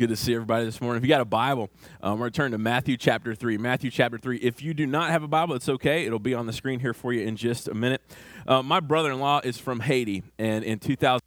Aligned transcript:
Good 0.00 0.08
to 0.08 0.16
see 0.16 0.34
everybody 0.34 0.64
this 0.64 0.80
morning. 0.80 0.96
If 0.96 1.02
you 1.02 1.10
got 1.10 1.20
a 1.20 1.26
Bible, 1.26 1.68
um, 2.02 2.12
we're 2.12 2.20
going 2.20 2.32
to 2.32 2.36
turn 2.38 2.50
to 2.52 2.58
Matthew 2.58 2.96
chapter 2.96 3.34
3. 3.34 3.58
Matthew 3.58 3.90
chapter 3.90 4.16
3. 4.16 4.38
If 4.38 4.62
you 4.62 4.72
do 4.72 4.86
not 4.86 5.10
have 5.10 5.22
a 5.22 5.28
Bible, 5.28 5.54
it's 5.54 5.68
okay. 5.68 6.06
It'll 6.06 6.18
be 6.18 6.32
on 6.32 6.46
the 6.46 6.54
screen 6.54 6.80
here 6.80 6.94
for 6.94 7.12
you 7.12 7.26
in 7.26 7.36
just 7.36 7.68
a 7.68 7.74
minute. 7.74 8.00
Uh, 8.46 8.62
my 8.62 8.80
brother 8.80 9.12
in 9.12 9.20
law 9.20 9.42
is 9.44 9.58
from 9.58 9.80
Haiti, 9.80 10.22
and 10.38 10.64
in 10.64 10.78
2000, 10.78 11.20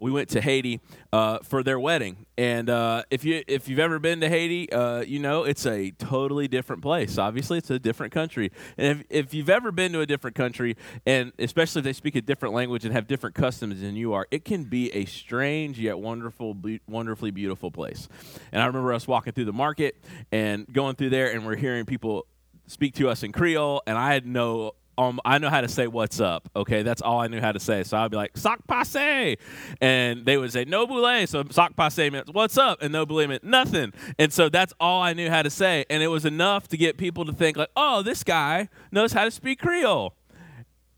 we 0.00 0.10
went 0.10 0.28
to 0.30 0.40
Haiti 0.40 0.80
uh, 1.12 1.38
for 1.40 1.62
their 1.62 1.78
wedding. 1.78 2.26
And 2.36 2.70
uh, 2.70 3.02
if 3.10 3.24
you 3.24 3.42
if 3.48 3.68
you've 3.68 3.78
ever 3.78 3.98
been 3.98 4.20
to 4.20 4.28
Haiti, 4.28 4.70
uh, 4.72 5.00
you 5.00 5.18
know 5.18 5.44
it's 5.44 5.66
a 5.66 5.90
totally 5.92 6.48
different 6.48 6.82
place. 6.82 7.18
Obviously, 7.18 7.58
it's 7.58 7.70
a 7.70 7.78
different 7.78 8.12
country. 8.12 8.52
And 8.76 9.00
if, 9.00 9.06
if 9.10 9.34
you've 9.34 9.50
ever 9.50 9.72
been 9.72 9.92
to 9.92 10.00
a 10.00 10.06
different 10.06 10.36
country, 10.36 10.76
and 11.06 11.32
especially 11.38 11.80
if 11.80 11.84
they 11.84 11.92
speak 11.92 12.14
a 12.14 12.22
different 12.22 12.54
language 12.54 12.84
and 12.84 12.94
have 12.94 13.06
different 13.06 13.34
customs 13.34 13.80
than 13.80 13.96
you 13.96 14.12
are, 14.12 14.26
it 14.30 14.44
can 14.44 14.64
be 14.64 14.92
a 14.92 15.04
strange 15.04 15.78
yet 15.78 15.98
wonderful, 15.98 16.54
be- 16.54 16.80
wonderfully 16.86 17.30
beautiful 17.30 17.70
place. 17.70 18.08
And 18.52 18.62
I 18.62 18.66
remember 18.66 18.92
us 18.92 19.08
walking 19.08 19.32
through 19.32 19.46
the 19.46 19.52
market 19.52 19.96
and 20.30 20.72
going 20.72 20.94
through 20.94 21.10
there, 21.10 21.32
and 21.32 21.44
we're 21.44 21.56
hearing 21.56 21.84
people 21.84 22.26
speak 22.66 22.94
to 22.96 23.08
us 23.08 23.22
in 23.22 23.32
Creole, 23.32 23.82
and 23.86 23.98
I 23.98 24.12
had 24.12 24.26
no 24.26 24.74
um, 24.98 25.20
I 25.24 25.38
know 25.38 25.48
how 25.48 25.60
to 25.60 25.68
say 25.68 25.86
what's 25.86 26.18
up. 26.20 26.50
Okay, 26.56 26.82
that's 26.82 27.00
all 27.00 27.20
I 27.20 27.28
knew 27.28 27.40
how 27.40 27.52
to 27.52 27.60
say. 27.60 27.84
So 27.84 27.96
I'd 27.96 28.10
be 28.10 28.16
like 28.16 28.36
sock 28.36 28.66
passe, 28.66 29.38
and 29.80 30.26
they 30.26 30.36
would 30.36 30.52
say 30.52 30.64
no 30.64 30.88
boule. 30.88 31.26
So 31.28 31.44
sock 31.50 31.76
passe 31.76 32.10
meant 32.10 32.34
what's 32.34 32.58
up, 32.58 32.82
and 32.82 32.92
no 32.92 33.06
boule 33.06 33.28
meant 33.28 33.44
nothing. 33.44 33.92
And 34.18 34.32
so 34.32 34.48
that's 34.48 34.74
all 34.80 35.00
I 35.00 35.12
knew 35.12 35.30
how 35.30 35.42
to 35.42 35.50
say, 35.50 35.84
and 35.88 36.02
it 36.02 36.08
was 36.08 36.24
enough 36.24 36.66
to 36.68 36.76
get 36.76 36.98
people 36.98 37.24
to 37.26 37.32
think 37.32 37.56
like, 37.56 37.70
oh, 37.76 38.02
this 38.02 38.24
guy 38.24 38.68
knows 38.90 39.12
how 39.12 39.24
to 39.24 39.30
speak 39.30 39.60
Creole, 39.60 40.16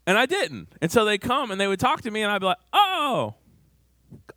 and 0.07 0.17
I 0.17 0.25
didn't. 0.25 0.69
And 0.81 0.91
so 0.91 1.05
they 1.05 1.19
come 1.19 1.51
and 1.51 1.61
they 1.61 1.67
would 1.67 1.81
talk 1.81 2.01
to 2.03 2.11
me, 2.11 2.23
and 2.23 2.33
I'd 2.33 2.41
be 2.41 2.47
like, 2.47 2.59
oh, 2.73 3.35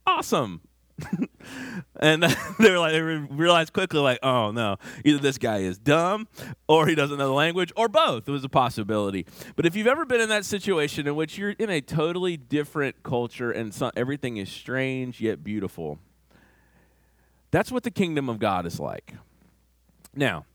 awesome. 0.05 0.59
and 1.99 2.23
they 2.59 2.71
were 2.71 2.79
like, 2.79 2.91
they 2.91 3.01
realized 3.01 3.73
quickly, 3.73 3.99
like, 3.99 4.19
oh 4.23 4.51
no, 4.51 4.77
either 5.03 5.19
this 5.19 5.37
guy 5.37 5.59
is 5.59 5.77
dumb, 5.77 6.27
or 6.67 6.87
he 6.87 6.95
doesn't 6.95 7.17
know 7.17 7.27
the 7.27 7.33
language, 7.33 7.71
or 7.75 7.87
both. 7.87 8.27
It 8.27 8.31
was 8.31 8.43
a 8.43 8.49
possibility. 8.49 9.25
But 9.55 9.65
if 9.65 9.75
you've 9.75 9.87
ever 9.87 10.05
been 10.05 10.21
in 10.21 10.29
that 10.29 10.45
situation 10.45 11.07
in 11.07 11.15
which 11.15 11.37
you're 11.37 11.51
in 11.51 11.69
a 11.69 11.81
totally 11.81 12.37
different 12.37 13.03
culture 13.03 13.51
and 13.51 13.73
some, 13.73 13.91
everything 13.95 14.37
is 14.37 14.49
strange 14.49 15.21
yet 15.21 15.43
beautiful, 15.43 15.99
that's 17.51 17.71
what 17.71 17.83
the 17.83 17.91
kingdom 17.91 18.29
of 18.29 18.39
God 18.39 18.65
is 18.65 18.79
like. 18.79 19.13
Now, 20.15 20.45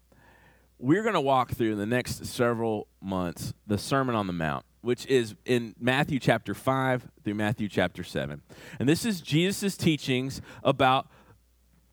we're 0.78 1.02
going 1.02 1.14
to 1.14 1.20
walk 1.20 1.50
through 1.52 1.72
in 1.72 1.78
the 1.78 1.86
next 1.86 2.24
several 2.26 2.86
months 3.00 3.52
the 3.66 3.78
Sermon 3.78 4.14
on 4.14 4.26
the 4.26 4.32
Mount 4.32 4.64
which 4.80 5.06
is 5.06 5.34
in 5.44 5.74
Matthew 5.78 6.18
chapter 6.18 6.54
5 6.54 7.08
through 7.24 7.34
Matthew 7.34 7.68
chapter 7.68 8.04
7. 8.04 8.42
And 8.78 8.88
this 8.88 9.04
is 9.04 9.20
Jesus' 9.20 9.76
teachings 9.76 10.40
about 10.62 11.08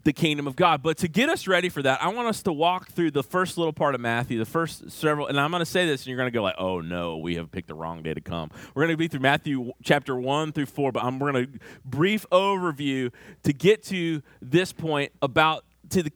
the 0.06 0.14
kingdom 0.14 0.46
of 0.46 0.56
God. 0.56 0.84
But 0.84 0.98
to 1.00 1.08
get 1.08 1.30
us 1.30 1.48
ready 1.48 1.68
for 1.68 1.82
that, 1.82 2.02
I 2.02 2.10
want 2.10 2.28
us 2.28 2.44
to 2.44 2.54
walk 2.54 2.90
through 2.90 3.12
the 3.12 3.24
first 3.24 3.58
little 3.58 3.74
part 3.74 3.96
of 3.96 4.02
Matthew, 4.02 4.38
the 4.38 4.46
first 4.46 4.90
several, 4.92 5.28
and 5.28 5.40
I'm 5.40 5.50
going 5.50 5.62
to 5.62 5.66
say 5.66 5.88
this, 5.88 6.02
and 6.02 6.08
you're 6.08 6.18
going 6.18 6.32
to 6.32 6.32
go 6.32 6.44
like, 6.44 6.56
"Oh 6.60 6.80
no, 6.80 7.18
we 7.18 7.36
have 7.36 7.52
picked 7.52 7.68
the 7.68 7.74
wrong 7.74 8.04
day 8.04 8.14
to 8.14 8.22
come." 8.22 8.52
We're 8.74 8.84
going 8.84 8.94
to 8.94 8.98
be 8.98 9.08
through 9.08 9.22
Matthew 9.22 9.74
chapter 9.84 10.16
one 10.16 10.52
through 10.52 10.68
four, 10.68 10.92
but 10.92 11.04
I'm 11.04 11.18
going 11.18 11.34
to 11.34 11.60
brief 11.84 12.26
overview 12.32 13.12
to 13.44 13.52
get 13.52 13.84
to 13.86 14.22
this 14.42 14.72
point 14.72 15.12
about 15.24 15.66
to 15.90 16.04
the 16.04 16.12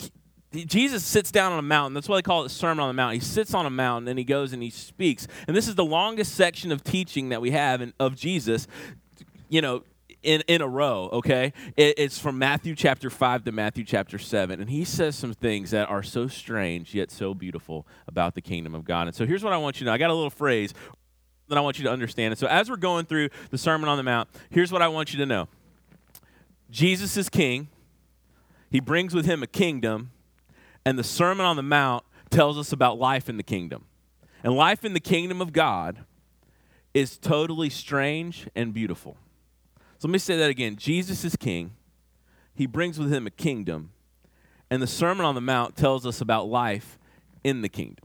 Jesus 0.52 1.04
sits 1.04 1.32
down 1.32 1.52
on 1.52 1.60
a 1.60 1.64
mountain. 1.64 1.94
That's 1.94 2.10
why 2.10 2.18
they 2.18 2.22
call 2.24 2.42
it 2.42 2.46
the 2.46 2.54
Sermon 2.54 2.82
on 2.82 2.90
the 2.90 2.94
Mount. 2.94 3.14
He 3.14 3.20
sits 3.20 3.54
on 3.54 3.68
a 3.68 3.70
mountain 3.70 4.08
and 4.08 4.18
he 4.18 4.26
goes 4.26 4.52
and 4.52 4.64
he 4.64 4.72
speaks. 4.72 5.28
And 5.48 5.56
this 5.56 5.68
is 5.68 5.76
the 5.76 5.86
longest 5.86 6.34
section 6.34 6.72
of 6.72 6.84
teaching 6.84 7.30
that 7.30 7.40
we 7.40 7.52
have 7.52 7.82
in, 7.82 7.94
of 8.00 8.16
Jesus, 8.16 8.68
you 9.48 9.62
know, 9.62 9.84
in, 10.24 10.42
in 10.48 10.62
a 10.62 10.68
row, 10.68 11.10
okay? 11.14 11.54
It, 11.78 12.00
it's 12.00 12.18
from 12.18 12.40
Matthew 12.40 12.76
chapter 12.76 13.12
5 13.12 13.44
to 13.46 13.52
Matthew 13.52 13.84
chapter 13.84 14.18
7. 14.18 14.60
And 14.60 14.70
he 14.72 14.84
says 14.84 15.16
some 15.16 15.34
things 15.34 15.72
that 15.72 15.88
are 15.88 16.04
so 16.04 16.28
strange 16.28 16.96
yet 16.96 17.12
so 17.12 17.36
beautiful 17.36 17.86
about 18.08 18.34
the 18.34 18.42
kingdom 18.42 18.74
of 18.74 18.86
God. 18.86 19.08
And 19.08 19.16
so 19.16 19.28
here's 19.28 19.44
what 19.44 19.54
I 19.54 19.58
want 19.58 19.80
you 19.80 19.86
to 19.86 19.86
know 19.86 19.94
I 19.94 20.00
got 20.00 20.10
a 20.10 20.16
little 20.16 20.32
phrase 20.32 20.74
that 21.48 21.58
I 21.58 21.62
want 21.62 21.78
you 21.78 21.86
to 21.86 21.92
understand. 21.92 22.32
And 22.32 22.40
so 22.40 22.48
as 22.48 22.70
we're 22.70 22.78
going 22.78 23.06
through 23.06 23.30
the 23.52 23.58
Sermon 23.58 23.88
on 23.88 23.98
the 23.98 24.04
Mount, 24.04 24.30
here's 24.50 24.72
what 24.72 24.82
I 24.82 24.88
want 24.88 25.14
you 25.14 25.20
to 25.20 25.26
know 25.28 25.48
Jesus 26.72 27.18
is 27.18 27.30
king, 27.30 27.68
he 28.72 28.80
brings 28.80 29.14
with 29.14 29.26
him 29.26 29.44
a 29.44 29.48
kingdom 29.48 30.12
and 30.90 30.98
the 30.98 31.04
Sermon 31.04 31.46
on 31.46 31.56
the 31.56 31.62
Mount 31.62 32.04
tells 32.32 32.58
us 32.58 32.72
about 32.72 32.98
life 32.98 33.30
in 33.30 33.38
the 33.38 33.44
kingdom. 33.44 33.86
And 34.44 34.56
life 34.56 34.84
in 34.84 34.94
the 34.94 35.00
kingdom 35.00 35.40
of 35.40 35.54
God 35.54 36.00
is 36.96 37.20
totally 37.20 37.70
strange 37.70 38.48
and 38.56 38.74
beautiful. 38.74 39.16
So 40.00 40.08
let 40.08 40.14
me 40.14 40.18
say 40.18 40.36
that 40.38 40.50
again 40.50 40.78
Jesus 40.78 41.24
is 41.24 41.36
king, 41.36 41.76
he 42.56 42.66
brings 42.66 42.98
with 42.98 43.14
him 43.14 43.28
a 43.28 43.30
kingdom, 43.30 43.92
and 44.72 44.82
the 44.82 44.88
Sermon 44.88 45.28
on 45.28 45.36
the 45.36 45.42
Mount 45.42 45.76
tells 45.76 46.08
us 46.08 46.22
about 46.22 46.48
life 46.48 46.98
in 47.44 47.62
the 47.62 47.70
kingdom. 47.70 48.04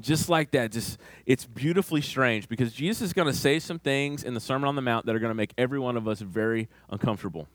Just 0.00 0.30
like 0.30 0.52
that, 0.52 0.72
just 0.72 0.98
it's 1.26 1.44
beautifully 1.44 2.00
strange 2.00 2.48
because 2.48 2.72
Jesus 2.72 3.02
is 3.02 3.12
going 3.12 3.30
to 3.30 3.38
say 3.38 3.58
some 3.58 3.78
things 3.78 4.24
in 4.24 4.32
the 4.32 4.40
Sermon 4.40 4.68
on 4.68 4.74
the 4.74 4.80
Mount 4.80 5.04
that 5.04 5.14
are 5.14 5.18
going 5.18 5.28
to 5.28 5.34
make 5.34 5.52
every 5.58 5.78
one 5.78 5.98
of 5.98 6.08
us 6.08 6.22
very 6.22 6.70
uncomfortable. 6.88 7.46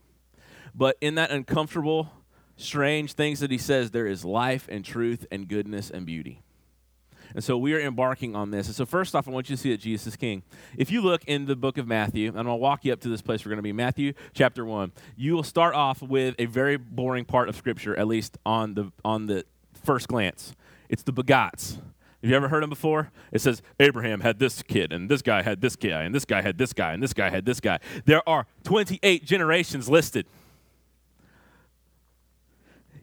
But 0.76 0.98
in 1.02 1.16
that 1.16 1.32
uncomfortable 1.32 2.12
strange 2.58 3.14
things 3.14 3.40
that 3.40 3.52
he 3.52 3.58
says, 3.58 3.92
there 3.92 4.08
is 4.08 4.26
life 4.26 4.68
and 4.70 4.84
truth 4.84 5.26
and 5.32 5.48
goodness 5.48 5.90
and 5.90 6.06
beauty. 6.06 6.42
And 7.36 7.44
so 7.44 7.58
we 7.58 7.74
are 7.74 7.80
embarking 7.80 8.36
on 8.36 8.52
this. 8.52 8.68
And 8.68 8.76
so, 8.76 8.86
first 8.86 9.14
off, 9.16 9.28
I 9.28 9.32
want 9.32 9.50
you 9.50 9.56
to 9.56 9.62
see 9.62 9.72
that 9.72 9.82
Jesus 9.82 10.08
is 10.08 10.16
King. 10.16 10.44
If 10.78 10.92
you 10.92 11.02
look 11.02 11.24
in 11.26 11.46
the 11.46 11.56
book 11.56 11.78
of 11.78 11.88
Matthew, 11.88 12.30
and 12.30 12.40
I'm 12.40 12.46
going 12.46 12.58
to 12.58 12.62
walk 12.62 12.86
you 12.86 12.94
up 12.94 13.02
to 13.02 13.10
this 13.10 13.22
place 13.22 13.46
we're 13.46 13.50
going 13.50 13.58
to 13.58 13.64
be, 13.64 13.74
Matthew 13.74 14.14
chapter 14.34 14.66
1, 14.66 14.92
you 15.16 15.34
will 15.34 15.44
start 15.44 15.76
off 15.76 16.02
with 16.02 16.36
a 16.40 16.46
very 16.46 16.78
boring 16.78 17.26
part 17.26 17.50
of 17.50 17.56
Scripture, 17.56 17.98
at 18.00 18.08
least 18.08 18.38
on 18.46 18.74
the, 18.76 18.92
on 19.04 19.28
the 19.28 19.46
first 19.84 20.08
glance. 20.08 20.54
It's 20.90 21.04
the 21.04 21.14
begots. 21.14 21.76
Have 22.22 22.32
you 22.32 22.36
ever 22.36 22.48
heard 22.48 22.64
them 22.64 22.70
before? 22.70 23.12
It 23.32 23.42
says 23.42 23.62
Abraham 23.80 24.22
had 24.22 24.40
this 24.40 24.64
kid, 24.64 24.92
and 24.92 25.08
this 25.08 25.22
guy 25.22 25.44
had 25.44 25.62
this 25.62 25.76
guy, 25.76 26.04
and 26.04 26.16
this 26.16 26.26
guy 26.26 26.42
had 26.42 26.58
this 26.58 26.74
guy, 26.74 26.94
and 26.94 27.04
this 27.04 27.14
guy 27.14 27.30
had 27.30 27.46
this 27.46 27.60
guy. 27.60 27.80
There 28.06 28.28
are 28.28 28.48
28 28.64 29.24
generations 29.24 29.88
listed 29.88 30.26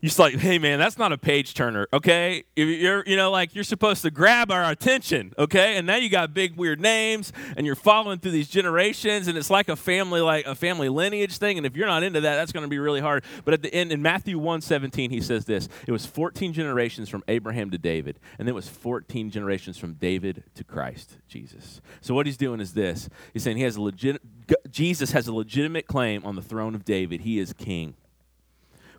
you're 0.04 0.10
just 0.10 0.18
like, 0.18 0.34
hey 0.34 0.58
man, 0.58 0.78
that's 0.78 0.98
not 0.98 1.12
a 1.12 1.16
page 1.16 1.54
turner, 1.54 1.88
okay? 1.90 2.44
You're, 2.56 3.02
you 3.06 3.16
know, 3.16 3.30
like 3.30 3.54
you're 3.54 3.64
supposed 3.64 4.02
to 4.02 4.10
grab 4.10 4.50
our 4.50 4.70
attention, 4.70 5.32
okay? 5.38 5.78
And 5.78 5.86
now 5.86 5.96
you 5.96 6.10
got 6.10 6.34
big 6.34 6.56
weird 6.56 6.78
names, 6.78 7.32
and 7.56 7.64
you're 7.64 7.74
following 7.74 8.18
through 8.18 8.32
these 8.32 8.48
generations, 8.48 9.28
and 9.28 9.38
it's 9.38 9.48
like 9.48 9.70
a 9.70 9.76
family, 9.76 10.20
like 10.20 10.44
a 10.44 10.54
family 10.54 10.90
lineage 10.90 11.38
thing. 11.38 11.56
And 11.56 11.66
if 11.66 11.74
you're 11.74 11.86
not 11.86 12.02
into 12.02 12.20
that, 12.20 12.34
that's 12.34 12.52
going 12.52 12.64
to 12.64 12.68
be 12.68 12.78
really 12.78 13.00
hard. 13.00 13.24
But 13.46 13.54
at 13.54 13.62
the 13.62 13.72
end, 13.72 13.92
in 13.92 14.02
Matthew 14.02 14.38
1:17, 14.38 15.10
he 15.10 15.22
says 15.22 15.46
this: 15.46 15.70
It 15.86 15.92
was 15.92 16.04
14 16.04 16.52
generations 16.52 17.08
from 17.08 17.24
Abraham 17.26 17.70
to 17.70 17.78
David, 17.78 18.20
and 18.38 18.46
it 18.46 18.52
was 18.52 18.68
14 18.68 19.30
generations 19.30 19.78
from 19.78 19.94
David 19.94 20.44
to 20.56 20.64
Christ 20.64 21.16
Jesus. 21.28 21.80
So 22.02 22.12
what 22.12 22.26
he's 22.26 22.36
doing 22.36 22.60
is 22.60 22.74
this: 22.74 23.08
He's 23.32 23.42
saying 23.42 23.56
he 23.56 23.62
has 23.62 23.76
a 23.76 23.80
legit, 23.80 24.20
Jesus 24.70 25.12
has 25.12 25.28
a 25.28 25.32
legitimate 25.32 25.86
claim 25.86 26.26
on 26.26 26.36
the 26.36 26.42
throne 26.42 26.74
of 26.74 26.84
David. 26.84 27.22
He 27.22 27.38
is 27.38 27.54
king. 27.54 27.94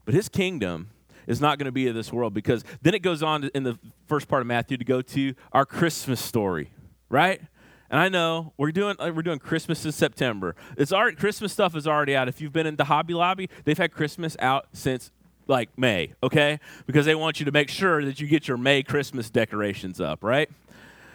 But 0.04 0.14
his 0.14 0.30
kingdom 0.30 0.90
is 1.28 1.42
not 1.42 1.58
going 1.58 1.66
to 1.66 1.72
be 1.72 1.88
of 1.88 1.96
this 1.96 2.12
world 2.12 2.34
because 2.34 2.64
then 2.82 2.94
it 2.94 3.00
goes 3.00 3.24
on 3.24 3.50
in 3.54 3.64
the 3.64 3.78
first 4.08 4.28
part 4.28 4.42
of 4.42 4.48
Matthew 4.48 4.78
to 4.78 4.86
go 4.86 5.02
to 5.02 5.34
our 5.52 5.66
Christmas 5.66 6.22
story, 6.22 6.72
right? 7.10 7.42
And 7.90 8.00
I 8.00 8.10
know 8.10 8.54
we're 8.58 8.72
doing 8.72 8.96
uh, 9.00 9.12
we're 9.16 9.22
doing 9.22 9.40
Christmas 9.40 9.86
in 9.86 9.92
September. 9.92 10.56
It's 10.78 10.92
already 10.92 11.16
Christmas 11.16 11.54
stuff 11.54 11.76
is 11.76 11.88
already 11.88 12.16
out. 12.16 12.28
If 12.28 12.42
you've 12.42 12.54
been 12.54 12.66
in 12.66 12.76
the 12.76 12.86
Hobby 12.86 13.14
Lobby, 13.14 13.50
they've 13.64 13.78
had 13.78 13.92
Christmas 13.92 14.36
out 14.40 14.68
since 14.74 15.12
like 15.48 15.78
May, 15.78 16.14
okay? 16.24 16.60
Because 16.88 17.06
they 17.06 17.16
want 17.16 17.40
you 17.40 17.46
to 17.46 17.52
make 17.52 17.70
sure 17.70 18.04
that 18.04 18.20
you 18.20 18.28
get 18.28 18.48
your 18.48 18.58
May 18.58 18.82
Christmas 18.82 19.30
decorations 19.30 20.02
up, 20.02 20.24
right? 20.24 20.50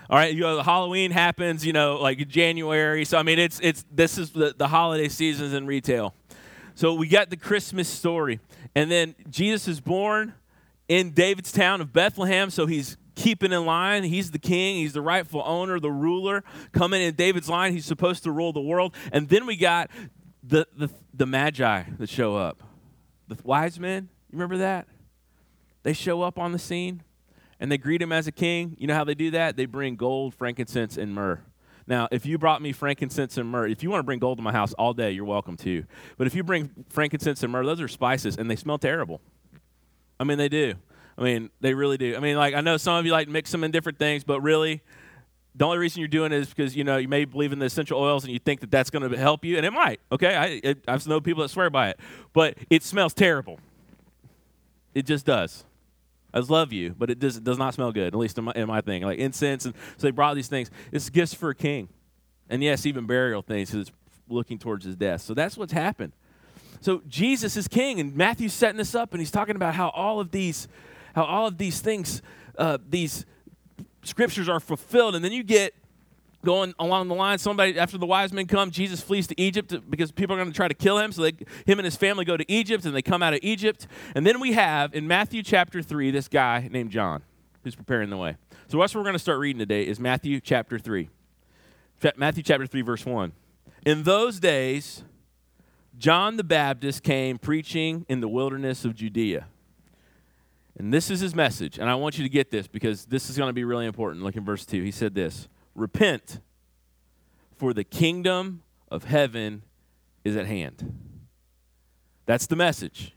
All 0.09 0.16
right, 0.16 0.34
you 0.34 0.41
know, 0.41 0.62
Halloween 0.62 1.10
happens, 1.10 1.65
you 1.65 1.72
know, 1.72 1.99
like 2.00 2.26
January. 2.28 3.04
So 3.04 3.19
I 3.19 3.22
mean, 3.22 3.38
it's 3.38 3.60
it's 3.62 3.84
this 3.93 4.19
is 4.19 4.31
the, 4.31 4.54
the 4.56 4.69
holiday 4.69 5.09
seasons 5.09 5.53
in 5.53 5.66
retail. 5.66 6.15
So 6.75 6.94
we 6.94 7.09
got 7.09 7.31
the 7.31 7.37
Christmas 7.37 7.88
story. 7.88 8.41
And 8.75 8.91
then 8.91 9.14
Jesus 9.28 9.69
is 9.69 9.81
born 9.81 10.34
in 10.88 11.11
David's 11.11 11.52
town 11.52 11.81
of 11.81 11.93
Bethlehem, 11.93 12.50
so 12.50 12.67
he's 12.67 12.96
keeping 13.14 13.52
in 13.52 13.64
line. 13.67 14.05
He's 14.05 14.31
the 14.31 14.38
king, 14.38 14.76
he's 14.76 14.93
the 14.93 15.02
rightful 15.02 15.43
owner, 15.44 15.78
the 15.78 15.90
ruler. 15.90 16.43
Coming 16.72 17.02
in 17.02 17.14
David's 17.14 17.49
line, 17.49 17.72
he's 17.72 17.84
supposed 17.84 18.25
to 18.25 18.31
rule 18.31 18.52
the 18.52 18.61
world. 18.61 18.94
And 19.12 19.28
then 19.28 19.46
we 19.46 19.56
got 19.56 19.90
the, 20.43 20.67
the, 20.76 20.88
the 21.12 21.26
magi 21.26 21.84
that 21.99 22.08
show 22.08 22.37
up. 22.37 22.62
The 23.28 23.37
wise 23.44 23.78
men, 23.78 24.08
you 24.31 24.37
remember 24.37 24.58
that? 24.58 24.88
They 25.82 25.93
show 25.93 26.22
up 26.22 26.38
on 26.38 26.52
the 26.52 26.58
scene 26.58 27.02
and 27.58 27.70
they 27.70 27.78
greet 27.78 28.02
him 28.02 28.12
as 28.12 28.26
a 28.26 28.32
king. 28.32 28.76
You 28.78 28.87
know 28.87 28.94
how 28.94 29.05
they 29.05 29.14
do 29.14 29.31
that? 29.32 29.56
They 29.56 29.67
bring 29.67 29.96
gold, 29.96 30.34
frankincense, 30.34 30.96
and 30.96 31.14
myrrh. 31.14 31.40
Now, 31.87 32.09
if 32.11 32.27
you 32.27 32.38
brought 32.38 32.62
me 32.62 32.73
frankincense 32.73 33.37
and 33.37 33.49
myrrh, 33.49 33.69
if 33.69 33.82
you 33.82 33.91
want 33.91 34.00
to 34.00 34.05
bring 34.05 34.19
gold 34.19 34.38
to 34.38 34.43
my 34.43 34.53
house 34.53 34.73
all 34.75 34.93
day, 34.94 35.11
you're 35.11 35.25
welcome 35.25 35.56
to. 35.59 35.85
But 36.17 36.27
if 36.27 36.35
you 36.35 36.43
bring 36.43 36.71
frankincense 36.88 37.43
and 37.43 37.53
myrrh, 37.53 37.65
those 37.65 37.81
are 37.81 37.88
spices 37.88 38.37
and 38.37 38.50
they 38.50 38.56
smell 38.56 38.79
terrible. 38.79 39.21
I 40.19 40.25
mean, 40.25 40.38
they 40.38 40.49
do. 40.49 40.75
I 41.19 41.23
mean, 41.23 41.50
they 41.61 41.75
really 41.75 41.99
do. 41.99 42.17
I 42.17 42.21
mean, 42.21 42.37
like, 42.37 42.55
I 42.55 42.61
know 42.61 42.77
some 42.77 42.97
of 42.97 43.06
you 43.06 43.12
like 43.12 43.29
mix 43.29 43.50
them 43.50 43.65
in 43.65 43.71
different 43.71 43.99
things, 43.99 44.25
but 44.25 44.41
really, 44.41 44.82
the 45.55 45.65
only 45.65 45.79
reason 45.79 46.00
you're 46.00 46.09
doing 46.09 46.32
it 46.32 46.37
is 46.37 46.49
because, 46.49 46.77
you 46.77 46.85
know, 46.85 46.97
you 46.97 47.09
may 47.09 47.25
believe 47.25 47.53
in 47.53 47.59
the 47.59 47.67
essential 47.67 48.00
oils 48.00 48.25
and 48.25 48.32
you 48.32 48.38
think 48.38 48.61
that 48.61 48.71
that's 48.71 48.88
going 48.88 49.09
to 49.09 49.19
help 49.19 49.44
you, 49.44 49.56
and 49.56 49.67
it 49.67 49.73
might, 49.73 50.00
okay? 50.12 50.35
I, 50.35 50.47
it, 50.62 50.85
I've 50.87 51.06
known 51.06 51.23
people 51.23 51.43
that 51.43 51.49
swear 51.49 51.69
by 51.71 51.91
it, 51.91 52.00
but 52.32 52.56
it 52.71 52.82
smells 52.82 53.12
terrible. 53.12 53.59
It 54.94 55.06
just 55.06 55.27
does. 55.27 55.65
I 56.32 56.38
love 56.41 56.73
you, 56.73 56.94
but 56.97 57.11
it 57.11 57.19
does, 57.19 57.41
does 57.41 57.59
not 57.59 57.75
smell 57.75 57.93
good, 57.93 58.15
at 58.15 58.19
least 58.19 58.38
in 58.38 58.44
my, 58.44 58.53
in 58.55 58.69
my 58.69 58.81
thing. 58.81 59.03
Like 59.03 59.19
incense. 59.19 59.65
And 59.65 59.75
so 59.97 60.06
they 60.06 60.11
brought 60.11 60.35
these 60.35 60.49
things. 60.49 60.71
It's 60.93 61.11
gifts 61.11 61.35
for 61.35 61.50
a 61.50 61.55
king. 61.55 61.88
And 62.49 62.62
yes, 62.62 62.87
even 62.87 63.06
burial 63.06 63.43
things 63.43 63.71
because 63.71 63.88
it's 63.88 63.97
looking 64.29 64.59
towards 64.59 64.85
his 64.85 64.97
death. 64.97 65.23
So 65.23 65.35
that's 65.35 65.56
what's 65.56 65.73
happened. 65.73 66.12
So 66.81 67.03
Jesus 67.06 67.56
is 67.56 67.69
king, 67.69 68.00
and 68.00 68.17
Matthew's 68.17 68.55
setting 68.55 68.79
this 68.79 68.94
up, 68.94 69.12
and 69.12 69.21
he's 69.21 69.31
talking 69.31 69.56
about 69.56 69.75
how 69.75 69.91
all 69.91 70.19
of 70.19 70.31
these, 70.31 70.67
how 71.15 71.25
all 71.25 71.47
of 71.47 71.59
these 71.59 71.81
things, 71.81 72.23
uh, 72.56 72.79
these 72.88 73.27
scriptures 74.03 74.49
are 74.49 74.61
fulfilled. 74.61 75.15
And 75.15 75.25
then 75.25 75.32
you 75.32 75.43
get 75.43 75.75
going 76.44 76.75
along 76.78 77.08
the 77.08 77.14
line. 77.14 77.38
Somebody 77.38 77.78
after 77.78 77.98
the 77.98 78.06
wise 78.06 78.32
men 78.32 78.46
come, 78.46 78.70
Jesus 78.70 79.00
flees 79.00 79.26
to 79.28 79.40
Egypt 79.40 79.75
because 79.88 80.10
people 80.10 80.34
are 80.34 80.38
going 80.38 80.50
to 80.50 80.56
try 80.56 80.69
to 80.69 80.75
kill 80.75 80.98
him. 80.98 81.12
So 81.12 81.22
they, 81.22 81.32
him 81.66 81.78
and 81.78 81.84
his 81.84 81.96
family 81.96 82.25
go 82.25 82.37
to 82.37 82.50
Egypt, 82.50 82.84
and 82.84 82.94
they 82.94 83.02
come 83.02 83.22
out 83.22 83.34
of 83.34 83.40
Egypt. 83.42 83.87
And 84.14 84.26
then 84.26 84.40
we 84.40 84.52
have 84.52 84.94
in 84.94 85.06
Matthew 85.06 85.42
chapter 85.42 85.82
three 85.82 86.10
this 86.10 86.28
guy 86.28 86.69
named 86.70 86.90
John 86.90 87.22
who's 87.62 87.75
preparing 87.75 88.10
the 88.10 88.16
way. 88.16 88.37
So 88.69 88.78
that's 88.78 88.94
what 88.94 89.00
we're 89.00 89.04
going 89.04 89.14
to 89.14 89.19
start 89.19 89.38
reading 89.38 89.58
today 89.58 89.82
is 89.82 90.00
Matthew 90.00 90.40
chapter 90.40 90.78
three. 90.78 91.10
Matthew 92.16 92.43
chapter 92.43 92.66
three, 92.66 92.82
verse 92.82 93.04
one. 93.04 93.32
In 93.84 94.02
those 94.04 94.40
days, 94.40 95.02
John 95.98 96.36
the 96.36 96.44
Baptist 96.44 97.02
came 97.02 97.38
preaching 97.38 98.06
in 98.08 98.20
the 98.20 98.28
wilderness 98.28 98.84
of 98.84 98.94
Judea. 98.94 99.46
And 100.78 100.94
this 100.94 101.10
is 101.10 101.20
his 101.20 101.34
message. 101.34 101.78
And 101.78 101.90
I 101.90 101.94
want 101.94 102.16
you 102.16 102.25
to 102.25 102.31
get 102.31 102.50
this 102.50 102.66
because 102.66 103.04
this 103.04 103.28
is 103.28 103.36
going 103.36 103.50
to 103.50 103.54
be 103.54 103.64
really 103.64 103.84
important. 103.84 104.25
Look 104.25 104.36
in 104.36 104.44
verse 104.44 104.64
2. 104.64 104.82
He 104.82 104.90
said 104.90 105.14
this 105.14 105.46
Repent, 105.75 106.40
for 107.56 107.72
the 107.72 107.84
kingdom 107.84 108.62
of 108.90 109.05
heaven 109.05 109.62
is 110.25 110.37
at 110.37 110.46
hand. 110.46 110.93
That's 112.26 112.46
the 112.46 112.56
message. 112.56 113.14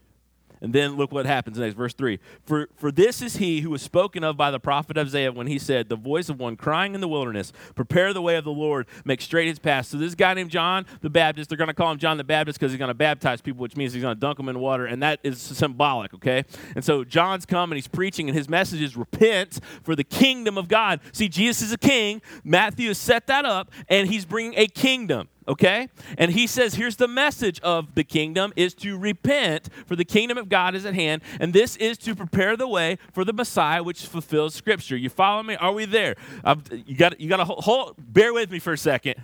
And 0.63 0.71
then 0.71 0.95
look 0.95 1.12
what 1.12 1.25
happens 1.25 1.60
next, 1.60 1.75
verse 1.75 1.94
3. 1.94 2.19
For, 2.45 2.69
for 2.77 2.89
this 2.89 3.21
is 3.21 3.36
he 3.36 3.60
who 3.60 3.69
was 3.69 3.81
spoken 3.81 4.24
of 4.24 4.38
by 4.38 4.50
the 4.50 4.62
prophet 4.62 4.98
Isaiah 4.98 5.33
when 5.33 5.48
he 5.48 5.60
said, 5.60 5.89
The 5.89 5.98
voice 5.98 6.30
of 6.30 6.39
one 6.39 6.56
crying 6.56 6.95
in 6.95 7.01
the 7.01 7.07
wilderness, 7.10 7.51
prepare 7.75 8.13
the 8.13 8.21
way 8.21 8.38
of 8.38 8.45
the 8.45 8.51
Lord, 8.51 8.88
make 9.04 9.19
straight 9.19 9.50
his 9.50 9.60
path. 9.60 9.88
So 9.88 9.98
this 9.98 10.15
guy 10.15 10.33
named 10.33 10.51
John 10.51 10.86
the 11.01 11.10
Baptist, 11.10 11.50
they're 11.50 11.57
going 11.57 11.68
to 11.68 11.74
call 11.74 11.92
him 11.92 11.98
John 11.98 12.15
the 12.15 12.24
Baptist 12.24 12.57
because 12.57 12.71
he's 12.71 12.80
going 12.80 12.88
to 12.88 12.94
baptize 12.94 13.42
people, 13.42 13.62
which 13.62 13.75
means 13.75 13.92
he's 13.92 14.01
going 14.01 14.15
to 14.15 14.19
dunk 14.19 14.38
them 14.38 14.48
in 14.48 14.57
water. 14.57 14.86
And 14.86 15.04
that 15.04 15.19
is 15.21 15.42
symbolic, 15.42 16.13
okay? 16.13 16.45
And 16.75 16.86
so 16.86 17.04
John's 17.04 17.45
come 17.45 17.74
and 17.74 17.77
he's 17.77 17.89
preaching, 17.89 18.30
and 18.30 18.38
his 18.38 18.48
message 18.48 18.81
is 18.81 18.95
repent 18.95 19.60
for 19.83 19.98
the 19.98 20.06
kingdom 20.06 20.57
of 20.57 20.69
God. 20.69 21.01
See, 21.12 21.27
Jesus 21.27 21.62
is 21.62 21.71
a 21.74 21.77
king. 21.77 22.21
Matthew 22.45 22.88
has 22.88 22.98
set 22.98 23.27
that 23.27 23.44
up, 23.44 23.69
and 23.89 24.07
he's 24.07 24.24
bringing 24.24 24.54
a 24.56 24.68
kingdom 24.68 25.27
okay? 25.47 25.89
And 26.17 26.31
he 26.31 26.47
says 26.47 26.75
here's 26.75 26.95
the 26.95 27.07
message 27.07 27.59
of 27.61 27.95
the 27.95 28.03
kingdom 28.03 28.53
is 28.55 28.73
to 28.75 28.97
repent 28.97 29.69
for 29.85 29.95
the 29.95 30.05
kingdom 30.05 30.37
of 30.37 30.49
god 30.49 30.75
is 30.75 30.85
at 30.85 30.93
hand 30.93 31.21
and 31.39 31.53
this 31.53 31.75
is 31.77 31.97
to 31.99 32.15
prepare 32.15 32.55
the 32.55 32.67
way 32.67 32.97
for 33.11 33.23
the 33.23 33.33
messiah 33.33 33.83
which 33.83 34.05
fulfills 34.05 34.55
scripture. 34.55 34.95
You 34.95 35.09
follow 35.09 35.43
me? 35.43 35.55
Are 35.55 35.71
we 35.71 35.85
there? 35.85 36.15
I've, 36.43 36.61
you 36.85 36.95
got 36.95 37.19
you 37.19 37.29
got 37.29 37.37
to 37.37 37.45
hold, 37.45 37.63
hold 37.63 37.95
bear 37.97 38.33
with 38.33 38.51
me 38.51 38.59
for 38.59 38.73
a 38.73 38.77
second 38.77 39.15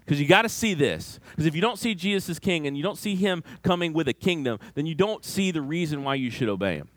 because 0.00 0.20
you 0.20 0.26
got 0.26 0.42
to 0.42 0.48
see 0.48 0.74
this. 0.74 1.18
Because 1.30 1.46
if 1.46 1.54
you 1.54 1.60
don't 1.60 1.78
see 1.78 1.94
jesus 1.94 2.28
as 2.28 2.38
king 2.38 2.66
and 2.66 2.76
you 2.76 2.82
don't 2.82 2.98
see 2.98 3.14
him 3.14 3.42
coming 3.62 3.92
with 3.92 4.08
a 4.08 4.14
kingdom 4.14 4.58
then 4.74 4.86
you 4.86 4.94
don't 4.94 5.24
see 5.24 5.50
the 5.50 5.62
reason 5.62 6.04
why 6.04 6.14
you 6.14 6.30
should 6.30 6.48
obey 6.48 6.76
him. 6.76 6.88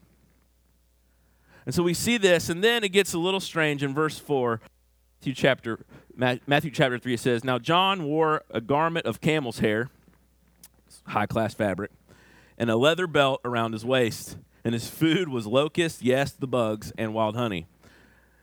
And 1.66 1.76
so 1.76 1.84
we 1.84 1.94
see 1.94 2.18
this 2.18 2.50
and 2.50 2.64
then 2.64 2.84
it 2.84 2.90
gets 2.90 3.14
a 3.14 3.20
little 3.20 3.40
strange 3.40 3.84
in 3.84 3.94
verse 3.94 4.18
4 4.18 4.62
Matthew 5.20 5.34
chapter 5.34 5.80
Matthew 6.16 6.72
chapter 6.72 6.98
3, 6.98 7.14
it 7.14 7.20
says, 7.20 7.44
Now 7.44 7.60
John 7.60 8.06
wore 8.06 8.44
a 8.52 8.62
garment 8.62 9.06
of 9.06 9.20
camel's 9.20 9.60
hair, 9.60 9.90
high 11.08 11.26
class 11.26 11.54
fabric, 11.54 11.92
and 12.58 12.70
a 12.70 12.78
leather 12.78 13.06
belt 13.06 13.42
around 13.44 13.74
his 13.74 13.84
waist, 13.84 14.38
and 14.64 14.74
his 14.74 14.90
food 14.90 15.28
was 15.28 15.46
locusts, 15.46 16.02
yes, 16.02 16.32
the 16.32 16.48
bugs, 16.48 16.94
and 16.98 17.14
wild 17.14 17.36
honey. 17.36 17.68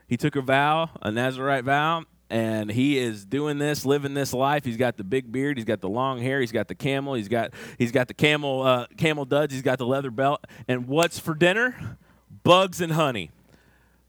He 0.07 0.19
took 0.19 0.37
a 0.37 0.43
vow, 0.43 0.91
a 1.01 1.11
Nazarite 1.11 1.65
vow, 1.65 2.05
and 2.29 2.71
he 2.71 2.99
is 2.99 3.25
doing 3.25 3.57
this, 3.57 3.87
living 3.87 4.13
this 4.13 4.35
life. 4.35 4.67
He's 4.67 4.77
got 4.77 4.99
the 4.99 5.05
big 5.05 5.33
beard, 5.33 5.57
he's 5.57 5.65
got 5.65 5.81
the 5.81 5.89
long 5.89 6.21
hair, 6.21 6.41
he's 6.41 6.53
got 6.53 6.69
the 6.69 6.75
camel, 6.75 7.15
he's 7.15 7.29
got 7.29 7.55
he's 7.79 7.91
got 7.91 8.07
the 8.07 8.15
camel 8.15 8.61
uh, 8.61 8.87
camel 8.99 9.25
duds, 9.25 9.55
he's 9.55 9.63
got 9.63 9.79
the 9.79 9.87
leather 9.87 10.11
belt. 10.11 10.45
And 10.69 10.87
what's 10.87 11.19
for 11.19 11.35
dinner? 11.35 11.97
Bugs 12.43 12.83
and 12.83 12.93
honey. 12.93 13.31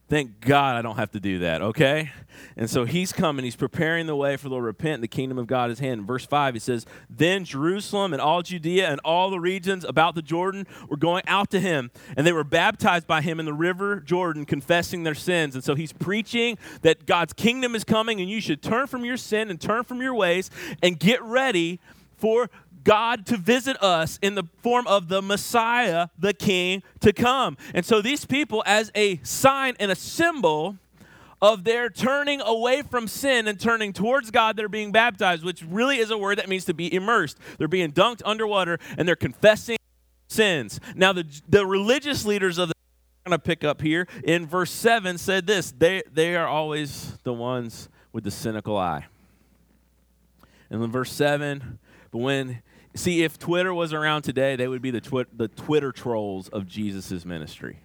Thank 0.10 0.40
God 0.40 0.78
I 0.78 0.82
don't 0.82 0.96
have 0.96 1.12
to 1.12 1.20
do 1.20 1.40
that, 1.40 1.62
okay? 1.62 2.12
And 2.56 2.70
so 2.70 2.86
he's 2.86 3.12
coming, 3.12 3.44
he's 3.44 3.58
preparing 3.58 4.08
the 4.08 4.16
way 4.16 4.38
for 4.38 4.48
the 4.48 4.62
repent, 4.62 5.02
the 5.02 5.08
kingdom 5.10 5.38
of 5.38 5.48
God 5.48 5.70
is 5.70 5.80
hand. 5.80 6.00
In 6.00 6.06
verse 6.08 6.26
5, 6.26 6.54
he 6.54 6.62
says, 6.62 6.86
Then 7.10 7.44
Jerusalem 7.44 8.14
and 8.14 8.22
all 8.22 8.42
Judea 8.42 8.90
and 8.90 9.02
all 9.04 9.30
the 9.30 9.40
regions 9.40 9.84
about 9.84 10.16
the 10.16 10.22
Jordan 10.22 10.66
were 10.88 10.96
going 10.96 11.24
out 11.28 11.50
to 11.52 11.60
him, 11.60 11.92
and 12.16 12.26
they 12.26 12.32
were 12.32 12.46
baptized 12.46 13.06
by 13.06 13.22
him 13.22 13.38
in 13.38 13.46
the 13.46 13.54
river 13.54 14.00
Jordan, 14.00 14.46
confessing 14.46 15.04
their 15.04 15.16
sins. 15.16 15.56
And 15.56 15.64
so 15.64 15.76
he's 15.76 15.92
preaching 15.92 16.58
that 16.84 17.06
God's 17.06 17.34
kingdom 17.34 17.76
is 17.76 17.84
coming, 17.84 18.22
and 18.22 18.30
you 18.30 18.40
should 18.40 18.62
turn 18.62 18.88
from 18.88 19.04
your 19.04 19.18
sin 19.18 19.50
and 19.50 19.60
turn 19.60 19.84
from 19.84 20.02
your 20.02 20.16
ways 20.16 20.50
and 20.82 20.98
get 20.98 21.22
ready 21.22 21.82
for 22.16 22.50
God 22.88 23.26
to 23.26 23.36
visit 23.36 23.76
us 23.84 24.18
in 24.22 24.36
the 24.36 24.46
form 24.64 24.88
of 24.88 25.10
the 25.10 25.22
Messiah, 25.22 26.08
the 26.18 26.34
King, 26.34 26.84
to 27.02 27.12
come. 27.12 27.58
And 27.74 27.86
so 27.86 28.02
these 28.02 28.24
people, 28.24 28.64
as 28.66 28.92
a 28.96 29.18
sign 29.24 29.76
and 29.78 29.92
a 29.92 29.96
symbol 29.96 30.78
of 31.42 31.66
their 31.66 31.90
turning 31.90 32.40
away 32.40 32.82
from 32.82 33.10
sin 33.10 33.46
and 33.50 33.60
turning 33.60 33.92
towards 33.92 34.32
God, 34.32 34.56
they're 34.56 34.70
being 34.70 34.94
baptized, 34.94 35.44
which 35.44 35.64
really 35.64 35.98
is 35.98 36.12
a 36.12 36.18
word 36.18 36.38
that 36.38 36.48
means 36.48 36.64
to 36.66 36.74
be 36.74 36.92
immersed. 36.92 37.38
They're 37.58 37.68
being 37.68 37.92
dunked 37.92 38.22
underwater 38.24 38.80
and 38.98 39.06
they're 39.06 39.18
confessing 39.18 39.78
sins. 40.30 40.80
Now, 40.96 41.12
the, 41.12 41.26
the 41.50 41.66
religious 41.66 42.26
leaders 42.26 42.58
of 42.58 42.70
the 42.70 42.74
going 43.26 43.38
to 43.38 43.44
pick 43.44 43.66
up 43.66 43.82
here 43.82 44.08
in 44.24 44.46
verse 44.46 44.72
7 44.72 45.18
said 45.18 45.46
this 45.46 45.72
they, 45.72 46.02
they 46.14 46.38
are 46.38 46.48
always 46.48 47.18
the 47.24 47.34
ones 47.34 47.90
with 48.14 48.24
the 48.24 48.32
cynical 48.32 48.78
eye. 48.78 49.06
And 50.70 50.82
in 50.82 50.90
verse 50.90 51.12
7, 51.12 51.80
but 52.12 52.20
when 52.20 52.62
See, 52.98 53.24
if 53.24 53.38
Twitter 53.38 53.72
was 53.76 53.94
around 53.94 54.24
today, 54.24 54.56
they 54.56 54.68
would 54.68 54.82
be 54.82 54.90
the, 54.90 55.00
twi- 55.00 55.26
the 55.32 55.48
Twitter 55.48 55.92
trolls 55.92 56.48
of 56.50 56.68
Jesus' 56.68 57.26
ministry. 57.26 57.78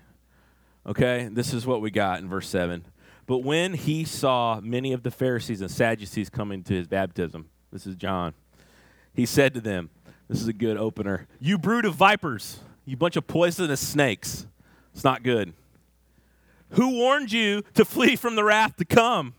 Okay? 0.87 1.29
This 1.31 1.53
is 1.53 1.67
what 1.67 1.83
we 1.83 1.91
got 1.91 2.21
in 2.21 2.31
verse 2.31 2.49
7. 2.49 2.87
But 3.27 3.39
when 3.39 3.75
he 3.75 4.05
saw 4.05 4.59
many 4.63 4.95
of 4.95 5.03
the 5.03 5.11
Pharisees 5.11 5.61
and 5.61 5.71
Sadducees 5.71 6.31
coming 6.31 6.63
to 6.65 6.73
his 6.73 6.89
baptism, 6.89 7.51
this 7.71 7.87
is 7.87 7.95
John, 7.95 8.33
he 9.13 9.27
said 9.27 9.53
to 9.53 9.61
them, 9.61 9.91
This 10.29 10.41
is 10.41 10.49
a 10.49 10.53
good 10.55 10.79
opener. 10.79 11.29
You 11.39 11.59
brood 11.59 11.85
of 11.85 11.95
vipers, 11.95 12.61
you 12.87 12.97
bunch 12.97 13.17
of 13.17 13.27
poisonous 13.27 13.87
snakes. 13.87 14.47
It's 14.95 15.05
not 15.05 15.23
good. 15.23 15.53
Who 16.71 16.89
warned 16.89 17.33
you 17.33 17.63
to 17.75 17.85
flee 17.85 18.17
from 18.17 18.35
the 18.35 18.45
wrath 18.45 18.77
to 18.77 18.87
come? 18.87 19.35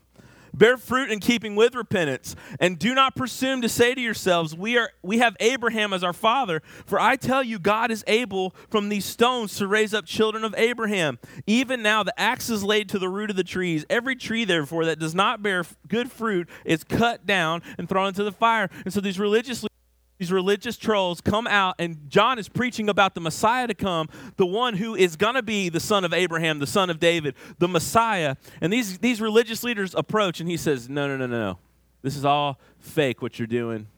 Bear 0.54 0.76
fruit 0.76 1.10
in 1.10 1.18
keeping 1.18 1.56
with 1.56 1.74
repentance, 1.74 2.36
and 2.60 2.78
do 2.78 2.94
not 2.94 3.16
presume 3.16 3.60
to 3.62 3.68
say 3.68 3.94
to 3.94 4.00
yourselves, 4.00 4.54
we, 4.56 4.78
are, 4.78 4.90
we 5.02 5.18
have 5.18 5.36
Abraham 5.40 5.92
as 5.92 6.04
our 6.04 6.12
father. 6.12 6.62
For 6.86 7.00
I 7.00 7.16
tell 7.16 7.42
you, 7.42 7.58
God 7.58 7.90
is 7.90 8.04
able 8.06 8.54
from 8.70 8.88
these 8.88 9.04
stones 9.04 9.56
to 9.56 9.66
raise 9.66 9.92
up 9.92 10.06
children 10.06 10.44
of 10.44 10.54
Abraham. 10.56 11.18
Even 11.46 11.82
now, 11.82 12.02
the 12.04 12.18
axe 12.18 12.50
is 12.50 12.62
laid 12.62 12.88
to 12.90 12.98
the 12.98 13.08
root 13.08 13.30
of 13.30 13.36
the 13.36 13.44
trees. 13.44 13.84
Every 13.90 14.14
tree, 14.14 14.44
therefore, 14.44 14.84
that 14.84 14.98
does 14.98 15.14
not 15.14 15.42
bear 15.42 15.64
good 15.88 16.12
fruit 16.12 16.48
is 16.64 16.84
cut 16.84 17.26
down 17.26 17.62
and 17.76 17.88
thrown 17.88 18.08
into 18.08 18.24
the 18.24 18.32
fire. 18.32 18.70
And 18.84 18.94
so 18.94 19.00
these 19.00 19.18
religious 19.18 19.64
these 20.18 20.30
religious 20.30 20.76
trolls 20.76 21.20
come 21.20 21.46
out, 21.46 21.74
and 21.78 22.08
John 22.08 22.38
is 22.38 22.48
preaching 22.48 22.88
about 22.88 23.14
the 23.14 23.20
Messiah 23.20 23.66
to 23.66 23.74
come, 23.74 24.08
the 24.36 24.46
one 24.46 24.74
who 24.74 24.94
is 24.94 25.16
going 25.16 25.34
to 25.34 25.42
be 25.42 25.68
the 25.68 25.80
son 25.80 26.04
of 26.04 26.12
Abraham, 26.12 26.60
the 26.60 26.66
son 26.66 26.88
of 26.88 27.00
David, 27.00 27.34
the 27.58 27.66
Messiah. 27.66 28.36
And 28.60 28.72
these, 28.72 28.98
these 28.98 29.20
religious 29.20 29.64
leaders 29.64 29.94
approach, 29.94 30.40
and 30.40 30.48
he 30.48 30.56
says, 30.56 30.88
No, 30.88 31.08
no, 31.08 31.16
no, 31.16 31.26
no, 31.26 31.38
no. 31.38 31.58
This 32.02 32.16
is 32.16 32.24
all 32.24 32.60
fake 32.78 33.22
what 33.22 33.38
you're 33.38 33.46
doing. 33.46 33.88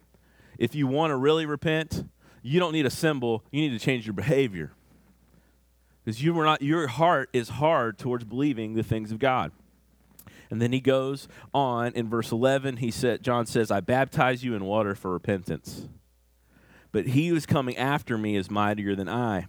If 0.58 0.74
you 0.74 0.86
want 0.86 1.10
to 1.10 1.16
really 1.16 1.44
repent, 1.44 2.04
you 2.42 2.60
don't 2.60 2.72
need 2.72 2.86
a 2.86 2.90
symbol, 2.90 3.42
you 3.50 3.60
need 3.60 3.78
to 3.78 3.84
change 3.84 4.06
your 4.06 4.14
behavior. 4.14 4.72
Because 6.04 6.22
you 6.22 6.32
were 6.32 6.44
not, 6.44 6.62
your 6.62 6.86
heart 6.86 7.28
is 7.32 7.48
hard 7.48 7.98
towards 7.98 8.24
believing 8.24 8.74
the 8.74 8.84
things 8.84 9.10
of 9.10 9.18
God. 9.18 9.50
And 10.50 10.62
then 10.62 10.72
he 10.72 10.80
goes 10.80 11.28
on 11.52 11.92
in 11.94 12.08
verse 12.08 12.30
11. 12.30 12.76
He 12.76 12.92
said, 12.92 13.22
John 13.22 13.46
says, 13.46 13.70
I 13.70 13.80
baptize 13.80 14.44
you 14.44 14.54
in 14.54 14.64
water 14.64 14.94
for 14.94 15.12
repentance. 15.12 15.88
But 16.96 17.08
he 17.08 17.28
who 17.28 17.36
is 17.36 17.44
coming 17.44 17.76
after 17.76 18.16
me 18.16 18.36
is 18.36 18.50
mightier 18.50 18.96
than 18.96 19.06
I, 19.06 19.48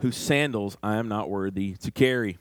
whose 0.00 0.14
sandals 0.14 0.76
I 0.82 0.96
am 0.96 1.08
not 1.08 1.30
worthy 1.30 1.72
to 1.76 1.90
carry. 1.90 2.36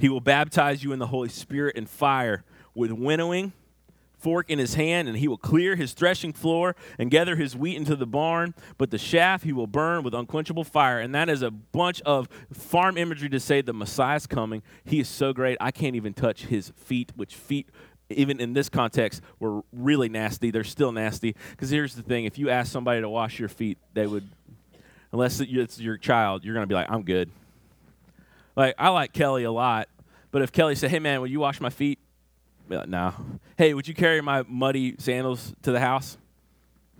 He 0.00 0.08
will 0.08 0.20
baptize 0.20 0.82
you 0.82 0.90
in 0.90 0.98
the 0.98 1.06
Holy 1.06 1.28
Spirit 1.28 1.76
and 1.76 1.88
fire 1.88 2.42
with 2.74 2.90
winnowing 2.90 3.52
fork 4.18 4.50
in 4.50 4.58
his 4.58 4.74
hand, 4.74 5.06
and 5.06 5.16
he 5.16 5.28
will 5.28 5.36
clear 5.36 5.76
his 5.76 5.92
threshing 5.92 6.32
floor 6.32 6.74
and 6.98 7.08
gather 7.08 7.36
his 7.36 7.56
wheat 7.56 7.76
into 7.76 7.94
the 7.94 8.06
barn. 8.06 8.54
But 8.78 8.90
the 8.90 8.98
chaff 8.98 9.44
he 9.44 9.52
will 9.52 9.68
burn 9.68 10.02
with 10.02 10.12
unquenchable 10.12 10.64
fire. 10.64 10.98
And 10.98 11.14
that 11.14 11.28
is 11.28 11.42
a 11.42 11.50
bunch 11.52 12.00
of 12.02 12.28
farm 12.52 12.96
imagery 12.96 13.28
to 13.28 13.38
say 13.38 13.60
the 13.60 13.72
Messiah 13.72 14.16
is 14.16 14.26
coming. 14.26 14.62
He 14.84 14.98
is 14.98 15.08
so 15.08 15.32
great, 15.32 15.56
I 15.60 15.70
can't 15.70 15.94
even 15.94 16.14
touch 16.14 16.46
his 16.46 16.72
feet, 16.74 17.12
which 17.14 17.36
feet 17.36 17.68
even 18.14 18.40
in 18.40 18.52
this 18.52 18.68
context, 18.68 19.22
were 19.38 19.62
really 19.72 20.08
nasty. 20.08 20.50
They're 20.50 20.64
still 20.64 20.92
nasty. 20.92 21.34
Because 21.50 21.70
here's 21.70 21.94
the 21.94 22.02
thing 22.02 22.24
if 22.24 22.38
you 22.38 22.50
ask 22.50 22.70
somebody 22.70 23.00
to 23.00 23.08
wash 23.08 23.38
your 23.38 23.48
feet, 23.48 23.78
they 23.94 24.06
would, 24.06 24.28
unless 25.12 25.40
it's 25.40 25.80
your 25.80 25.96
child, 25.96 26.44
you're 26.44 26.54
going 26.54 26.64
to 26.64 26.68
be 26.68 26.74
like, 26.74 26.90
I'm 26.90 27.02
good. 27.02 27.30
Like, 28.56 28.74
I 28.78 28.90
like 28.90 29.12
Kelly 29.12 29.44
a 29.44 29.52
lot, 29.52 29.88
but 30.30 30.42
if 30.42 30.52
Kelly 30.52 30.74
said, 30.74 30.90
hey, 30.90 30.98
man, 30.98 31.20
will 31.20 31.28
you 31.28 31.40
wash 31.40 31.60
my 31.60 31.70
feet? 31.70 31.98
Like, 32.68 32.88
no. 32.88 33.14
Hey, 33.56 33.74
would 33.74 33.88
you 33.88 33.94
carry 33.94 34.20
my 34.20 34.44
muddy 34.46 34.96
sandals 34.98 35.54
to 35.62 35.72
the 35.72 35.80
house? 35.80 36.18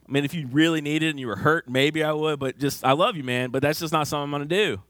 I 0.07 0.13
mean, 0.13 0.25
if 0.25 0.35
you 0.35 0.47
really 0.49 0.81
needed 0.81 1.11
and 1.11 1.21
you 1.21 1.27
were 1.27 1.37
hurt, 1.37 1.69
maybe 1.69 2.03
I 2.03 2.13
would, 2.13 2.39
but 2.39 2.59
just, 2.59 2.85
I 2.85 2.93
love 2.93 3.17
you, 3.17 3.25
man, 3.25 3.51
but 3.51 3.63
that's 3.63 3.81
just 3.81 3.93
not 3.93 4.09
something 4.09 4.25
I'm 4.25 4.31
going 4.31 4.49
to 4.49 4.55
do. 4.55 4.83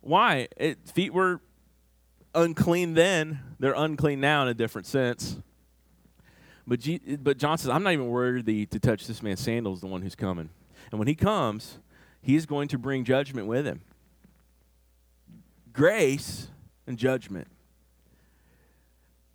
Why? 0.00 0.48
It, 0.56 0.78
feet 0.88 1.12
were 1.12 1.40
unclean 2.34 2.94
then, 2.94 3.40
they're 3.60 3.74
unclean 3.74 4.20
now 4.20 4.42
in 4.42 4.48
a 4.48 4.54
different 4.54 4.86
sense. 4.86 5.36
But, 6.66 6.80
G, 6.80 6.98
but 6.98 7.38
John 7.38 7.58
says, 7.58 7.68
I'm 7.68 7.82
not 7.82 7.92
even 7.92 8.08
worthy 8.08 8.66
to 8.66 8.80
touch 8.80 9.06
this 9.06 9.22
man's 9.22 9.40
sandals, 9.40 9.80
the 9.80 9.86
one 9.86 10.02
who's 10.02 10.14
coming. 10.14 10.50
And 10.90 10.98
when 10.98 11.08
he 11.08 11.14
comes, 11.14 11.78
he 12.22 12.36
is 12.36 12.46
going 12.46 12.68
to 12.68 12.78
bring 12.78 13.04
judgment 13.04 13.46
with 13.46 13.66
him 13.66 13.82
grace 15.72 16.48
and 16.86 16.98
judgment. 16.98 17.46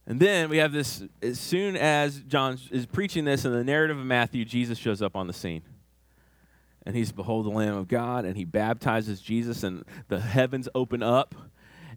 And 0.06 0.20
then 0.20 0.50
we 0.50 0.58
have 0.58 0.72
this 0.72 1.04
as 1.22 1.40
soon 1.40 1.76
as 1.76 2.20
John 2.28 2.60
is 2.72 2.86
preaching 2.86 3.26
this 3.26 3.46
in 3.46 3.52
the 3.52 3.64
narrative 3.64 3.98
of 3.98 4.06
Matthew, 4.06 4.46
Jesus 4.46 4.78
shows 4.78 5.02
up 5.02 5.16
on 5.16 5.28
the 5.28 5.34
scene. 5.34 5.64
And 6.86 6.96
he's, 6.96 7.12
Behold 7.12 7.48
the 7.48 7.50
Lamb 7.50 7.76
of 7.76 7.88
God, 7.88 8.26
and 8.26 8.38
he 8.38 8.46
baptizes 8.46 9.20
Jesus, 9.20 9.64
and 9.64 9.84
the 10.08 10.20
heavens 10.20 10.70
open 10.76 11.02
up. 11.02 11.34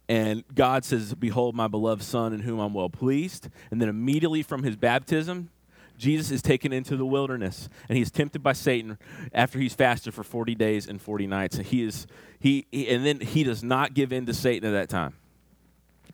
And 0.08 0.42
God 0.54 0.84
says, 0.84 1.14
Behold 1.14 1.54
my 1.54 1.68
beloved 1.68 2.02
Son, 2.02 2.32
in 2.32 2.40
whom 2.40 2.58
I'm 2.58 2.72
well 2.72 2.88
pleased. 2.88 3.48
And 3.70 3.80
then 3.80 3.88
immediately 3.88 4.42
from 4.42 4.62
his 4.62 4.76
baptism, 4.76 5.50
Jesus 5.98 6.30
is 6.30 6.40
taken 6.40 6.72
into 6.72 6.96
the 6.96 7.04
wilderness 7.04 7.68
and 7.88 7.98
he's 7.98 8.10
tempted 8.10 8.40
by 8.40 8.52
Satan 8.52 8.98
after 9.34 9.58
he's 9.58 9.74
fasted 9.74 10.14
for 10.14 10.22
40 10.22 10.54
days 10.54 10.86
and 10.86 11.02
40 11.02 11.26
nights. 11.26 11.56
And 11.58 11.66
he 11.66 11.82
is 11.82 12.06
he, 12.38 12.66
he 12.70 12.88
and 12.88 13.04
then 13.04 13.20
he 13.20 13.42
does 13.42 13.64
not 13.64 13.94
give 13.94 14.12
in 14.12 14.24
to 14.26 14.32
Satan 14.32 14.68
at 14.68 14.72
that 14.72 14.88
time. 14.88 15.14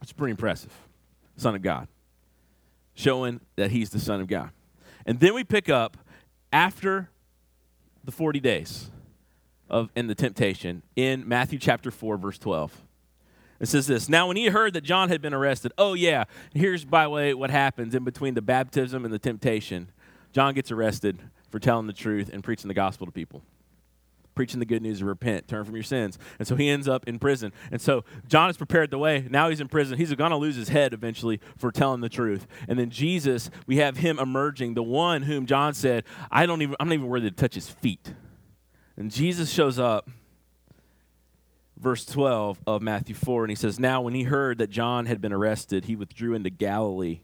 It's 0.00 0.12
pretty 0.12 0.32
impressive. 0.32 0.72
Son 1.36 1.54
of 1.54 1.62
God. 1.62 1.86
Showing 2.94 3.40
that 3.56 3.70
he's 3.70 3.90
the 3.90 4.00
Son 4.00 4.20
of 4.20 4.26
God. 4.26 4.50
And 5.04 5.20
then 5.20 5.34
we 5.34 5.44
pick 5.44 5.68
up 5.68 5.98
after 6.52 7.10
the 8.04 8.12
40 8.12 8.40
days 8.40 8.90
of 9.68 9.90
in 9.94 10.06
the 10.06 10.14
temptation 10.14 10.82
in 10.96 11.28
Matthew 11.28 11.58
chapter 11.58 11.90
4 11.90 12.16
verse 12.16 12.38
12. 12.38 12.84
It 13.61 13.66
says 13.66 13.87
this 13.87 14.08
Now, 14.08 14.28
when 14.28 14.37
he 14.37 14.46
heard 14.46 14.75
that 14.75 14.82
John 14.82 15.08
had 15.08 15.23
been 15.23 15.34
arrested, 15.34 15.73
oh, 15.78 15.94
yeah, 15.94 16.25
here's 16.52 16.84
by 16.84 17.04
the 17.04 17.11
way 17.11 17.34
what 17.34 17.50
happens 17.50 17.94
in 17.94 18.04
between 18.04 18.34
the 18.34 18.42
baptism 18.42 19.04
and 19.04 19.12
the 19.12 19.18
temptation. 19.18 19.90
John 20.32 20.54
gets 20.54 20.73
arrested 20.73 21.20
for 21.49 21.61
telling 21.61 21.87
the 21.87 21.92
truth 21.92 22.28
and 22.32 22.42
preaching 22.42 22.66
the 22.66 22.75
gospel 22.75 23.06
to 23.06 23.12
people. 23.12 23.42
Preaching 24.34 24.58
the 24.58 24.66
good 24.66 24.82
news 24.82 25.00
of 25.00 25.06
repent, 25.06 25.46
turn 25.46 25.64
from 25.64 25.76
your 25.76 25.84
sins. 25.84 26.18
And 26.40 26.49
so 26.49 26.56
he 26.56 26.68
ends 26.68 26.88
up 26.88 27.06
in 27.06 27.20
prison. 27.20 27.52
And 27.70 27.80
so 27.80 28.04
John 28.26 28.49
has 28.49 28.56
prepared 28.56 28.90
the 28.90 28.99
way. 28.99 29.25
Now 29.30 29.49
he's 29.49 29.61
in 29.61 29.68
prison. 29.68 29.96
He's 29.96 30.12
going 30.12 30.32
to 30.32 30.37
lose 30.37 30.56
his 30.56 30.70
head 30.70 30.92
eventually 30.92 31.38
for 31.56 31.70
telling 31.70 32.00
the 32.00 32.08
truth. 32.08 32.49
And 32.66 32.76
then 32.76 32.90
Jesus, 32.90 33.49
we 33.68 33.76
have 33.76 33.99
him 33.99 34.18
emerging, 34.18 34.75
the 34.75 34.82
one 34.82 35.23
whom 35.23 35.46
John 35.46 35.73
said, 35.73 36.02
I 36.32 36.46
don't 36.46 36.62
even, 36.62 36.75
I'm 36.80 36.88
not 36.88 36.94
even 36.94 37.06
worthy 37.06 37.30
to 37.30 37.37
touch 37.37 37.54
his 37.54 37.70
feet. 37.70 38.12
And 38.96 39.12
Jesus 39.12 39.50
shows 39.50 39.78
up 39.78 40.11
verse 41.78 42.04
12 42.04 42.61
of 42.66 42.83
Matthew 42.83 43.14
4, 43.14 43.45
and 43.45 43.50
he 43.50 43.57
says, 43.57 43.78
Now 43.78 44.02
when 44.02 44.14
he 44.14 44.25
heard 44.25 44.59
that 44.59 44.71
John 44.71 45.07
had 45.07 45.21
been 45.21 45.33
arrested, 45.33 45.85
he 45.85 45.97
withdrew 45.97 46.35
into 46.35 46.50
Galilee 46.50 47.21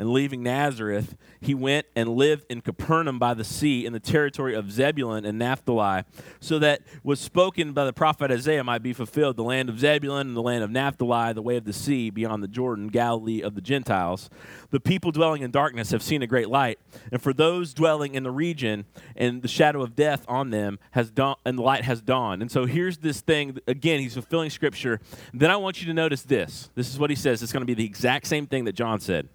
and 0.00 0.08
leaving 0.08 0.42
Nazareth, 0.42 1.14
he 1.42 1.54
went 1.54 1.84
and 1.94 2.08
lived 2.08 2.46
in 2.48 2.62
Capernaum 2.62 3.18
by 3.18 3.34
the 3.34 3.44
sea 3.44 3.84
in 3.84 3.92
the 3.92 4.00
territory 4.00 4.54
of 4.54 4.72
Zebulun 4.72 5.26
and 5.26 5.38
Naphtali, 5.38 6.04
so 6.40 6.58
that 6.58 6.80
was 7.04 7.20
spoken 7.20 7.74
by 7.74 7.84
the 7.84 7.92
prophet 7.92 8.30
Isaiah 8.30 8.64
might 8.64 8.82
be 8.82 8.94
fulfilled 8.94 9.36
the 9.36 9.44
land 9.44 9.68
of 9.68 9.78
Zebulun 9.78 10.28
and 10.28 10.36
the 10.36 10.40
land 10.40 10.64
of 10.64 10.70
Naphtali, 10.70 11.34
the 11.34 11.42
way 11.42 11.58
of 11.58 11.66
the 11.66 11.74
sea 11.74 12.08
beyond 12.08 12.42
the 12.42 12.48
Jordan, 12.48 12.88
Galilee 12.88 13.42
of 13.42 13.54
the 13.54 13.60
Gentiles. 13.60 14.30
The 14.70 14.80
people 14.80 15.12
dwelling 15.12 15.42
in 15.42 15.50
darkness 15.50 15.90
have 15.90 16.02
seen 16.02 16.22
a 16.22 16.26
great 16.26 16.48
light, 16.48 16.78
and 17.12 17.20
for 17.20 17.34
those 17.34 17.74
dwelling 17.74 18.14
in 18.14 18.22
the 18.22 18.30
region 18.30 18.86
and 19.14 19.42
the 19.42 19.48
shadow 19.48 19.82
of 19.82 19.94
death 19.94 20.24
on 20.26 20.48
them 20.48 20.78
has 20.92 21.10
dawned, 21.10 21.36
and 21.44 21.58
the 21.58 21.62
light 21.62 21.84
has 21.84 22.00
dawned. 22.00 22.40
And 22.40 22.50
so 22.50 22.64
here's 22.64 22.96
this 22.96 23.20
thing 23.20 23.58
again, 23.66 24.00
he's 24.00 24.14
fulfilling 24.14 24.48
scripture. 24.48 24.98
Then 25.34 25.50
I 25.50 25.56
want 25.56 25.82
you 25.82 25.86
to 25.88 25.94
notice 25.94 26.22
this. 26.22 26.70
This 26.74 26.88
is 26.88 26.98
what 26.98 27.10
he 27.10 27.16
says. 27.16 27.42
It's 27.42 27.52
going 27.52 27.60
to 27.60 27.66
be 27.66 27.74
the 27.74 27.84
exact 27.84 28.26
same 28.26 28.46
thing 28.46 28.64
that 28.64 28.72
John 28.72 28.98
said. 28.98 29.28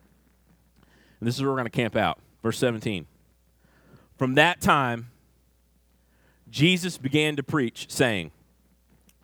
And 1.26 1.28
this 1.28 1.38
is 1.38 1.42
where 1.42 1.50
we're 1.50 1.58
going 1.58 1.66
to 1.66 1.72
camp 1.72 1.96
out. 1.96 2.20
Verse 2.44 2.60
17. 2.60 3.08
From 4.16 4.36
that 4.36 4.62
time, 4.62 5.10
Jesus 6.52 7.00
began 7.00 7.36
to 7.36 7.42
preach, 7.42 7.88
saying, 7.90 8.30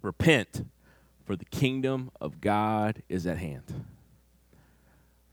Repent, 0.01 0.65
for 1.25 1.35
the 1.35 1.45
kingdom 1.45 2.09
of 2.19 2.41
God 2.41 3.03
is 3.07 3.27
at 3.27 3.37
hand. 3.37 3.85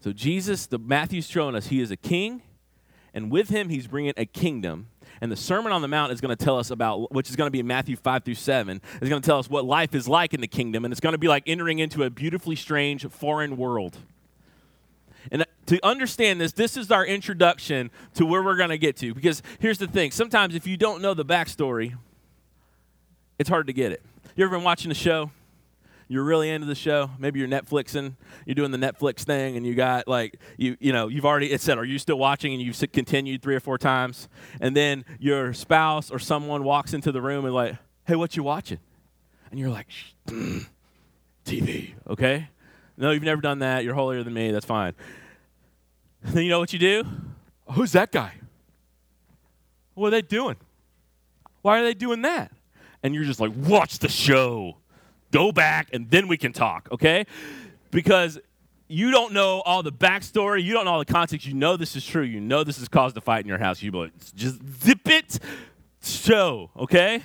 So, 0.01 0.13
Jesus, 0.13 0.67
the 0.67 0.79
Matthew's 0.79 1.27
showing 1.27 1.55
us 1.55 1.69
he 1.69 1.81
is 1.81 1.91
a 1.91 1.97
king, 1.97 2.43
and 3.15 3.31
with 3.31 3.49
him, 3.49 3.71
he's 3.71 3.87
bringing 3.87 4.13
a 4.19 4.27
kingdom. 4.27 4.89
And 5.23 5.33
the 5.33 5.37
Sermon 5.37 5.73
on 5.73 5.81
the 5.81 5.89
Mount 5.89 6.13
is 6.13 6.21
going 6.21 6.37
to 6.37 6.45
tell 6.45 6.59
us 6.59 6.71
about, 6.71 7.15
which 7.15 7.31
is 7.31 7.37
going 7.37 7.47
to 7.47 7.51
be 7.51 7.61
in 7.61 7.67
Matthew 7.67 7.97
5 7.97 8.25
through 8.25 8.35
7, 8.35 8.83
is 9.01 9.09
going 9.09 9.23
to 9.23 9.27
tell 9.27 9.39
us 9.39 9.49
what 9.49 9.65
life 9.65 9.95
is 9.95 10.07
like 10.07 10.35
in 10.35 10.43
the 10.43 10.47
kingdom. 10.47 10.85
And 10.85 10.93
it's 10.93 11.01
going 11.01 11.15
to 11.15 11.19
be 11.19 11.29
like 11.29 11.45
entering 11.47 11.79
into 11.79 12.03
a 12.03 12.11
beautifully 12.11 12.57
strange 12.57 13.09
foreign 13.09 13.57
world. 13.57 13.97
And 15.31 15.45
to 15.67 15.85
understand 15.85 16.41
this, 16.41 16.53
this 16.53 16.77
is 16.77 16.91
our 16.91 17.05
introduction 17.05 17.91
to 18.15 18.25
where 18.25 18.43
we're 18.43 18.57
going 18.57 18.71
to 18.71 18.79
get 18.79 18.97
to. 18.99 19.15
Because 19.15 19.43
here's 19.59 19.79
the 19.79 19.87
thing 19.87 20.11
sometimes 20.11 20.55
if 20.55 20.67
you 20.67 20.77
don't 20.77 21.03
know 21.03 21.15
the 21.15 21.25
backstory, 21.25 21.95
it's 23.39 23.49
hard 23.49 23.67
to 23.67 23.73
get 23.73 23.93
it. 23.93 24.03
You 24.35 24.45
ever 24.45 24.57
been 24.57 24.65
watching 24.65 24.91
a 24.91 24.95
show? 24.95 25.31
You're 26.11 26.25
really 26.25 26.49
into 26.49 26.67
the 26.67 26.75
show. 26.75 27.11
Maybe 27.19 27.39
you're 27.39 27.49
Netflixing. 27.49 28.15
You're 28.47 28.55
doing 28.55 28.71
the 28.71 28.79
Netflix 28.79 29.25
thing, 29.25 29.59
and 29.59 29.67
you 29.67 29.75
got 29.75 30.09
like 30.09 30.41
you 30.57 30.75
you 30.81 30.91
know 30.91 31.09
you've 31.09 31.27
already 31.27 31.53
it 31.53 31.61
said, 31.61 31.77
are 31.77 31.85
you 31.85 31.99
still 31.99 32.19
watching? 32.19 32.55
And 32.55 32.63
you've 32.63 32.83
continued 32.93 33.43
three 33.43 33.55
or 33.55 33.61
four 33.61 33.77
times, 33.77 34.27
and 34.59 34.75
then 34.75 35.05
your 35.19 35.53
spouse 35.53 36.11
or 36.11 36.19
someone 36.19 36.65
walks 36.65 36.95
into 36.95 37.13
the 37.13 37.21
room 37.21 37.45
and 37.45 37.55
like, 37.55 37.77
hey, 38.07 38.17
what 38.17 38.37
you 38.37 38.43
watching? 38.43 38.79
And 39.51 39.61
you're 39.61 39.69
like, 39.69 39.89
TV, 41.45 41.93
okay? 42.09 42.49
No, 42.97 43.11
you've 43.11 43.23
never 43.23 43.41
done 43.41 43.61
that. 43.61 43.85
You're 43.85 43.95
holier 43.95 44.23
than 44.23 44.33
me. 44.33 44.51
That's 44.51 44.67
fine. 44.67 44.95
Then 46.23 46.43
you 46.45 46.51
know 46.51 46.59
what 46.59 46.73
you 46.73 46.79
do? 46.79 47.05
Who's 47.73 47.93
that 47.93 48.13
guy? 48.13 48.35
What 49.95 50.09
are 50.09 50.11
they 50.11 50.23
doing? 50.23 50.57
Why 51.63 51.81
are 51.81 51.85
they 51.85 51.95
doing 51.95 52.23
that? 52.23 52.53
And 53.03 53.15
you're 53.15 53.25
just 53.25 53.41
like, 53.41 53.53
watch 53.55 53.99
the 53.99 54.09
show. 54.09 54.77
Go 55.31 55.53
back 55.53 55.89
and 55.93 56.11
then 56.11 56.29
we 56.29 56.37
can 56.37 56.53
talk, 56.53 56.89
okay? 56.91 57.27
Because 57.91 58.39
you 58.89 59.11
don't 59.11 59.33
know 59.33 59.61
all 59.61 59.83
the 59.83 59.93
backstory. 59.93 60.65
You 60.65 60.73
don't 60.73 60.87
know 60.87 60.93
all 60.93 60.99
the 60.99 61.05
context. 61.05 61.47
You 61.47 61.55
know 61.55 61.77
this 61.77 61.95
is 61.95 62.07
true. 62.07 62.23
You 62.23 62.41
know 62.41 62.65
this 62.65 62.79
has 62.79 62.89
caused 62.89 63.17
a 63.17 63.21
fight 63.21 63.41
in 63.41 63.49
your 63.49 63.59
house. 63.59 63.83
You 63.83 63.91
like, 63.91 64.13
just 64.35 64.61
zip 64.83 65.07
it, 65.07 65.39
show, 66.03 66.71
okay? 66.77 67.23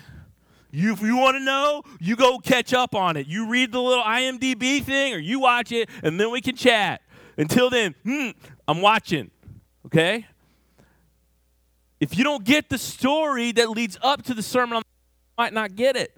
You, 0.71 0.93
if 0.93 1.01
you 1.01 1.15
want 1.15 1.37
to 1.37 1.43
know, 1.43 1.83
you 1.99 2.15
go 2.15 2.39
catch 2.39 2.73
up 2.73 2.95
on 2.95 3.15
it. 3.15 3.27
You 3.27 3.47
read 3.47 3.71
the 3.71 3.79
little 3.79 4.03
IMDb 4.03 4.83
thing 4.83 5.13
or 5.13 5.19
you 5.19 5.39
watch 5.39 5.71
it, 5.71 5.89
and 6.01 6.19
then 6.19 6.31
we 6.31 6.41
can 6.41 6.55
chat. 6.55 7.01
Until 7.37 7.69
then, 7.69 7.95
hmm, 8.03 8.29
I'm 8.67 8.81
watching. 8.81 9.31
Okay? 9.85 10.25
If 11.99 12.17
you 12.17 12.23
don't 12.23 12.43
get 12.43 12.69
the 12.69 12.77
story 12.77 13.51
that 13.53 13.69
leads 13.69 13.97
up 14.01 14.23
to 14.23 14.33
the 14.33 14.43
sermon, 14.43 14.77
you 14.77 14.83
might 15.37 15.53
not 15.53 15.75
get 15.75 15.95
it. 15.95 16.17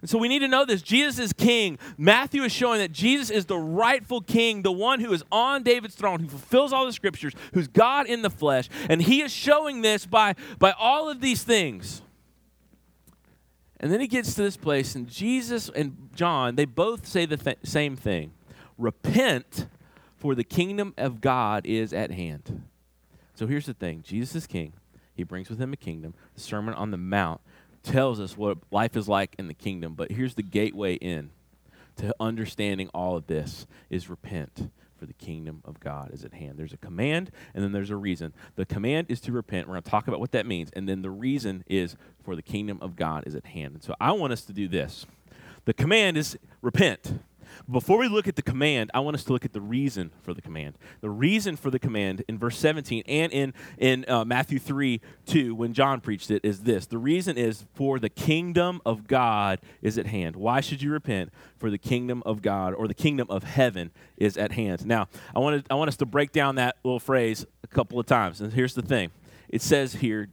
And 0.00 0.10
so 0.10 0.18
we 0.18 0.28
need 0.28 0.40
to 0.40 0.48
know 0.48 0.64
this. 0.64 0.82
Jesus 0.82 1.18
is 1.18 1.32
king. 1.32 1.78
Matthew 1.96 2.42
is 2.42 2.52
showing 2.52 2.78
that 2.80 2.92
Jesus 2.92 3.30
is 3.30 3.46
the 3.46 3.58
rightful 3.58 4.20
king, 4.20 4.62
the 4.62 4.72
one 4.72 5.00
who 5.00 5.12
is 5.12 5.24
on 5.32 5.62
David's 5.62 5.94
throne, 5.94 6.20
who 6.20 6.28
fulfills 6.28 6.72
all 6.72 6.84
the 6.86 6.92
scriptures, 6.92 7.32
who's 7.54 7.66
God 7.66 8.06
in 8.06 8.22
the 8.22 8.30
flesh. 8.30 8.68
And 8.88 9.02
he 9.02 9.22
is 9.22 9.32
showing 9.32 9.82
this 9.82 10.04
by, 10.06 10.34
by 10.58 10.72
all 10.78 11.08
of 11.08 11.20
these 11.20 11.42
things. 11.42 12.02
And 13.80 13.92
then 13.92 14.00
he 14.00 14.06
gets 14.06 14.34
to 14.34 14.42
this 14.42 14.56
place, 14.56 14.94
and 14.94 15.06
Jesus 15.06 15.68
and 15.68 16.08
John, 16.14 16.56
they 16.56 16.64
both 16.64 17.06
say 17.06 17.26
the 17.26 17.36
th- 17.36 17.58
same 17.62 17.96
thing 17.96 18.32
repent 18.78 19.66
for 20.16 20.34
the 20.34 20.44
kingdom 20.44 20.94
of 20.96 21.20
God 21.20 21.66
is 21.66 21.92
at 21.92 22.10
hand. 22.10 22.64
So 23.34 23.46
here's 23.46 23.66
the 23.66 23.74
thing 23.74 24.02
Jesus 24.02 24.34
is 24.34 24.46
king. 24.46 24.72
He 25.14 25.22
brings 25.22 25.48
with 25.48 25.58
him 25.58 25.72
a 25.72 25.76
kingdom. 25.76 26.14
The 26.34 26.40
Sermon 26.40 26.74
on 26.74 26.90
the 26.90 26.98
Mount 26.98 27.40
tells 27.82 28.20
us 28.20 28.36
what 28.36 28.58
life 28.70 28.96
is 28.96 29.08
like 29.08 29.34
in 29.38 29.48
the 29.48 29.54
kingdom. 29.54 29.94
But 29.94 30.12
here's 30.12 30.34
the 30.34 30.42
gateway 30.42 30.94
in 30.94 31.30
to 31.96 32.14
understanding 32.20 32.90
all 32.92 33.16
of 33.16 33.26
this 33.26 33.66
is 33.88 34.10
repent 34.10 34.70
for 34.98 35.06
the 35.06 35.14
kingdom 35.14 35.62
of 35.64 35.80
God 35.80 36.10
is 36.12 36.24
at 36.24 36.34
hand. 36.34 36.58
There's 36.58 36.72
a 36.72 36.78
command 36.78 37.30
and 37.54 37.62
then 37.62 37.72
there's 37.72 37.90
a 37.90 37.96
reason. 37.96 38.32
The 38.56 38.66
command 38.66 39.06
is 39.10 39.20
to 39.22 39.32
repent. 39.32 39.66
We're 39.66 39.74
going 39.74 39.82
to 39.82 39.90
talk 39.90 40.08
about 40.08 40.20
what 40.20 40.32
that 40.32 40.46
means. 40.46 40.70
And 40.74 40.88
then 40.88 41.02
the 41.02 41.10
reason 41.10 41.64
is 41.66 41.96
for 42.24 42.34
the 42.36 42.42
kingdom 42.42 42.78
of 42.80 42.96
God 42.96 43.24
is 43.26 43.34
at 43.34 43.46
hand. 43.46 43.74
And 43.74 43.82
so 43.82 43.94
I 44.00 44.12
want 44.12 44.32
us 44.32 44.42
to 44.42 44.52
do 44.52 44.68
this. 44.68 45.06
The 45.64 45.74
command 45.74 46.16
is 46.16 46.38
repent. 46.62 47.20
Before 47.70 47.98
we 47.98 48.08
look 48.08 48.28
at 48.28 48.36
the 48.36 48.42
command, 48.42 48.90
I 48.94 49.00
want 49.00 49.16
us 49.16 49.24
to 49.24 49.32
look 49.32 49.44
at 49.44 49.52
the 49.52 49.60
reason 49.60 50.10
for 50.22 50.34
the 50.34 50.42
command. 50.42 50.78
The 51.00 51.10
reason 51.10 51.56
for 51.56 51.70
the 51.70 51.78
command 51.78 52.24
in 52.28 52.38
verse 52.38 52.58
17 52.58 53.02
and 53.06 53.32
in, 53.32 53.54
in 53.78 54.04
uh, 54.08 54.24
Matthew 54.24 54.58
3 54.58 55.00
2, 55.26 55.54
when 55.54 55.72
John 55.72 56.00
preached 56.00 56.30
it, 56.30 56.44
is 56.44 56.60
this. 56.60 56.86
The 56.86 56.98
reason 56.98 57.36
is 57.36 57.64
for 57.74 57.98
the 57.98 58.08
kingdom 58.08 58.80
of 58.84 59.06
God 59.06 59.60
is 59.82 59.98
at 59.98 60.06
hand. 60.06 60.36
Why 60.36 60.60
should 60.60 60.82
you 60.82 60.90
repent? 60.90 61.30
For 61.58 61.70
the 61.70 61.78
kingdom 61.78 62.22
of 62.26 62.42
God 62.42 62.74
or 62.74 62.86
the 62.86 62.94
kingdom 62.94 63.26
of 63.30 63.44
heaven 63.44 63.90
is 64.16 64.36
at 64.36 64.52
hand. 64.52 64.86
Now, 64.86 65.08
I, 65.34 65.38
wanted, 65.38 65.66
I 65.70 65.74
want 65.74 65.88
us 65.88 65.96
to 65.98 66.06
break 66.06 66.32
down 66.32 66.56
that 66.56 66.76
little 66.84 67.00
phrase 67.00 67.46
a 67.64 67.66
couple 67.66 67.98
of 67.98 68.06
times. 68.06 68.40
And 68.40 68.52
here's 68.52 68.74
the 68.74 68.82
thing 68.82 69.10
it 69.48 69.62
says 69.62 69.94
here, 69.94 70.28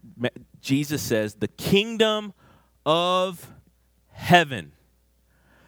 Jesus 0.62 1.01
says, 1.01 1.36
the 1.36 1.48
kingdom 1.48 2.34
of 2.86 3.51
heaven 4.12 4.74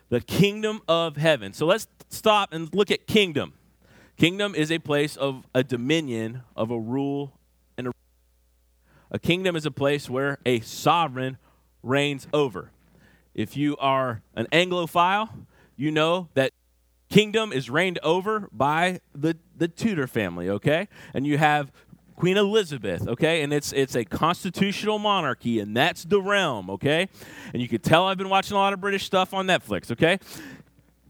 the 0.09 0.21
kingdom 0.21 0.81
of 0.87 1.17
heaven. 1.17 1.53
So 1.53 1.65
let's 1.65 1.87
stop 2.09 2.53
and 2.53 2.73
look 2.73 2.91
at 2.91 3.07
kingdom. 3.07 3.53
Kingdom 4.17 4.55
is 4.55 4.71
a 4.71 4.79
place 4.79 5.17
of 5.17 5.45
a 5.53 5.63
dominion, 5.63 6.43
of 6.55 6.71
a 6.71 6.79
rule, 6.79 7.33
and 7.77 7.87
a, 7.87 7.91
a 9.11 9.19
kingdom 9.19 9.55
is 9.55 9.65
a 9.65 9.71
place 9.71 10.09
where 10.09 10.37
a 10.45 10.61
sovereign 10.61 11.37
reigns 11.83 12.27
over. 12.33 12.71
If 13.33 13.57
you 13.57 13.75
are 13.77 14.21
an 14.33 14.47
Anglophile, 14.53 15.29
you 15.75 15.91
know 15.91 16.29
that 16.35 16.51
kingdom 17.09 17.51
is 17.51 17.69
reigned 17.69 17.99
over 18.01 18.47
by 18.51 19.01
the, 19.13 19.37
the 19.55 19.67
Tudor 19.67 20.07
family, 20.07 20.49
okay? 20.49 20.87
And 21.13 21.27
you 21.27 21.37
have 21.37 21.71
Queen 22.15 22.37
Elizabeth, 22.37 23.07
okay? 23.07 23.41
And 23.41 23.51
it's 23.51 23.73
it's 23.73 23.95
a 23.95 24.05
constitutional 24.05 24.99
monarchy, 24.99 25.59
and 25.59 25.75
that's 25.75 26.03
the 26.05 26.21
realm, 26.21 26.69
okay? 26.69 27.09
And 27.53 27.61
you 27.61 27.67
can 27.67 27.81
tell 27.81 28.05
I've 28.05 28.17
been 28.17 28.29
watching 28.29 28.55
a 28.55 28.59
lot 28.59 28.73
of 28.73 28.79
British 28.79 29.05
stuff 29.05 29.33
on 29.33 29.47
Netflix, 29.47 29.91
okay? 29.91 30.19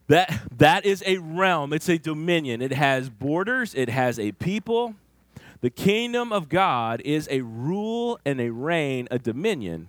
That 0.07 0.41
that 0.57 0.85
is 0.85 1.03
a 1.05 1.17
realm, 1.17 1.73
it's 1.73 1.89
a 1.89 1.97
dominion. 1.97 2.61
It 2.61 2.73
has 2.73 3.09
borders, 3.09 3.73
it 3.75 3.89
has 3.89 4.19
a 4.19 4.31
people. 4.33 4.95
The 5.61 5.69
kingdom 5.69 6.31
of 6.31 6.49
God 6.49 7.01
is 7.05 7.27
a 7.31 7.41
rule 7.41 8.19
and 8.25 8.39
a 8.39 8.51
reign, 8.51 9.07
a 9.09 9.17
dominion 9.17 9.87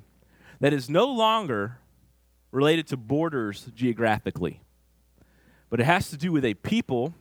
that 0.60 0.72
is 0.72 0.88
no 0.88 1.06
longer 1.06 1.78
related 2.50 2.86
to 2.88 2.96
borders 2.96 3.68
geographically. 3.74 4.60
But 5.68 5.80
it 5.80 5.84
has 5.84 6.08
to 6.10 6.16
do 6.16 6.32
with 6.32 6.44
a 6.44 6.54
people 6.54 7.12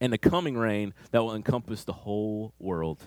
and 0.00 0.12
the 0.12 0.18
coming 0.18 0.56
reign 0.56 0.94
that 1.10 1.22
will 1.22 1.34
encompass 1.34 1.84
the 1.84 1.92
whole 1.92 2.54
world. 2.58 3.02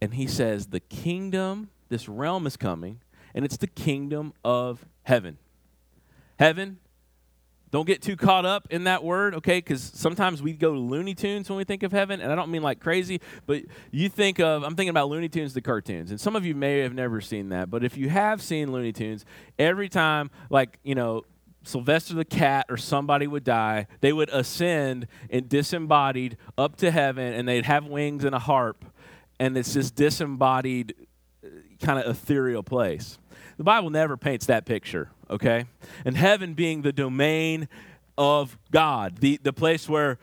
And 0.00 0.14
he 0.14 0.26
says, 0.26 0.68
The 0.68 0.80
kingdom, 0.80 1.70
this 1.88 2.08
realm 2.08 2.46
is 2.46 2.56
coming, 2.56 3.00
and 3.34 3.44
it's 3.44 3.56
the 3.56 3.66
kingdom 3.66 4.32
of 4.44 4.84
heaven. 5.02 5.38
Heaven, 6.38 6.78
don't 7.70 7.86
get 7.86 8.02
too 8.02 8.16
caught 8.16 8.44
up 8.44 8.66
in 8.70 8.84
that 8.84 9.04
word, 9.04 9.34
okay? 9.36 9.58
Because 9.58 9.82
sometimes 9.82 10.42
we 10.42 10.54
go 10.54 10.74
to 10.74 10.78
Looney 10.78 11.14
Tunes 11.14 11.48
when 11.48 11.56
we 11.56 11.64
think 11.64 11.82
of 11.84 11.92
heaven, 11.92 12.20
and 12.20 12.32
I 12.32 12.34
don't 12.34 12.50
mean 12.50 12.62
like 12.62 12.80
crazy, 12.80 13.20
but 13.46 13.62
you 13.92 14.08
think 14.08 14.40
of, 14.40 14.64
I'm 14.64 14.74
thinking 14.74 14.90
about 14.90 15.08
Looney 15.08 15.28
Tunes, 15.28 15.54
the 15.54 15.60
cartoons, 15.60 16.10
and 16.10 16.20
some 16.20 16.34
of 16.34 16.44
you 16.44 16.54
may 16.54 16.78
have 16.80 16.94
never 16.94 17.20
seen 17.20 17.50
that, 17.50 17.70
but 17.70 17.84
if 17.84 17.96
you 17.96 18.08
have 18.08 18.42
seen 18.42 18.72
Looney 18.72 18.92
Tunes, 18.92 19.24
every 19.58 19.88
time, 19.88 20.30
like, 20.50 20.78
you 20.82 20.96
know, 20.96 21.22
Sylvester 21.62 22.14
the 22.14 22.24
cat 22.24 22.66
or 22.68 22.76
somebody 22.76 23.26
would 23.26 23.44
die, 23.44 23.86
they 24.00 24.12
would 24.12 24.30
ascend 24.30 25.06
and 25.28 25.48
disembodied 25.48 26.36
up 26.56 26.76
to 26.76 26.90
heaven, 26.90 27.32
and 27.32 27.48
they'd 27.48 27.66
have 27.66 27.86
wings 27.86 28.24
and 28.24 28.34
a 28.34 28.38
harp, 28.38 28.84
and 29.38 29.56
it's 29.56 29.74
this 29.74 29.90
disembodied, 29.90 30.94
uh, 31.44 31.48
kind 31.82 31.98
of 31.98 32.06
ethereal 32.06 32.62
place. 32.62 33.18
The 33.56 33.64
Bible 33.64 33.90
never 33.90 34.16
paints 34.16 34.46
that 34.46 34.64
picture, 34.64 35.10
okay? 35.28 35.66
And 36.04 36.16
heaven 36.16 36.54
being 36.54 36.82
the 36.82 36.92
domain 36.92 37.68
of 38.16 38.58
God, 38.70 39.18
the, 39.18 39.38
the 39.42 39.52
place 39.52 39.88
where 39.88 40.18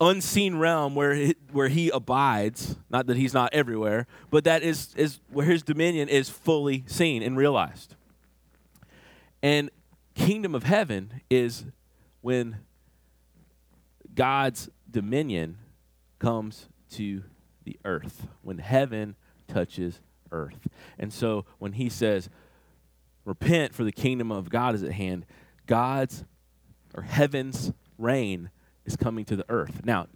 unseen 0.00 0.56
realm 0.56 0.94
where 0.94 1.14
he, 1.14 1.36
where 1.52 1.68
he 1.68 1.90
abides, 1.90 2.76
not 2.90 3.06
that 3.06 3.16
he's 3.16 3.34
not 3.34 3.52
everywhere, 3.52 4.06
but 4.30 4.44
that 4.44 4.62
is, 4.62 4.94
is 4.96 5.20
where 5.30 5.46
his 5.46 5.62
dominion 5.62 6.08
is 6.08 6.28
fully 6.28 6.84
seen 6.86 7.22
and 7.22 7.36
realized. 7.36 7.94
And 9.42 9.70
kingdom 10.18 10.54
of 10.54 10.64
heaven 10.64 11.22
is 11.30 11.64
when 12.20 12.58
God's 14.14 14.68
dominion 14.90 15.58
comes 16.18 16.68
to 16.90 17.22
the 17.64 17.78
earth, 17.84 18.26
when 18.42 18.58
heaven 18.58 19.14
touches 19.46 20.00
earth. 20.32 20.68
And 20.98 21.12
so 21.12 21.44
when 21.58 21.74
he 21.74 21.88
says, 21.88 22.28
repent 23.24 23.74
for 23.74 23.84
the 23.84 23.92
kingdom 23.92 24.32
of 24.32 24.50
God 24.50 24.74
is 24.74 24.82
at 24.82 24.92
hand, 24.92 25.24
God's 25.66 26.24
or 26.94 27.02
heaven's 27.02 27.72
reign 27.96 28.50
is 28.84 28.96
coming 28.96 29.24
to 29.26 29.36
the 29.36 29.44
earth. 29.48 29.82
Now, 29.84 30.08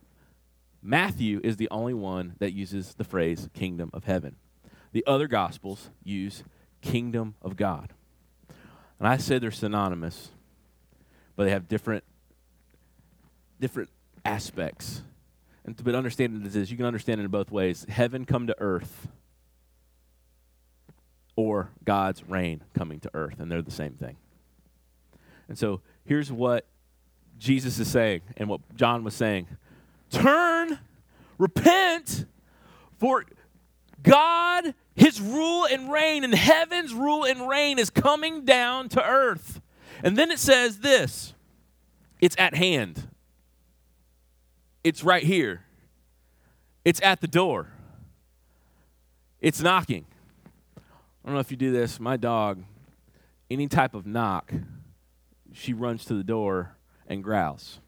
Matthew 0.83 1.41
is 1.45 1.59
the 1.59 1.69
only 1.71 1.95
one 1.95 2.35
that 2.41 2.53
uses 2.53 2.95
the 2.95 3.05
phrase 3.05 3.49
kingdom 3.55 3.91
of 3.93 4.05
heaven. 4.05 4.37
The 4.93 5.05
other 5.07 5.29
gospels 5.29 5.91
use 6.03 6.43
kingdom 6.81 7.37
of 7.41 7.57
God. 7.57 7.93
And 8.99 9.09
I 9.09 9.17
say 9.17 9.39
they're 9.39 9.51
synonymous, 9.51 10.31
but 11.37 11.45
they 11.45 11.51
have 11.51 11.69
different 11.69 12.05
different 13.61 13.91
aspects. 14.25 15.03
And 15.65 15.77
but 15.83 15.95
understanding 15.95 16.43
this 16.43 16.57
is 16.57 16.71
you 16.71 16.77
can 16.77 16.87
understand 16.87 17.21
it 17.21 17.25
in 17.25 17.31
both 17.31 17.51
ways. 17.51 17.87
Heaven 17.89 18.25
come 18.25 18.47
to 18.49 18.57
earth 18.59 19.09
or 21.37 21.71
God's 21.85 22.29
reign 22.29 22.63
coming 22.75 23.01
to 23.01 23.11
earth, 23.15 23.41
and 23.41 23.51
they're 23.51 23.63
the 23.63 23.71
same 23.71 23.95
thing. 23.95 24.17
And 25.49 25.59
so 25.59 25.81
here's 26.05 26.31
what 26.31 26.67
Jesus 27.39 27.79
is 27.79 27.89
saying 27.89 28.23
and 28.37 28.49
what 28.49 28.61
John 28.77 29.05
was 29.05 29.15
saying. 29.15 29.47
Turn, 30.11 30.79
repent, 31.39 32.27
for 32.99 33.25
God, 34.03 34.75
his 34.95 35.21
rule 35.21 35.65
and 35.65 35.91
reign, 35.91 36.25
and 36.25 36.35
heaven's 36.35 36.93
rule 36.93 37.25
and 37.25 37.49
reign 37.49 37.79
is 37.79 37.91
coming 37.91 38.45
down 38.45 38.89
to 38.91 39.05
earth. 39.05 39.61
And 40.03 40.17
then 40.17 40.31
it 40.31 40.39
says 40.39 40.79
this 40.79 41.35
it's 42.21 42.37
at 42.39 42.55
hand, 42.55 43.09
it's 44.85 45.05
right 45.05 45.23
here, 45.23 45.65
it's 46.85 47.01
at 47.03 47.21
the 47.21 47.29
door, 47.29 47.69
it's 49.41 49.61
knocking. 49.61 50.07
I 50.77 51.29
don't 51.29 51.35
know 51.35 51.41
if 51.41 51.53
you 51.53 51.57
do 51.57 51.71
this. 51.71 52.01
My 52.01 52.17
dog, 52.17 52.65
any 53.49 53.69
type 53.69 53.95
of 53.95 54.07
knock, 54.07 54.53
she 55.53 55.73
runs 55.73 56.05
to 56.07 56.15
the 56.15 56.25
door 56.25 56.75
and 57.07 57.23
growls. 57.23 57.79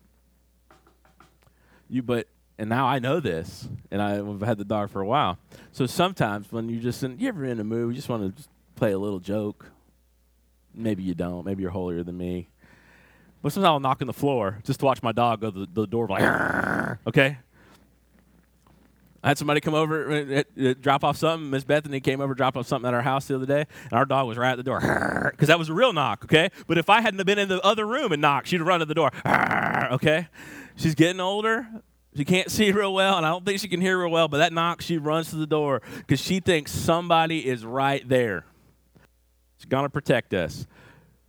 You, 1.88 2.02
but 2.02 2.28
and 2.58 2.68
now 2.68 2.86
I 2.86 2.98
know 2.98 3.20
this, 3.20 3.68
and 3.90 4.00
I've 4.00 4.40
had 4.42 4.58
the 4.58 4.64
dog 4.64 4.90
for 4.90 5.00
a 5.00 5.06
while. 5.06 5.38
So 5.72 5.86
sometimes 5.86 6.50
when 6.52 6.68
you're 6.68 6.82
just 6.82 7.02
in, 7.02 7.18
you 7.18 7.28
ever 7.28 7.44
in 7.44 7.58
a 7.58 7.64
mood, 7.64 7.90
you 7.90 7.96
just 7.96 8.08
want 8.08 8.36
to 8.36 8.44
play 8.76 8.92
a 8.92 8.98
little 8.98 9.20
joke. 9.20 9.70
Maybe 10.74 11.02
you 11.02 11.14
don't. 11.14 11.44
Maybe 11.44 11.62
you're 11.62 11.70
holier 11.70 12.02
than 12.02 12.16
me. 12.16 12.48
But 13.42 13.52
sometimes 13.52 13.70
I'll 13.70 13.80
knock 13.80 14.00
on 14.00 14.06
the 14.06 14.12
floor 14.12 14.60
just 14.64 14.80
to 14.80 14.86
watch 14.86 15.02
my 15.02 15.12
dog 15.12 15.40
go 15.40 15.50
to 15.50 15.60
the, 15.60 15.68
the 15.72 15.86
door, 15.86 16.06
like, 16.08 16.22
okay? 17.06 17.38
I 19.22 19.28
had 19.28 19.38
somebody 19.38 19.60
come 19.60 19.74
over, 19.74 20.10
uh, 20.10 20.42
uh, 20.58 20.68
uh, 20.68 20.74
drop 20.80 21.02
off 21.02 21.16
something. 21.16 21.50
Miss 21.50 21.64
Bethany 21.64 21.98
came 22.00 22.20
over, 22.20 22.34
drop 22.34 22.56
off 22.56 22.66
something 22.66 22.86
at 22.86 22.94
our 22.94 23.02
house 23.02 23.26
the 23.26 23.34
other 23.34 23.46
day, 23.46 23.66
and 23.84 23.92
our 23.92 24.04
dog 24.04 24.28
was 24.28 24.36
right 24.36 24.52
at 24.52 24.56
the 24.56 24.62
door, 24.62 24.80
because 25.32 25.48
that 25.48 25.58
was 25.58 25.70
a 25.70 25.72
real 25.72 25.92
knock, 25.92 26.24
okay? 26.24 26.50
But 26.66 26.78
if 26.78 26.90
I 26.90 27.00
hadn't 27.00 27.24
been 27.26 27.38
in 27.38 27.48
the 27.48 27.60
other 27.62 27.86
room 27.86 28.12
and 28.12 28.20
knocked, 28.20 28.48
she'd 28.48 28.60
have 28.60 28.66
run 28.66 28.80
to 28.80 28.86
the 28.86 28.94
door, 28.94 29.10
okay? 29.92 30.28
She's 30.76 30.94
getting 30.94 31.20
older. 31.20 31.66
She 32.16 32.24
can't 32.24 32.50
see 32.50 32.70
real 32.70 32.94
well, 32.94 33.16
and 33.16 33.26
I 33.26 33.30
don't 33.30 33.44
think 33.44 33.58
she 33.58 33.68
can 33.68 33.80
hear 33.80 33.98
real 33.98 34.10
well, 34.10 34.28
but 34.28 34.38
that 34.38 34.52
knock, 34.52 34.80
she 34.80 34.98
runs 34.98 35.30
to 35.30 35.36
the 35.36 35.46
door 35.46 35.82
because 35.98 36.20
she 36.20 36.38
thinks 36.38 36.70
somebody 36.70 37.46
is 37.46 37.64
right 37.64 38.08
there. 38.08 38.44
She's 39.56 39.64
going 39.66 39.84
to 39.84 39.90
protect 39.90 40.32
us, 40.32 40.66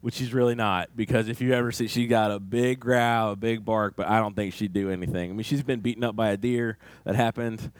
which 0.01 0.13
she's 0.13 0.31
really 0.31 0.53
not 0.53 0.89
because 0.95 1.27
if 1.27 1.41
you 1.41 1.53
ever 1.53 1.71
see, 1.71 1.87
she 1.87 2.05
got 2.05 2.29
a 2.29 2.39
big 2.39 2.79
growl, 2.79 3.31
a 3.31 3.35
big 3.35 3.65
bark, 3.65 3.95
but 3.95 4.07
I 4.07 4.19
don't 4.19 4.35
think 4.35 4.53
she'd 4.53 4.73
do 4.73 4.91
anything. 4.91 5.31
I 5.31 5.33
mean, 5.33 5.43
she's 5.43 5.63
been 5.63 5.79
beaten 5.79 6.03
up 6.03 6.15
by 6.15 6.29
a 6.29 6.37
deer. 6.37 6.77
That 7.03 7.15
happened. 7.15 7.71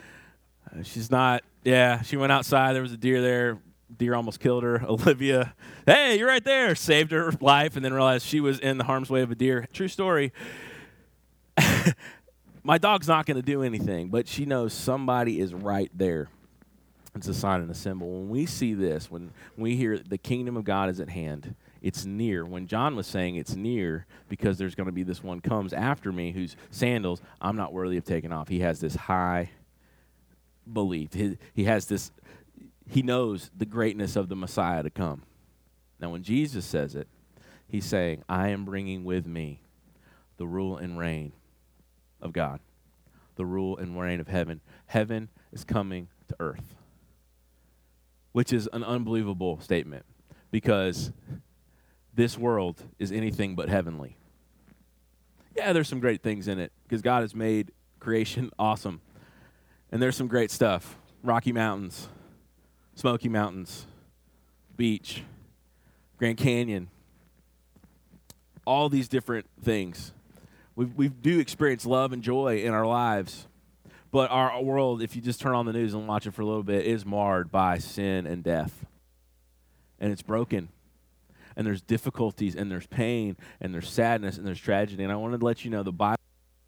Uh, 0.72 0.82
she's 0.82 1.12
not, 1.12 1.44
yeah, 1.64 2.02
she 2.02 2.18
went 2.18 2.32
outside. 2.32 2.74
There 2.74 2.82
was 2.82 2.94
a 2.94 2.98
deer 2.98 3.22
there. 3.22 3.60
Deer 3.96 4.16
almost 4.16 4.40
killed 4.40 4.64
her. 4.64 4.84
Olivia, 4.88 5.54
hey, 5.86 6.18
you're 6.18 6.28
right 6.28 6.44
there. 6.44 6.74
Saved 6.74 7.12
her 7.12 7.32
life 7.40 7.76
and 7.76 7.86
then 7.86 7.94
realized 7.94 8.26
she 8.26 8.40
was 8.40 8.60
in 8.60 8.80
the 8.80 8.84
harm's 8.86 9.12
way 9.12 9.22
of 9.22 9.30
a 9.30 9.36
deer. 9.36 9.68
True 9.74 9.88
story. 9.88 10.34
my 12.66 12.80
dog's 12.80 13.08
not 13.08 13.28
going 13.28 13.38
to 13.38 13.44
do 13.44 13.62
anything, 13.62 14.10
but 14.10 14.28
she 14.28 14.46
knows 14.46 14.74
somebody 14.74 15.40
is 15.40 15.54
right 15.54 15.92
there. 15.94 16.30
It's 17.16 17.28
a 17.28 17.34
sign 17.34 17.62
and 17.62 17.70
a 17.70 17.76
symbol. 17.76 18.10
When 18.10 18.30
we 18.30 18.46
see 18.46 18.74
this, 18.74 19.10
when 19.10 19.32
we 19.56 19.76
hear 19.76 20.00
the 20.00 20.18
kingdom 20.18 20.58
of 20.58 20.64
God 20.64 20.90
is 20.90 21.00
at 21.00 21.10
hand, 21.10 21.56
it's 21.82 22.06
near. 22.06 22.44
When 22.44 22.66
John 22.66 22.96
was 22.96 23.06
saying 23.06 23.36
it's 23.36 23.56
near 23.56 24.08
because 24.28 24.58
there's 24.58 24.74
going 24.74 24.88
to 24.88 24.92
be 24.92 25.04
this 25.04 25.24
one 25.24 25.40
comes 25.40 25.72
after 25.72 26.12
me 26.12 26.32
whose 26.32 26.58
sandals 26.72 27.22
I'm 27.40 27.56
not 27.56 27.72
worthy 27.72 27.98
of 27.98 28.04
taking 28.04 28.34
off. 28.34 28.48
He 28.48 28.62
has 28.62 28.80
this 28.80 28.96
high 28.96 29.52
belief. 30.72 31.14
He, 31.14 31.38
he 31.54 31.66
has 31.66 31.86
this, 31.86 32.12
he 32.90 33.04
knows 33.04 33.52
the 33.56 33.66
greatness 33.66 34.16
of 34.16 34.28
the 34.28 34.36
Messiah 34.36 34.82
to 34.82 34.90
come. 34.90 35.22
Now, 36.00 36.10
when 36.10 36.24
Jesus 36.24 36.66
says 36.66 36.96
it, 36.96 37.08
He's 37.68 37.86
saying, 37.86 38.24
I 38.30 38.50
am 38.50 38.66
bringing 38.66 39.04
with 39.04 39.26
me 39.26 39.62
the 40.38 40.46
rule 40.46 40.78
and 40.78 40.98
reign 40.98 41.34
of 42.22 42.34
God, 42.34 42.60
the 43.36 43.46
rule 43.46 43.78
and 43.78 44.00
reign 44.00 44.20
of 44.20 44.28
heaven. 44.28 44.62
Heaven 44.88 45.30
is 45.52 45.64
coming 45.64 46.08
to 46.28 46.36
earth, 46.40 46.76
which 48.32 48.52
is 48.54 48.70
an 48.74 48.84
unbelievable 48.84 49.60
statement 49.60 50.06
because 50.52 51.12
this 52.14 52.38
world 52.38 52.82
is 52.98 53.12
anything 53.12 53.56
but 53.56 53.70
heavenly. 53.70 54.18
Yeah, 55.56 55.74
there's 55.74 55.88
some 55.88 56.00
great 56.00 56.22
things 56.22 56.48
in 56.48 56.60
it 56.60 56.72
because 56.84 57.02
God 57.02 57.22
has 57.22 57.36
made 57.36 57.72
creation 58.00 58.52
awesome. 58.60 59.02
And 59.92 60.02
there's 60.02 60.16
some 60.16 60.28
great 60.28 60.52
stuff 60.52 60.98
Rocky 61.24 61.52
Mountains, 61.52 62.08
Smoky 62.96 63.30
Mountains, 63.30 63.86
beach, 64.78 65.24
Grand 66.18 66.38
Canyon, 66.38 66.90
all 68.66 68.90
these 68.90 69.08
different 69.08 69.46
things. 69.64 70.12
We, 70.76 70.86
we 70.86 71.08
do 71.08 71.40
experience 71.40 71.86
love 71.86 72.12
and 72.12 72.22
joy 72.22 72.60
in 72.60 72.74
our 72.74 72.86
lives, 72.86 73.48
but 74.12 74.30
our 74.30 74.62
world, 74.62 75.02
if 75.02 75.16
you 75.16 75.22
just 75.22 75.40
turn 75.40 75.56
on 75.56 75.66
the 75.66 75.74
news 75.74 75.94
and 75.94 76.08
watch 76.08 76.28
it 76.28 76.34
for 76.34 76.42
a 76.42 76.46
little 76.46 76.64
bit, 76.64 76.86
is 76.86 77.06
marred 77.06 77.52
by 77.52 77.78
sin 77.78 78.28
and 78.28 78.44
death. 78.44 78.86
And 80.00 80.12
it's 80.12 80.22
broken. 80.22 80.70
And 81.56 81.66
there's 81.66 81.82
difficulties, 81.82 82.56
and 82.56 82.70
there's 82.70 82.88
pain, 82.88 83.38
and 83.62 83.74
there's 83.74 83.90
sadness, 83.90 84.38
and 84.38 84.46
there's 84.46 84.60
tragedy. 84.60 85.04
And 85.04 85.12
I 85.12 85.16
wanted 85.16 85.40
to 85.40 85.46
let 85.46 85.64
you 85.64 85.72
know 85.72 85.84
the 85.84 85.94
Bible, 85.94 86.22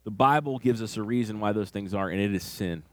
the 0.05 0.11
Bible 0.11 0.59
gives 0.59 0.81
us 0.81 0.95
a 0.95 1.03
reason 1.03 1.41
why 1.41 1.51
those 1.51 1.69
things 1.69 1.93
are, 1.93 2.09
and 2.09 2.21
it 2.21 2.33
is 2.33 2.43
sin. 2.43 2.83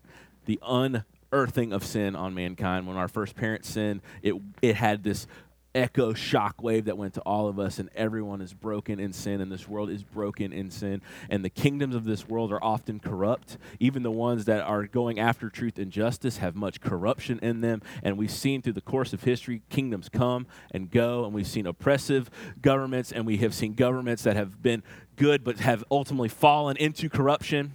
The 0.47 0.59
unearthing 0.67 1.73
of 1.73 1.85
sin 1.85 2.17
on 2.17 2.35
mankind. 2.35 2.89
When 2.89 2.97
our 2.97 3.09
first 3.09 3.37
parents 3.37 3.69
sinned, 3.69 4.03
it, 4.23 4.35
it 4.61 4.75
had 4.75 5.05
this 5.05 5.29
echo 5.75 6.13
shockwave 6.13 6.85
that 6.85 6.97
went 6.97 7.15
to 7.15 7.21
all 7.23 7.49
of 7.49 7.59
us, 7.59 7.79
and 7.79 7.91
everyone 7.95 8.41
is 8.41 8.55
broken 8.55 9.01
in 9.01 9.13
sin, 9.13 9.41
and 9.41 9.51
this 9.51 9.69
world 9.69 9.91
is 9.91 10.03
broken 10.03 10.53
in 10.53 10.71
sin. 10.71 11.03
And 11.29 11.45
the 11.45 11.51
kingdoms 11.51 11.95
of 11.95 12.05
this 12.05 12.29
world 12.29 12.53
are 12.53 12.63
often 12.63 13.01
corrupt. 13.01 13.59
Even 13.81 14.03
the 14.03 14.11
ones 14.11 14.45
that 14.45 14.63
are 14.63 14.87
going 14.87 15.19
after 15.19 15.51
truth 15.51 15.79
and 15.79 15.91
justice 15.91 16.39
have 16.39 16.55
much 16.55 16.81
corruption 16.81 17.39
in 17.41 17.61
them. 17.61 17.83
And 18.03 18.17
we've 18.17 18.31
seen 18.31 18.63
through 18.63 18.75
the 18.75 18.81
course 18.81 19.13
of 19.13 19.25
history 19.25 19.63
kingdoms 19.69 20.09
come 20.09 20.47
and 20.71 20.91
go, 20.91 21.25
and 21.25 21.35
we've 21.35 21.47
seen 21.47 21.67
oppressive 21.67 22.31
governments, 22.61 23.13
and 23.13 23.27
we 23.27 23.39
have 23.39 23.55
seen 23.55 23.75
governments 23.75 24.23
that 24.23 24.37
have 24.37 24.63
been 24.63 24.83
good 25.17 25.45
but 25.45 25.59
have 25.61 25.85
ultimately 25.91 26.29
fallen 26.29 26.77
into 26.77 27.09
corruption. 27.09 27.73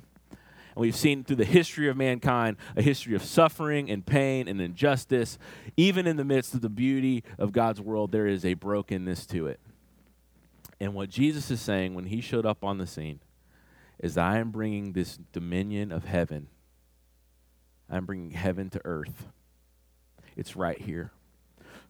And 0.75 0.81
we've 0.81 0.95
seen 0.95 1.23
through 1.23 1.37
the 1.37 1.45
history 1.45 1.89
of 1.89 1.97
mankind 1.97 2.57
a 2.75 2.81
history 2.81 3.15
of 3.15 3.23
suffering 3.23 3.89
and 3.89 4.05
pain 4.05 4.47
and 4.47 4.61
injustice. 4.61 5.37
Even 5.77 6.07
in 6.07 6.17
the 6.17 6.25
midst 6.25 6.53
of 6.53 6.61
the 6.61 6.69
beauty 6.69 7.23
of 7.37 7.51
God's 7.51 7.81
world, 7.81 8.11
there 8.11 8.27
is 8.27 8.45
a 8.45 8.53
brokenness 8.53 9.25
to 9.27 9.47
it. 9.47 9.59
And 10.79 10.93
what 10.93 11.09
Jesus 11.09 11.51
is 11.51 11.59
saying 11.59 11.93
when 11.93 12.05
he 12.05 12.21
showed 12.21 12.45
up 12.45 12.63
on 12.63 12.77
the 12.77 12.87
scene 12.87 13.19
is 13.99 14.15
that 14.15 14.25
I 14.25 14.37
am 14.37 14.51
bringing 14.51 14.93
this 14.93 15.19
dominion 15.33 15.91
of 15.91 16.05
heaven. 16.05 16.47
I'm 17.89 18.05
bringing 18.05 18.31
heaven 18.31 18.69
to 18.69 18.81
earth. 18.85 19.27
It's 20.37 20.55
right 20.55 20.79
here. 20.79 21.11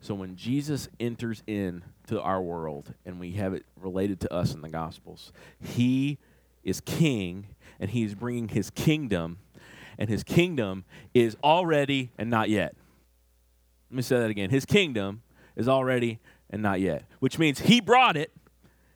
So 0.01 0.15
when 0.15 0.35
Jesus 0.35 0.87
enters 0.99 1.43
in 1.45 1.83
to 2.07 2.21
our 2.21 2.41
world 2.41 2.93
and 3.05 3.19
we 3.19 3.33
have 3.33 3.53
it 3.53 3.65
related 3.75 4.21
to 4.21 4.33
us 4.33 4.53
in 4.53 4.61
the 4.61 4.69
Gospels, 4.69 5.31
he 5.61 6.17
is 6.63 6.79
king 6.81 7.47
and 7.79 7.89
he's 7.89 8.15
bringing 8.15 8.49
his 8.49 8.69
kingdom, 8.69 9.37
and 9.97 10.09
his 10.09 10.23
kingdom 10.23 10.85
is 11.13 11.37
already 11.43 12.11
and 12.17 12.29
not 12.29 12.49
yet. 12.49 12.75
Let 13.89 13.95
me 13.95 14.01
say 14.01 14.19
that 14.19 14.29
again. 14.29 14.49
His 14.49 14.65
kingdom 14.65 15.21
is 15.55 15.67
already 15.67 16.19
and 16.49 16.61
not 16.61 16.79
yet, 16.79 17.05
which 17.19 17.37
means 17.37 17.59
he 17.59 17.79
brought 17.79 18.17
it, 18.17 18.31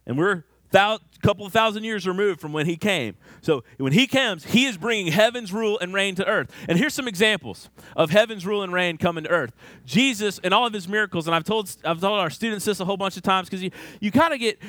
and 0.05 0.17
we're 0.17 0.43
a 0.73 0.99
couple 1.21 1.45
of 1.45 1.53
thousand 1.53 1.83
years 1.83 2.07
removed 2.07 2.41
from 2.41 2.51
when 2.51 2.65
he 2.65 2.75
came. 2.75 3.15
So 3.41 3.63
when 3.77 3.93
he 3.93 4.07
comes, 4.07 4.45
he 4.45 4.65
is 4.65 4.77
bringing 4.77 5.11
heaven's 5.11 5.53
rule 5.53 5.77
and 5.79 5.93
reign 5.93 6.15
to 6.15 6.27
earth. 6.27 6.51
And 6.67 6.77
here's 6.77 6.93
some 6.93 7.07
examples 7.07 7.69
of 7.95 8.09
heaven's 8.09 8.45
rule 8.45 8.63
and 8.63 8.73
reign 8.73 8.97
coming 8.97 9.23
to 9.25 9.29
earth. 9.29 9.51
Jesus 9.85 10.39
and 10.43 10.53
all 10.53 10.65
of 10.65 10.73
his 10.73 10.87
miracles, 10.87 11.27
and 11.27 11.35
I've 11.35 11.43
told 11.43 11.75
I've 11.85 12.01
told 12.01 12.19
our 12.19 12.29
students 12.29 12.65
this 12.65 12.79
a 12.79 12.85
whole 12.85 12.97
bunch 12.97 13.17
of 13.17 13.23
times 13.23 13.49
because 13.49 13.63
you 13.63 13.71
you 13.99 14.11
kind 14.11 14.33
of 14.33 14.39
get 14.39 14.59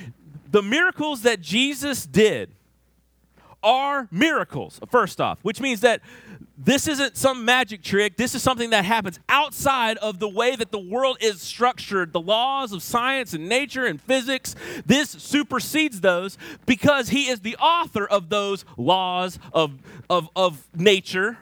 the 0.50 0.62
miracles 0.62 1.22
that 1.22 1.40
Jesus 1.40 2.06
did 2.06 2.50
are 3.64 4.06
miracles, 4.12 4.78
first 4.90 5.20
off, 5.20 5.38
which 5.42 5.60
means 5.60 5.80
that 5.80 6.00
this 6.56 6.86
isn't 6.86 7.16
some 7.16 7.44
magic 7.44 7.82
trick. 7.82 8.16
This 8.16 8.34
is 8.34 8.42
something 8.42 8.70
that 8.70 8.84
happens 8.84 9.18
outside 9.28 9.96
of 9.98 10.20
the 10.20 10.28
way 10.28 10.54
that 10.54 10.70
the 10.70 10.78
world 10.78 11.16
is 11.20 11.40
structured. 11.40 12.12
The 12.12 12.20
laws 12.20 12.72
of 12.72 12.82
science 12.82 13.34
and 13.34 13.48
nature 13.48 13.86
and 13.86 14.00
physics, 14.00 14.54
this 14.86 15.10
supersedes 15.10 16.00
those 16.00 16.38
because 16.64 17.08
he 17.08 17.28
is 17.28 17.40
the 17.40 17.56
author 17.56 18.06
of 18.06 18.28
those 18.28 18.64
laws 18.76 19.40
of, 19.52 19.72
of, 20.08 20.28
of 20.36 20.68
nature, 20.76 21.38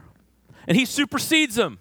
and 0.67 0.79
he 0.79 0.87
supersedes 0.87 1.57
them. 1.57 1.79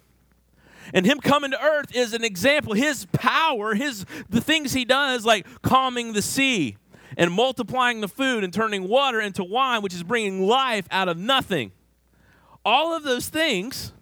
And 0.94 1.06
him 1.06 1.20
coming 1.20 1.52
to 1.52 1.64
earth 1.64 1.96
is 1.96 2.14
an 2.14 2.26
example. 2.26 2.74
His 2.74 3.06
power, 3.14 3.76
his 3.76 4.06
the 4.30 4.42
things 4.42 4.74
he 4.74 4.84
does, 4.84 5.26
like 5.26 5.46
calming 5.62 6.12
the 6.12 6.22
sea, 6.22 6.76
and 7.18 7.32
multiplying 7.32 8.02
the 8.02 8.08
food 8.08 8.44
and 8.44 8.54
turning 8.54 8.88
water 8.88 9.20
into 9.20 9.44
wine, 9.44 9.82
which 9.82 9.94
is 9.94 10.04
bringing 10.04 10.46
life 10.46 10.88
out 10.92 11.08
of 11.08 11.18
nothing. 11.18 11.72
All 12.64 12.96
of 12.96 13.04
those 13.04 13.28
things 13.28 13.94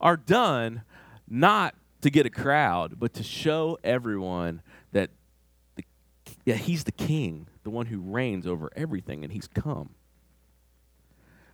are 0.00 0.16
done 0.16 0.82
not 1.28 1.74
to 2.02 2.10
get 2.10 2.26
a 2.26 2.30
crowd, 2.30 2.98
but 2.98 3.14
to 3.14 3.22
show 3.22 3.78
everyone 3.84 4.62
that, 4.92 5.10
the, 5.76 5.84
that 6.46 6.56
he's 6.56 6.84
the 6.84 6.92
king, 6.92 7.46
the 7.62 7.70
one 7.70 7.86
who 7.86 8.00
reigns 8.00 8.46
over 8.46 8.70
everything, 8.74 9.22
and 9.22 9.32
he's 9.32 9.46
come. 9.46 9.90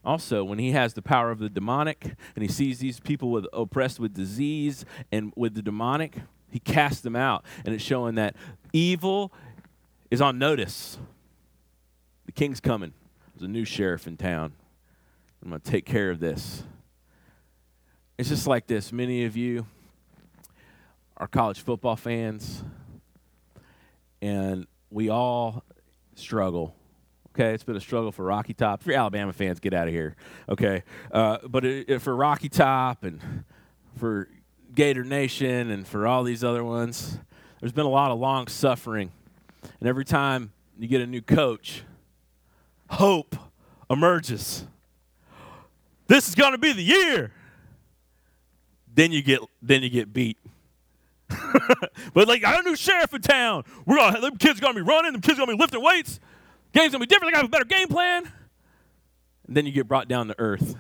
Also, 0.05 0.45
when 0.45 0.61
he 0.61 0.71
has 0.71 0.95
the 0.95 1.03
power 1.03 1.33
of 1.33 1.41
the 1.41 1.51
demonic 1.51 2.15
and 2.37 2.43
he 2.43 2.49
sees 2.49 2.79
these 2.79 3.01
people 3.01 3.31
with, 3.31 3.45
oppressed 3.53 3.99
with 3.99 4.15
disease 4.15 4.85
and 5.11 5.33
with 5.35 5.55
the 5.55 5.63
demonic, 5.63 6.19
he 6.49 6.61
casts 6.61 7.01
them 7.01 7.17
out. 7.17 7.45
And 7.65 7.75
it's 7.75 7.83
showing 7.83 8.15
that 8.15 8.37
evil 8.73 9.33
is 10.11 10.21
on 10.21 10.39
notice. 10.39 10.99
The 12.27 12.33
king's 12.33 12.61
coming. 12.61 12.93
There's 13.35 13.49
a 13.49 13.53
new 13.53 13.65
sheriff 13.65 14.07
in 14.07 14.17
town. 14.17 14.53
I'm 15.43 15.51
going 15.51 15.61
to 15.61 15.71
take 15.71 15.85
care 15.85 16.11
of 16.11 16.21
this. 16.21 16.63
It's 18.19 18.29
just 18.29 18.47
like 18.47 18.67
this. 18.67 18.93
Many 18.93 19.25
of 19.25 19.37
you 19.37 19.67
are 21.17 21.27
college 21.27 21.61
football 21.61 21.97
fans, 21.97 22.63
and 24.23 24.67
we 24.91 25.09
all 25.09 25.65
struggle. 26.15 26.75
Okay, 27.35 27.53
it's 27.53 27.65
been 27.65 27.77
a 27.77 27.81
struggle 27.81 28.13
for 28.13 28.25
Rocky 28.25 28.55
Top. 28.55 28.81
If 28.81 28.87
you're 28.87 28.97
Alabama 28.97 29.33
fans, 29.35 29.61
get 29.61 29.75
out 29.75 29.87
of 29.89 29.93
here. 29.93 30.17
Okay, 30.49 30.83
uh, 31.13 31.39
but 31.47 31.65
it, 31.67 31.91
it, 31.91 31.99
for 32.01 32.17
Rocky 32.17 32.49
Top 32.49 33.05
and 33.05 33.45
for 33.99 34.29
Gator 34.75 35.05
Nation 35.05 35.71
and 35.71 35.87
for 35.87 36.07
all 36.07 36.25
these 36.25 36.43
other 36.43 36.65
ones, 36.65 37.19
there's 37.61 37.73
been 37.73 37.87
a 37.87 37.91
lot 37.91 38.11
of 38.11 38.19
long 38.19 38.47
suffering 38.47 39.13
and 39.81 39.89
every 39.89 40.05
time 40.05 40.53
you 40.79 40.89
get 40.89 41.01
a 41.01 41.07
new 41.07 41.23
coach, 41.23 41.83
hope 42.91 43.37
emerges. 43.91 44.65
This 46.07 46.29
is 46.29 46.35
going 46.35 46.53
to 46.53 46.59
be 46.59 46.73
the 46.73 46.83
year. 46.83 47.33
Then 48.95 49.13
you 49.13 49.23
get 49.23 49.41
then 49.61 49.83
you 49.83 49.91
get 49.91 50.13
beat. 50.13 50.39
but 51.29 52.29
like 52.29 52.45
I 52.45 52.53
got 52.53 52.61
a 52.61 52.69
new 52.69 52.77
sheriff 52.77 53.13
in 53.13 53.21
town. 53.21 53.65
We're 53.85 53.97
gonna 53.97 54.21
them 54.21 54.37
kids 54.39 54.59
gonna 54.59 54.75
be 54.75 54.81
running, 54.81 55.13
them 55.13 55.21
kids 55.21 55.39
gonna 55.39 55.53
be 55.53 55.59
lifting 55.59 55.83
weights. 55.83 56.19
Game's 56.73 56.93
gonna 56.93 57.05
be 57.05 57.07
different. 57.07 57.35
They 57.35 57.37
got 57.39 57.45
a 57.45 57.49
better 57.49 57.65
game 57.65 57.89
plan. 57.89 58.33
And 59.47 59.57
then 59.57 59.67
you 59.67 59.73
get 59.73 59.87
brought 59.87 60.09
down 60.09 60.29
to 60.29 60.35
earth. 60.39 60.77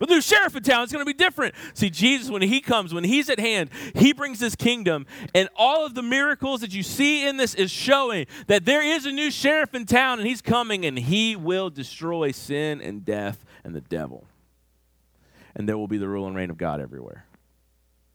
But 0.00 0.08
the 0.08 0.14
new 0.14 0.22
sheriff 0.22 0.56
in 0.56 0.62
town 0.62 0.82
is 0.82 0.90
going 0.90 1.04
to 1.04 1.06
be 1.06 1.12
different. 1.12 1.54
See, 1.74 1.90
Jesus, 1.90 2.30
when 2.30 2.40
he 2.40 2.62
comes, 2.62 2.94
when 2.94 3.04
he's 3.04 3.28
at 3.28 3.38
hand, 3.38 3.68
he 3.94 4.14
brings 4.14 4.40
his 4.40 4.56
kingdom. 4.56 5.06
And 5.34 5.50
all 5.54 5.84
of 5.84 5.94
the 5.94 6.02
miracles 6.02 6.62
that 6.62 6.72
you 6.72 6.82
see 6.82 7.28
in 7.28 7.36
this 7.36 7.54
is 7.54 7.70
showing 7.70 8.26
that 8.46 8.64
there 8.64 8.82
is 8.82 9.04
a 9.04 9.12
new 9.12 9.30
sheriff 9.30 9.74
in 9.74 9.84
town 9.84 10.18
and 10.18 10.26
he's 10.26 10.40
coming 10.40 10.86
and 10.86 10.98
he 10.98 11.36
will 11.36 11.68
destroy 11.68 12.32
sin 12.32 12.80
and 12.80 13.04
death 13.04 13.44
and 13.62 13.74
the 13.74 13.82
devil. 13.82 14.24
And 15.54 15.68
there 15.68 15.76
will 15.76 15.86
be 15.86 15.98
the 15.98 16.08
rule 16.08 16.26
and 16.26 16.34
reign 16.34 16.48
of 16.48 16.56
God 16.56 16.80
everywhere. 16.80 17.26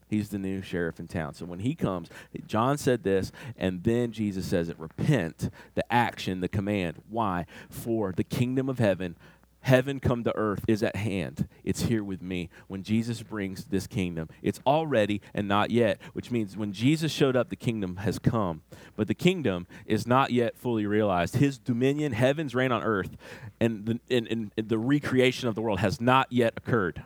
He's 0.07 0.29
the 0.29 0.39
new 0.39 0.61
sheriff 0.61 0.99
in 0.99 1.07
town. 1.07 1.33
So 1.33 1.45
when 1.45 1.59
he 1.59 1.75
comes, 1.75 2.09
John 2.47 2.77
said 2.77 3.03
this, 3.03 3.31
and 3.57 3.83
then 3.83 4.11
Jesus 4.11 4.47
says 4.47 4.69
it 4.69 4.79
repent, 4.79 5.49
the 5.73 5.93
action, 5.93 6.41
the 6.41 6.47
command. 6.47 7.01
Why? 7.09 7.45
For 7.69 8.11
the 8.11 8.23
kingdom 8.23 8.69
of 8.69 8.79
heaven 8.79 9.17
heaven 9.65 9.99
come 9.99 10.23
to 10.23 10.35
earth 10.35 10.63
is 10.67 10.83
at 10.83 10.95
hand. 10.95 11.47
It's 11.63 11.83
here 11.83 12.03
with 12.03 12.21
me. 12.21 12.49
When 12.67 12.83
Jesus 12.83 13.23
brings 13.23 13.65
this 13.65 13.87
kingdom, 13.87 14.29
it's 14.43 14.59
already 14.65 15.21
and 15.33 15.47
not 15.47 15.71
yet, 15.71 15.99
which 16.13 16.29
means 16.29 16.55
when 16.55 16.71
Jesus 16.71 17.11
showed 17.11 17.35
up, 17.35 17.49
the 17.49 17.55
kingdom 17.55 17.97
has 17.97 18.19
come. 18.19 18.61
But 18.95 19.07
the 19.07 19.15
kingdom 19.15 19.65
is 19.87 20.05
not 20.05 20.29
yet 20.29 20.55
fully 20.55 20.85
realized. 20.85 21.37
His 21.37 21.57
dominion, 21.57 22.11
heaven's 22.11 22.53
reign 22.53 22.71
on 22.71 22.83
earth, 22.83 23.17
and 23.59 23.85
the, 23.87 23.99
and, 24.15 24.51
and 24.55 24.69
the 24.69 24.77
recreation 24.77 25.49
of 25.49 25.55
the 25.55 25.63
world 25.63 25.79
has 25.79 25.99
not 25.99 26.27
yet 26.31 26.53
occurred. 26.57 27.01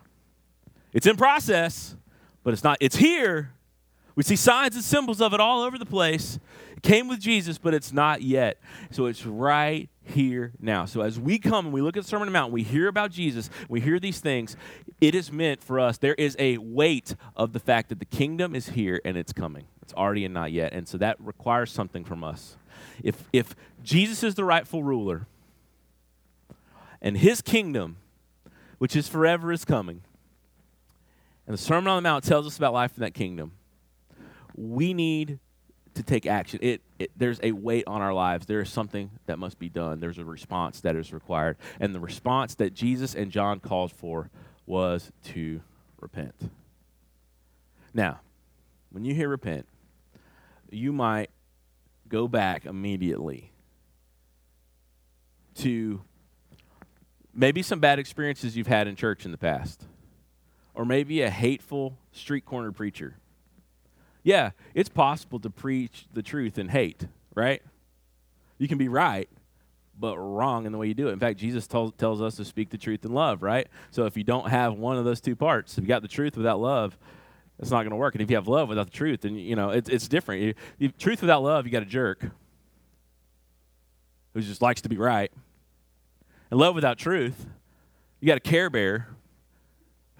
It's 0.92 1.08
in 1.08 1.16
process, 1.16 1.96
but 2.44 2.54
it's 2.54 2.64
not. 2.64 2.78
It's 2.82 2.98
here. 2.98 3.54
We 4.16 4.24
see 4.24 4.36
signs 4.36 4.76
and 4.76 4.84
symbols 4.84 5.22
of 5.22 5.34
it 5.34 5.40
all 5.40 5.62
over 5.62 5.78
the 5.78 5.86
place. 5.86 6.40
Came 6.84 7.08
with 7.08 7.20
Jesus, 7.20 7.58
but 7.58 7.74
it's 7.74 7.92
not 7.92 8.22
yet. 8.22 8.60
So 8.92 9.06
it's 9.08 9.26
right 9.26 9.90
here 10.04 10.54
now. 10.60 10.86
So 10.86 11.02
as 11.02 11.20
we 11.20 11.40
come 11.40 11.66
and 11.66 11.74
we 11.74 11.82
look 11.82 11.98
at 11.98 12.04
the 12.04 12.10
Sermon 12.10 12.28
on 12.28 12.34
the 12.34 12.40
Mount, 12.40 12.54
we 12.54 12.64
hear 12.64 12.88
about 12.88 13.12
Jesus, 13.12 13.50
we 13.68 13.82
hear 13.82 14.00
these 14.00 14.20
things, 14.20 14.56
it 15.02 15.16
is 15.16 15.32
meant 15.32 15.62
for 15.62 15.80
us. 15.80 15.98
There 15.98 16.14
is 16.16 16.36
a 16.40 16.58
weight 16.58 17.16
of 17.36 17.54
the 17.54 17.60
fact 17.60 17.90
that 17.90 18.00
the 18.00 18.06
kingdom 18.06 18.56
is 18.56 18.70
here 18.70 19.02
and 19.04 19.18
it's 19.18 19.34
coming. 19.34 19.66
It's 19.82 19.94
already 19.94 20.26
and 20.26 20.34
not 20.34 20.52
yet. 20.52 20.74
And 20.74 20.88
so 20.88 20.98
that 21.00 21.18
requires 21.20 21.72
something 21.72 22.04
from 22.04 22.24
us. 22.24 22.58
If 23.04 23.24
if 23.34 23.56
Jesus 23.84 24.24
is 24.24 24.36
the 24.36 24.46
rightful 24.46 24.84
ruler 24.84 25.26
and 27.02 27.18
his 27.18 27.42
kingdom, 27.42 27.98
which 28.78 28.96
is 28.96 29.08
forever, 29.08 29.52
is 29.52 29.66
coming, 29.66 30.02
and 31.48 31.56
the 31.56 31.62
Sermon 31.62 31.88
on 31.88 32.04
the 32.04 32.08
Mount 32.08 32.24
tells 32.24 32.46
us 32.46 32.58
about 32.58 32.74
life 32.74 32.94
in 32.96 33.02
that 33.02 33.16
kingdom, 33.16 33.54
we 34.56 34.94
need 34.94 35.40
to 35.96 36.04
take 36.04 36.26
action. 36.26 36.60
It, 36.62 36.82
it, 36.98 37.12
there's 37.18 37.40
a 37.44 37.52
weight 37.52 37.86
on 37.88 38.02
our 38.02 38.14
lives. 38.14 38.46
There 38.46 38.62
is 38.62 38.70
something 38.70 39.12
that 39.26 39.40
must 39.40 39.60
be 39.60 39.70
done. 39.70 40.00
There's 40.00 40.18
a 40.18 40.26
response 40.26 40.82
that 40.82 40.96
is 40.96 41.12
required. 41.14 41.58
And 41.80 41.94
the 41.94 42.00
response 42.00 42.56
that 42.56 42.74
Jesus 42.74 43.16
and 43.16 43.32
John 43.32 43.60
called 43.60 43.92
for 43.92 44.30
was 44.66 45.12
to 45.26 45.62
repent. 46.00 46.36
Now, 47.94 48.20
when 48.92 49.04
you 49.04 49.14
hear 49.14 49.30
repent, 49.30 49.68
you 50.72 50.94
might 50.94 51.30
go 52.08 52.28
back 52.28 52.66
immediately 52.66 53.52
to 55.56 56.02
maybe 57.34 57.62
some 57.62 57.80
bad 57.80 58.00
experiences 58.00 58.56
you've 58.56 58.68
had 58.68 58.88
in 58.88 58.96
church 58.96 59.26
in 59.26 59.32
the 59.32 59.38
past, 59.38 59.84
or 60.74 60.86
maybe 60.86 61.22
a 61.22 61.30
hateful 61.30 61.98
street 62.12 62.46
corner 62.46 62.72
preacher 62.72 63.16
yeah, 64.24 64.52
it's 64.74 64.90
possible 64.90 65.40
to 65.40 65.50
preach 65.50 66.06
the 66.14 66.22
truth 66.22 66.58
and 66.58 66.70
hate, 66.72 67.08
right? 67.36 67.62
You 68.58 68.68
can 68.68 68.78
be 68.78 68.90
right, 68.90 69.30
but 69.98 70.18
wrong 70.18 70.66
in 70.66 70.72
the 70.72 70.78
way 70.78 70.88
you 70.88 70.94
do 70.94 71.08
it. 71.10 71.14
In 71.14 71.20
fact, 71.20 71.40
Jesus 71.40 71.68
tells, 71.68 71.94
tells 71.94 72.22
us 72.22 72.36
to 72.36 72.46
speak 72.46 72.70
the 72.70 72.78
truth 72.78 73.06
in 73.06 73.14
love, 73.14 73.42
right? 73.42 73.68
So 73.92 74.06
if 74.06 74.18
you 74.18 74.24
don't 74.24 74.50
have 74.50 74.74
one 74.74 74.98
of 74.98 75.06
those 75.06 75.22
two 75.22 75.36
parts, 75.36 75.78
if 75.78 75.84
you 75.84 75.88
got 75.88 76.02
the 76.02 76.08
truth 76.08 76.36
without 76.36 76.60
love, 76.60 76.98
it's 77.60 77.72
not 77.72 77.80
going 77.80 77.92
to 77.92 77.98
work. 77.98 78.16
And 78.16 78.22
if 78.22 78.30
you 78.30 78.38
have 78.38 78.48
love 78.48 78.70
without 78.70 78.86
the 78.86 78.98
truth, 78.98 79.22
then 79.22 79.36
you 79.36 79.56
know 79.56 79.72
it's 79.72 79.90
it's 79.90 80.08
different. 80.08 80.42
You, 80.42 80.54
you, 80.78 80.90
truth 80.90 81.20
without 81.20 81.44
love, 81.44 81.66
you 81.66 81.72
got 81.72 81.82
a 81.82 81.86
jerk 81.86 82.26
who 84.34 84.42
just 84.42 84.62
likes 84.62 84.82
to 84.82 84.90
be 84.90 84.96
right, 84.96 85.32
and 86.50 86.60
love 86.60 86.74
without 86.74 86.98
truth, 86.98 87.48
you 88.22 88.28
got 88.28 88.38
a 88.38 88.42
care 88.42 88.70
bear 88.70 89.08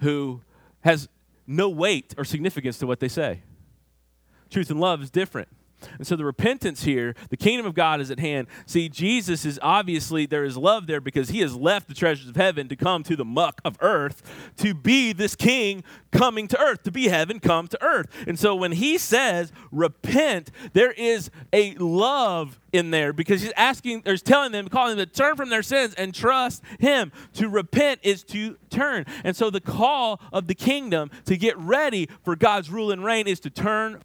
who 0.00 0.42
has 0.82 1.08
no 1.46 1.70
weight 1.70 2.14
or 2.18 2.24
significance 2.24 2.78
to 2.78 2.86
what 2.86 3.00
they 3.00 3.08
say 3.08 3.40
truth 4.50 4.70
and 4.70 4.80
love 4.80 5.02
is 5.02 5.10
different. 5.10 5.48
And 5.98 6.06
so 6.06 6.16
the 6.16 6.24
repentance 6.24 6.84
here, 6.84 7.14
the 7.30 7.36
kingdom 7.36 7.66
of 7.66 7.74
God 7.74 8.00
is 8.00 8.10
at 8.10 8.18
hand. 8.18 8.48
See, 8.66 8.88
Jesus 8.88 9.44
is 9.44 9.58
obviously, 9.62 10.26
there 10.26 10.44
is 10.44 10.56
love 10.56 10.86
there 10.86 11.00
because 11.00 11.30
he 11.30 11.40
has 11.40 11.54
left 11.54 11.88
the 11.88 11.94
treasures 11.94 12.28
of 12.28 12.36
heaven 12.36 12.68
to 12.68 12.76
come 12.76 13.02
to 13.04 13.16
the 13.16 13.24
muck 13.24 13.60
of 13.64 13.76
earth 13.80 14.22
to 14.58 14.74
be 14.74 15.12
this 15.12 15.34
king 15.34 15.82
coming 16.10 16.48
to 16.48 16.60
earth, 16.60 16.82
to 16.84 16.90
be 16.90 17.08
heaven 17.08 17.40
come 17.40 17.68
to 17.68 17.82
earth. 17.82 18.06
And 18.26 18.38
so 18.38 18.54
when 18.54 18.72
he 18.72 18.98
says 18.98 19.52
repent, 19.70 20.50
there 20.72 20.92
is 20.92 21.30
a 21.52 21.74
love 21.74 22.60
in 22.72 22.90
there 22.90 23.12
because 23.12 23.42
he's 23.42 23.52
asking, 23.56 24.02
or 24.06 24.12
he's 24.12 24.22
telling 24.22 24.52
them, 24.52 24.68
calling 24.68 24.96
them 24.96 25.06
to 25.06 25.12
turn 25.12 25.36
from 25.36 25.48
their 25.48 25.62
sins 25.62 25.94
and 25.94 26.14
trust 26.14 26.62
him. 26.78 27.12
To 27.34 27.48
repent 27.48 28.00
is 28.02 28.22
to 28.24 28.56
turn. 28.68 29.06
And 29.24 29.34
so 29.34 29.50
the 29.50 29.60
call 29.60 30.20
of 30.32 30.46
the 30.46 30.54
kingdom 30.54 31.10
to 31.24 31.36
get 31.36 31.56
ready 31.58 32.08
for 32.24 32.36
God's 32.36 32.70
rule 32.70 32.92
and 32.92 33.04
reign 33.04 33.26
is 33.26 33.40
to 33.40 33.50
turn 33.50 34.02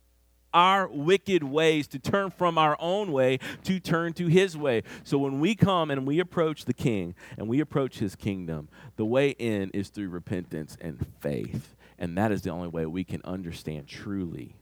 our 0.55 0.87
wicked 0.87 1.43
ways, 1.43 1.85
to 1.89 1.99
turn 1.99 2.31
from 2.31 2.57
our 2.57 2.77
own 2.79 3.11
way, 3.11 3.39
to 3.65 3.79
turn 3.79 4.13
to 4.13 4.27
his 4.27 4.57
way. 4.57 4.81
So 5.03 5.19
when 5.19 5.39
we 5.39 5.53
come 5.53 5.91
and 5.91 6.07
we 6.07 6.19
approach 6.19 6.65
the 6.65 6.73
king 6.73 7.13
and 7.37 7.47
we 7.47 7.59
approach 7.59 7.99
his 7.99 8.15
kingdom, 8.15 8.69
the 8.95 9.05
way 9.05 9.31
in 9.31 9.69
is 9.71 9.89
through 9.89 10.09
repentance 10.09 10.77
and 10.79 11.05
faith. 11.19 11.75
And 11.99 12.17
that 12.17 12.31
is 12.31 12.41
the 12.41 12.49
only 12.49 12.69
way 12.69 12.85
we 12.85 13.03
can 13.03 13.21
understand 13.25 13.87
truly 13.87 14.55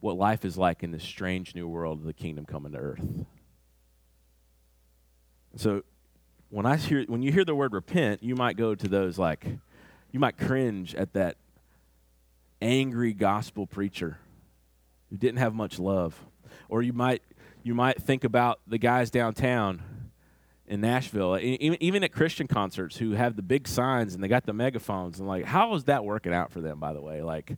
what 0.00 0.16
life 0.16 0.44
is 0.44 0.58
like 0.58 0.82
in 0.82 0.90
this 0.90 1.04
strange 1.04 1.54
new 1.54 1.66
world 1.66 2.00
of 2.00 2.04
the 2.04 2.12
kingdom 2.12 2.44
coming 2.44 2.72
to 2.72 2.78
earth. 2.78 3.24
So 5.56 5.82
when 6.50 6.66
I 6.66 6.76
hear 6.76 7.04
when 7.06 7.22
you 7.22 7.32
hear 7.32 7.44
the 7.44 7.54
word 7.54 7.72
repent, 7.72 8.22
you 8.22 8.34
might 8.34 8.56
go 8.56 8.74
to 8.74 8.88
those 8.88 9.18
like 9.18 9.46
you 10.10 10.20
might 10.20 10.36
cringe 10.36 10.94
at 10.94 11.14
that 11.14 11.36
angry 12.62 13.12
gospel 13.12 13.66
preacher 13.66 14.18
who 15.10 15.16
didn't 15.16 15.38
have 15.38 15.54
much 15.54 15.78
love. 15.78 16.24
Or 16.68 16.82
you 16.82 16.92
might 16.92 17.22
you 17.62 17.74
might 17.74 18.00
think 18.00 18.24
about 18.24 18.60
the 18.66 18.78
guys 18.78 19.10
downtown 19.10 19.82
in 20.66 20.80
Nashville, 20.80 21.38
even, 21.38 21.82
even 21.82 22.04
at 22.04 22.12
Christian 22.12 22.46
concerts 22.46 22.96
who 22.96 23.12
have 23.12 23.36
the 23.36 23.42
big 23.42 23.68
signs 23.68 24.14
and 24.14 24.24
they 24.24 24.28
got 24.28 24.46
the 24.46 24.52
megaphones 24.52 25.18
and 25.18 25.28
like 25.28 25.44
how 25.44 25.74
is 25.74 25.84
that 25.84 26.04
working 26.04 26.32
out 26.32 26.50
for 26.50 26.60
them 26.60 26.78
by 26.78 26.92
the 26.92 27.02
way? 27.02 27.20
Like 27.20 27.56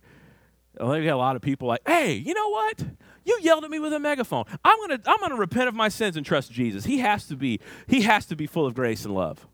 I 0.79 1.03
got 1.03 1.13
a 1.13 1.15
lot 1.15 1.35
of 1.35 1.41
people 1.41 1.67
like, 1.67 1.81
"Hey, 1.87 2.13
you 2.13 2.33
know 2.33 2.49
what? 2.49 2.85
You 3.23 3.39
yelled 3.41 3.63
at 3.63 3.71
me 3.71 3.79
with 3.79 3.93
a 3.93 3.99
megaphone. 3.99 4.45
I'm 4.63 4.77
to 4.89 5.01
I'm 5.05 5.29
to 5.29 5.35
repent 5.35 5.69
of 5.69 5.75
my 5.75 5.87
sins 5.87 6.17
and 6.17 6.25
trust 6.25 6.51
Jesus. 6.51 6.85
He 6.85 6.99
has 6.99 7.27
to 7.27 7.35
be 7.35 7.59
he 7.87 8.01
has 8.01 8.25
to 8.25 8.35
be 8.35 8.47
full 8.47 8.65
of 8.65 8.73
grace 8.73 9.05
and 9.05 9.13
love." 9.13 9.47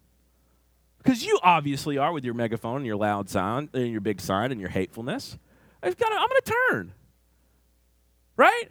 Because 1.03 1.25
you 1.25 1.39
obviously 1.41 1.97
are 1.97 2.11
with 2.11 2.23
your 2.23 2.33
megaphone 2.33 2.77
and 2.77 2.85
your 2.85 2.95
loud 2.95 3.29
sound 3.29 3.69
and 3.73 3.87
your 3.91 4.01
big 4.01 4.21
sign 4.21 4.51
and 4.51 4.61
your 4.61 4.69
hatefulness. 4.69 5.37
I've 5.81 5.97
got. 5.97 6.11
I'm 6.11 6.27
going 6.27 6.41
to 6.43 6.53
turn. 6.69 6.93
Right? 8.37 8.65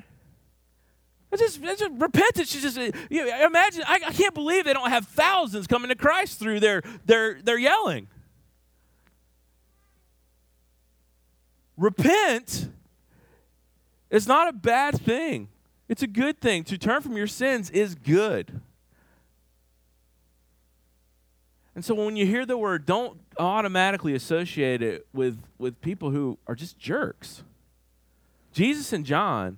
It's 1.32 1.42
just, 1.42 1.60
it's 1.62 1.80
just 1.80 1.92
repentance. 1.96 2.52
Just 2.52 2.78
uh, 2.78 2.90
you 3.08 3.24
know, 3.24 3.46
imagine. 3.46 3.82
I, 3.86 4.00
I, 4.06 4.12
can't 4.12 4.34
believe 4.34 4.64
they 4.64 4.72
don't 4.72 4.90
have 4.90 5.06
thousands 5.06 5.66
coming 5.66 5.88
to 5.88 5.94
Christ 5.94 6.38
through 6.38 6.60
their 6.60 6.82
their 7.04 7.40
their 7.42 7.58
yelling. 7.58 8.08
Repent 11.76 12.68
is 14.10 14.26
not 14.26 14.48
a 14.48 14.52
bad 14.52 15.00
thing. 15.00 15.48
It's 15.88 16.02
a 16.02 16.08
good 16.08 16.40
thing. 16.40 16.62
To 16.64 16.78
turn 16.78 17.02
from 17.02 17.16
your 17.16 17.26
sins 17.26 17.70
is 17.70 17.94
good. 17.94 18.60
And 21.80 21.84
so 21.86 21.94
when 21.94 22.14
you 22.14 22.26
hear 22.26 22.44
the 22.44 22.58
word, 22.58 22.84
don't 22.84 23.18
automatically 23.38 24.12
associate 24.12 24.82
it 24.82 25.06
with, 25.14 25.38
with 25.56 25.80
people 25.80 26.10
who 26.10 26.36
are 26.46 26.54
just 26.54 26.78
jerks. 26.78 27.42
Jesus 28.52 28.92
and 28.92 29.02
John 29.02 29.56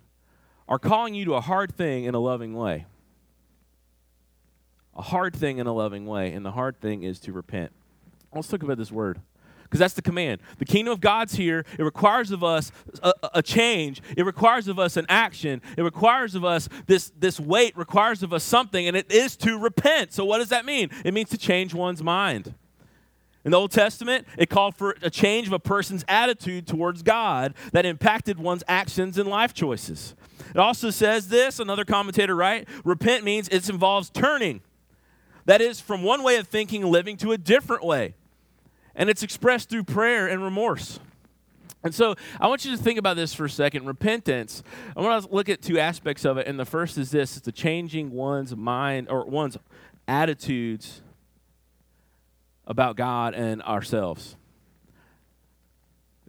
are 0.69 0.79
calling 0.79 1.15
you 1.15 1.25
to 1.25 1.35
a 1.35 1.41
hard 1.41 1.75
thing 1.75 2.05
in 2.05 2.15
a 2.15 2.21
loving 2.21 2.55
way. 2.55 2.87
A 4.95 5.03
hard 5.03 5.35
thing 5.35 5.59
in 5.59 5.67
a 5.67 5.73
loving 5.73 6.07
way, 6.07 6.33
and 6.33 6.47
the 6.47 6.53
hard 6.53 6.81
thing 6.81 7.03
is 7.03 7.19
to 7.19 7.33
repent. 7.33 7.73
Let's 8.33 8.47
talk 8.47 8.63
about 8.63 8.79
this 8.79 8.93
word 8.93 9.21
because 9.73 9.79
that's 9.79 9.95
the 9.95 10.03
command. 10.03 10.43
The 10.59 10.67
kingdom 10.67 10.93
of 10.93 11.01
God's 11.01 11.35
here. 11.35 11.65
It 11.79 11.83
requires 11.83 12.31
of 12.31 12.45
us 12.45 12.71
a, 13.03 13.15
a, 13.33 13.43
change. 13.43 14.03
It 14.19 14.27
requires 14.27 14.69
of 14.69 14.79
us 14.79 14.99
an 14.99 15.07
action. 15.09 15.63
It 15.79 15.81
requires 15.81 16.35
of 16.35 16.45
us 16.45 16.69
this, 16.87 17.11
this 17.19 17.41
weight, 17.41 17.75
requires 17.75 18.23
of 18.23 18.35
us 18.35 18.45
something, 18.45 18.87
and 18.87 18.95
it 18.95 19.11
is 19.11 19.35
to 19.39 19.59
repent. 19.59 20.13
So, 20.13 20.27
what 20.27 20.41
does 20.41 20.51
that 20.51 20.67
mean? 20.67 20.91
It 21.07 21.15
means 21.15 21.31
to 21.31 21.39
change 21.39 21.73
one's 21.73 22.03
mind. 22.03 22.55
In 23.47 23.53
the 23.53 23.57
Old 23.57 23.71
Testament, 23.71 24.27
it 24.37 24.51
called 24.51 24.77
for 24.77 24.95
a 25.01 25.09
change 25.09 25.47
of 25.47 25.55
a 25.55 25.59
person's 25.59 26.05
attitude 26.07 26.67
towards 26.67 27.03
God 27.03 27.55
that 27.73 27.87
impacted 27.87 28.39
one's 28.39 28.63
actions 28.69 29.17
and 29.17 29.27
life 29.27 29.55
choices. 29.55 30.15
It 30.51 30.59
also 30.59 30.91
says 30.91 31.29
this, 31.29 31.59
another 31.59 31.87
commentator, 31.87 32.37
right? 32.37 32.69
Repent 32.85 33.25
means 33.25 33.49
it 33.49 33.71
involves 33.71 34.11
turning. 34.11 34.61
That 35.47 35.63
is, 35.63 35.81
from 35.81 36.03
one 36.03 36.23
way 36.23 36.37
of 36.37 36.47
thinking 36.47 36.85
living 36.85 37.17
to 37.17 37.33
a 37.33 37.39
different 37.39 37.83
way 37.83 38.17
and 38.95 39.11
it's 39.11 39.23
expressed 39.23 39.69
through 39.69 39.85
prayer 39.85 40.27
and 40.27 40.43
remorse. 40.43 41.01
And 41.85 41.95
so 41.95 42.15
I 42.41 42.47
want 42.47 42.65
you 42.65 42.77
to 42.77 42.83
think 42.83 42.99
about 42.99 43.17
this 43.17 43.35
for 43.35 43.47
a 43.47 43.51
second. 43.51 43.87
Repentance, 43.87 44.63
I 44.97 45.01
want 45.01 45.25
to 45.25 45.35
look 45.35 45.49
at 45.49 45.63
two 45.63 45.79
aspects 45.79 46.25
of 46.25 46.39
it. 46.39 46.47
And 46.47 46.59
the 46.59 46.65
first 46.65 46.97
is 46.97 47.11
this 47.11 47.37
it's 47.37 47.45
the 47.45 47.53
changing 47.53 48.13
one's 48.13 48.55
mind 48.55 49.09
or 49.09 49.25
one's 49.27 49.57
attitudes 50.07 51.03
about 52.67 52.97
God 52.97 53.35
and 53.35 53.63
ourselves. 53.63 54.37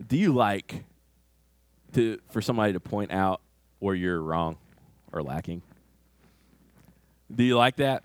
Do 0.08 0.18
you 0.18 0.34
like 0.34 0.84
to 1.94 2.20
for 2.32 2.42
somebody 2.42 2.74
to 2.74 2.80
point 2.80 3.12
out 3.12 3.42
where 3.78 3.94
you're 3.94 4.22
wrong 4.22 4.58
or 5.12 5.22
lacking? 5.22 5.62
Do 7.34 7.44
you 7.44 7.58
like 7.58 7.76
that? 7.76 8.04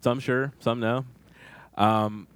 Some 0.00 0.18
sure, 0.18 0.52
some 0.58 0.80
no. 0.80 1.04
Um, 1.82 2.28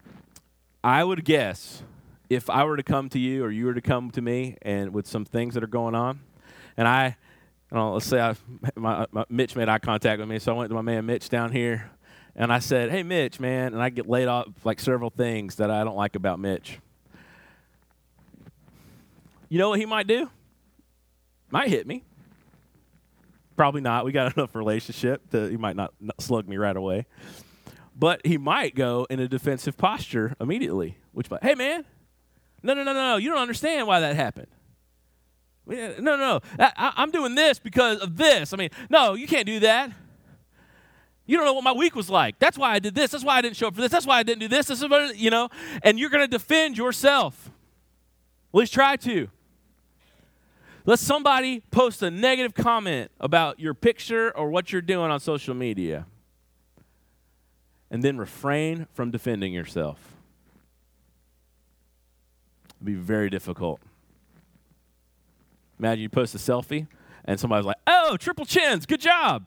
I 0.82 1.04
would 1.04 1.24
guess 1.24 1.84
if 2.28 2.50
I 2.50 2.64
were 2.64 2.76
to 2.76 2.82
come 2.82 3.08
to 3.10 3.18
you 3.20 3.44
or 3.44 3.50
you 3.52 3.66
were 3.66 3.74
to 3.74 3.80
come 3.80 4.10
to 4.10 4.20
me 4.20 4.56
and 4.60 4.92
with 4.92 5.06
some 5.06 5.24
things 5.24 5.54
that 5.54 5.62
are 5.62 5.68
going 5.68 5.94
on, 5.94 6.18
and 6.76 6.88
I, 6.88 7.16
know, 7.70 7.92
let's 7.92 8.06
say 8.06 8.20
I, 8.20 8.34
my, 8.74 9.06
my, 9.12 9.24
Mitch 9.28 9.54
made 9.54 9.68
eye 9.68 9.78
contact 9.78 10.18
with 10.18 10.28
me, 10.28 10.40
so 10.40 10.52
I 10.52 10.56
went 10.56 10.70
to 10.70 10.74
my 10.74 10.82
man 10.82 11.06
Mitch 11.06 11.28
down 11.28 11.52
here, 11.52 11.92
and 12.34 12.52
I 12.52 12.58
said, 12.58 12.90
"Hey, 12.90 13.04
Mitch, 13.04 13.38
man," 13.38 13.72
and 13.72 13.80
I 13.80 13.88
get 13.88 14.08
laid 14.08 14.26
off 14.26 14.48
like 14.64 14.80
several 14.80 15.10
things 15.10 15.54
that 15.56 15.70
I 15.70 15.84
don't 15.84 15.96
like 15.96 16.16
about 16.16 16.40
Mitch. 16.40 16.80
You 19.48 19.58
know 19.58 19.68
what 19.68 19.78
he 19.78 19.86
might 19.86 20.08
do? 20.08 20.28
might 21.50 21.68
hit 21.68 21.86
me. 21.86 22.02
Probably 23.54 23.80
not. 23.80 24.04
We 24.04 24.10
got 24.10 24.36
enough 24.36 24.56
relationship 24.56 25.22
that 25.30 25.52
he 25.52 25.56
might 25.56 25.76
not 25.76 25.94
slug 26.18 26.48
me 26.48 26.56
right 26.56 26.76
away. 26.76 27.06
But 27.98 28.26
he 28.26 28.36
might 28.36 28.74
go 28.74 29.06
in 29.08 29.20
a 29.20 29.26
defensive 29.28 29.78
posture 29.78 30.36
immediately, 30.38 30.98
which, 31.12 31.30
might, 31.30 31.42
hey, 31.42 31.54
man, 31.54 31.84
no, 32.62 32.74
no, 32.74 32.82
no, 32.82 32.92
no, 32.92 33.16
you 33.16 33.30
don't 33.30 33.38
understand 33.38 33.86
why 33.86 34.00
that 34.00 34.14
happened. 34.14 34.48
No, 35.66 35.96
no, 35.98 36.16
no. 36.16 36.40
I, 36.58 36.92
am 36.98 37.10
doing 37.10 37.34
this 37.34 37.58
because 37.58 37.98
of 37.98 38.16
this. 38.16 38.52
I 38.52 38.56
mean, 38.56 38.70
no, 38.88 39.14
you 39.14 39.26
can't 39.26 39.46
do 39.46 39.60
that. 39.60 39.90
You 41.24 41.36
don't 41.36 41.46
know 41.46 41.54
what 41.54 41.64
my 41.64 41.72
week 41.72 41.96
was 41.96 42.08
like. 42.08 42.38
That's 42.38 42.56
why 42.56 42.72
I 42.72 42.78
did 42.78 42.94
this. 42.94 43.10
That's 43.10 43.24
why 43.24 43.36
I 43.36 43.42
didn't 43.42 43.56
show 43.56 43.68
up 43.68 43.74
for 43.74 43.80
this. 43.80 43.90
That's 43.90 44.06
why 44.06 44.18
I 44.18 44.22
didn't 44.22 44.40
do 44.40 44.48
this. 44.48 44.66
This 44.66 44.80
is 44.82 45.20
you 45.20 45.30
know, 45.30 45.48
and 45.82 45.98
you're 45.98 46.10
going 46.10 46.22
to 46.22 46.28
defend 46.30 46.78
yourself. 46.78 47.50
At 48.54 48.58
least 48.58 48.72
try 48.72 48.96
to. 48.96 49.28
Let 50.84 51.00
somebody 51.00 51.60
post 51.72 52.00
a 52.02 52.12
negative 52.12 52.54
comment 52.54 53.10
about 53.18 53.58
your 53.58 53.74
picture 53.74 54.36
or 54.36 54.50
what 54.50 54.70
you're 54.70 54.82
doing 54.82 55.10
on 55.10 55.18
social 55.18 55.54
media. 55.54 56.06
And 57.96 58.02
then 58.02 58.18
refrain 58.18 58.88
from 58.92 59.10
defending 59.10 59.54
yourself. 59.54 60.12
It'd 62.74 62.84
be 62.84 62.92
very 62.92 63.30
difficult. 63.30 63.80
Imagine 65.78 66.02
you 66.02 66.10
post 66.10 66.34
a 66.34 66.38
selfie 66.38 66.88
and 67.24 67.40
somebody's 67.40 67.64
like, 67.64 67.78
oh, 67.86 68.18
triple 68.18 68.44
chins, 68.44 68.84
good 68.84 69.00
job. 69.00 69.46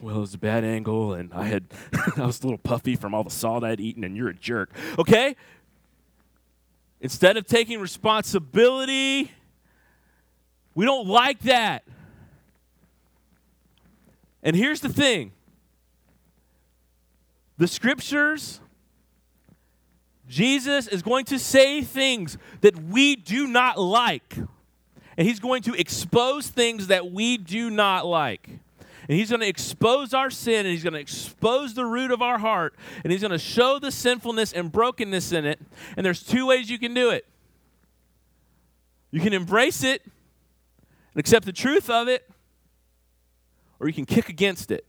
well, 0.03 0.17
it 0.17 0.21
was 0.21 0.35
a 0.35 0.39
bad 0.39 0.65
angle, 0.65 1.15
and 1.15 1.33
I 1.33 1.45
had 1.45 1.65
I 2.19 2.27
was 2.27 2.41
a 2.41 2.43
little 2.43 2.59
puffy 2.59 2.95
from 2.95 3.15
all 3.15 3.25
the 3.25 3.31
salt 3.31 3.65
I'd 3.65 3.81
eaten, 3.81 4.05
and 4.05 4.15
you're 4.19 4.29
a 4.29 4.35
jerk. 4.35 4.71
Okay? 4.99 5.35
Instead 7.01 7.39
of 7.39 7.47
taking 7.47 7.81
responsibility, 7.81 9.31
we 10.75 10.85
don't 10.85 11.07
like 11.07 11.39
that. 11.41 11.85
And 14.43 14.57
here's 14.57 14.81
the 14.81 14.89
thing 14.89 15.33
the 17.59 17.69
scriptures, 17.69 18.61
Jesus 20.29 20.89
is 20.89 21.03
going 21.03 21.25
to 21.27 21.39
say 21.39 21.83
things 21.83 22.39
that 22.61 22.83
we 22.83 23.17
do 23.17 23.47
not 23.47 23.79
like. 23.79 24.37
And 25.17 25.29
he's 25.29 25.41
going 25.41 25.63
to 25.65 25.75
expose 25.75 26.49
things 26.49 26.87
that 26.87 27.13
we 27.13 27.37
do 27.37 27.69
not 27.69 28.07
like. 28.07 28.49
And 29.09 29.19
he's 29.19 29.29
going 29.29 29.41
to 29.41 29.49
expose 29.49 30.15
our 30.15 30.31
sin 30.31 30.65
and 30.65 30.69
he's 30.69 30.83
going 30.83 30.95
to 30.95 31.01
expose 31.01 31.75
the 31.75 31.85
root 31.85 32.11
of 32.11 32.23
our 32.23 32.39
heart 32.39 32.75
and 33.05 33.13
he's 33.13 33.21
going 33.21 33.33
to 33.33 33.39
show 33.39 33.79
the 33.79 33.93
sinfulness 33.93 34.53
and 34.53 34.73
brokenness 34.73 35.33
in 35.33 35.45
it. 35.45 35.61
And 35.97 36.07
there's 36.07 36.23
two 36.23 36.47
ways 36.47 36.71
you 36.71 36.79
can 36.79 36.95
do 36.95 37.11
it 37.11 37.27
you 39.13 39.21
can 39.21 39.35
embrace 39.35 39.85
it 39.85 40.03
and 40.05 41.21
accept 41.21 41.45
the 41.45 41.53
truth 41.53 41.89
of 41.91 42.09
it, 42.09 42.29
or 43.83 43.89
you 43.89 43.93
can 43.93 44.07
kick 44.07 44.29
against 44.29 44.71
it 44.71 44.87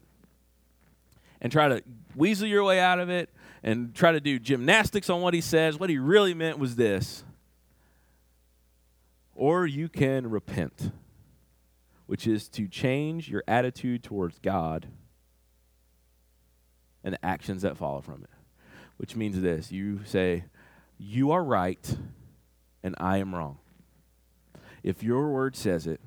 and 1.42 1.52
try 1.52 1.68
to 1.68 1.84
weasel 2.16 2.48
your 2.48 2.64
way 2.64 2.80
out 2.80 3.00
of 3.00 3.10
it 3.10 3.32
and 3.64 3.96
try 3.96 4.12
to 4.12 4.22
do 4.22 4.38
gymnastics 4.38 5.10
on 5.10 5.20
what 5.20 5.34
he 5.34 5.42
says. 5.42 5.80
What 5.80 5.90
he 5.90 5.98
really 5.98 6.36
meant 6.36 6.60
was 6.60 6.76
this. 6.76 7.24
Or 9.34 9.66
you 9.66 9.90
can 9.90 10.30
repent 10.30 10.92
which 12.06 12.28
is 12.28 12.48
to 12.50 12.68
change 12.68 13.30
your 13.30 13.44
attitude 13.48 14.04
towards 14.04 14.38
God 14.38 14.88
and 17.04 17.16
the 17.16 17.26
actions 17.26 17.64
that 17.64 17.78
follow 17.78 18.02
from 18.02 18.24
it. 18.24 18.30
Which 18.98 19.16
means 19.16 19.42
this 19.42 19.72
you 19.72 20.02
say, 20.06 20.44
You 21.00 21.32
are 21.32 21.44
right 21.44 21.98
and 22.84 22.94
I 23.00 23.18
am 23.18 23.34
wrong. 23.34 23.58
If 24.84 25.02
your 25.02 25.32
word 25.32 25.56
says 25.56 25.88
it, 25.88 26.00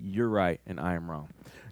you're 0.00 0.28
right 0.28 0.60
and 0.66 0.78
I 0.80 0.94
am 0.94 1.10
wrong. 1.10 1.28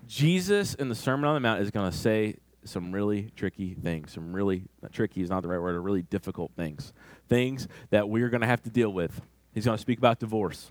Jesus 0.06 0.74
in 0.74 0.88
the 0.88 0.94
Sermon 0.94 1.24
on 1.24 1.34
the 1.34 1.40
Mount 1.40 1.60
is 1.60 1.70
going 1.70 1.90
to 1.90 1.96
say 1.96 2.36
some 2.64 2.92
really 2.92 3.30
tricky 3.36 3.74
things. 3.74 4.12
Some 4.12 4.32
really, 4.32 4.64
uh, 4.84 4.88
tricky 4.92 5.22
is 5.22 5.30
not 5.30 5.42
the 5.42 5.48
right 5.48 5.60
word, 5.60 5.78
really 5.80 6.02
difficult 6.02 6.52
things. 6.56 6.92
Things 7.28 7.68
that 7.90 8.08
we're 8.08 8.28
going 8.28 8.40
to 8.40 8.46
have 8.46 8.62
to 8.62 8.70
deal 8.70 8.92
with. 8.92 9.20
He's 9.52 9.64
going 9.64 9.76
to 9.76 9.80
speak 9.80 9.98
about 9.98 10.18
divorce. 10.18 10.70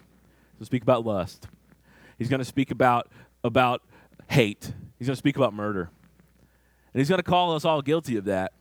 He'll 0.58 0.66
speak 0.66 0.84
about 0.84 1.06
lust. 1.06 1.48
He's 2.18 2.30
going 2.30 2.40
to 2.40 2.46
speak 2.46 2.72
about, 2.72 3.10
about 3.44 3.82
hate. 4.30 4.72
He's 4.98 5.08
going 5.08 5.16
to 5.16 5.20
speak 5.20 5.36
about 5.36 5.54
murder. 5.54 5.90
And 6.94 7.00
he's 7.00 7.10
going 7.10 7.20
to 7.20 7.24
call 7.24 7.56
us 7.56 7.66
all 7.66 7.82
guilty 7.82 8.16
of 8.16 8.26
that. 8.26 8.54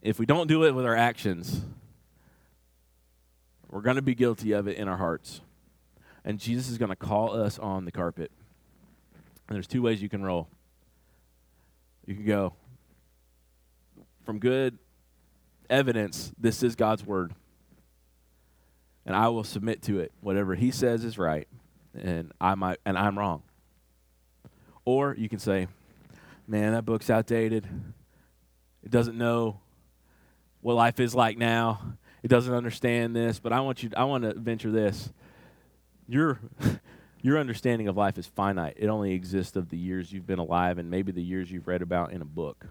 If 0.00 0.18
we 0.18 0.26
don't 0.26 0.46
do 0.46 0.64
it 0.64 0.72
with 0.72 0.84
our 0.84 0.94
actions, 0.94 1.62
we're 3.68 3.80
going 3.80 3.96
to 3.96 4.02
be 4.02 4.14
guilty 4.14 4.52
of 4.52 4.68
it 4.68 4.76
in 4.76 4.86
our 4.86 4.98
hearts. 4.98 5.40
And 6.24 6.38
Jesus 6.38 6.68
is 6.68 6.78
going 6.78 6.90
to 6.90 6.96
call 6.96 7.34
us 7.34 7.58
on 7.58 7.84
the 7.84 7.92
carpet. 7.92 8.30
And 9.48 9.54
there's 9.54 9.66
two 9.66 9.82
ways 9.82 10.00
you 10.00 10.08
can 10.08 10.22
roll. 10.22 10.48
You 12.06 12.14
can 12.14 12.24
go 12.24 12.54
from 14.24 14.38
good 14.38 14.78
evidence, 15.68 16.32
this 16.38 16.62
is 16.62 16.76
God's 16.76 17.04
word 17.04 17.34
and 19.06 19.14
I 19.14 19.28
will 19.28 19.44
submit 19.44 19.82
to 19.82 20.00
it. 20.00 20.12
Whatever 20.20 20.54
he 20.54 20.70
says 20.70 21.04
is 21.04 21.18
right, 21.18 21.46
and 21.94 22.32
I 22.40 22.54
might 22.54 22.78
and 22.84 22.96
I'm 22.96 23.18
wrong. 23.18 23.42
Or 24.84 25.14
you 25.16 25.28
can 25.28 25.38
say, 25.38 25.68
"Man, 26.46 26.72
that 26.72 26.84
book's 26.84 27.10
outdated. 27.10 27.66
It 28.82 28.90
doesn't 28.90 29.16
know 29.16 29.60
what 30.60 30.74
life 30.74 31.00
is 31.00 31.14
like 31.14 31.38
now. 31.38 31.80
It 32.22 32.28
doesn't 32.28 32.52
understand 32.52 33.14
this, 33.14 33.38
but 33.38 33.52
I 33.52 33.60
want 33.60 33.82
you 33.82 33.90
I 33.96 34.04
want 34.04 34.24
to 34.24 34.34
venture 34.34 34.70
this. 34.70 35.12
Your 36.08 36.40
your 37.22 37.38
understanding 37.38 37.88
of 37.88 37.96
life 37.96 38.18
is 38.18 38.26
finite. 38.26 38.74
It 38.76 38.88
only 38.88 39.12
exists 39.12 39.56
of 39.56 39.70
the 39.70 39.78
years 39.78 40.12
you've 40.12 40.26
been 40.26 40.38
alive 40.38 40.78
and 40.78 40.90
maybe 40.90 41.10
the 41.10 41.22
years 41.22 41.50
you've 41.50 41.66
read 41.66 41.82
about 41.82 42.12
in 42.12 42.20
a 42.20 42.26
book. 42.26 42.66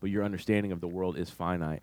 But 0.00 0.10
your 0.10 0.24
understanding 0.24 0.72
of 0.72 0.80
the 0.80 0.88
world 0.88 1.16
is 1.16 1.30
finite. 1.30 1.82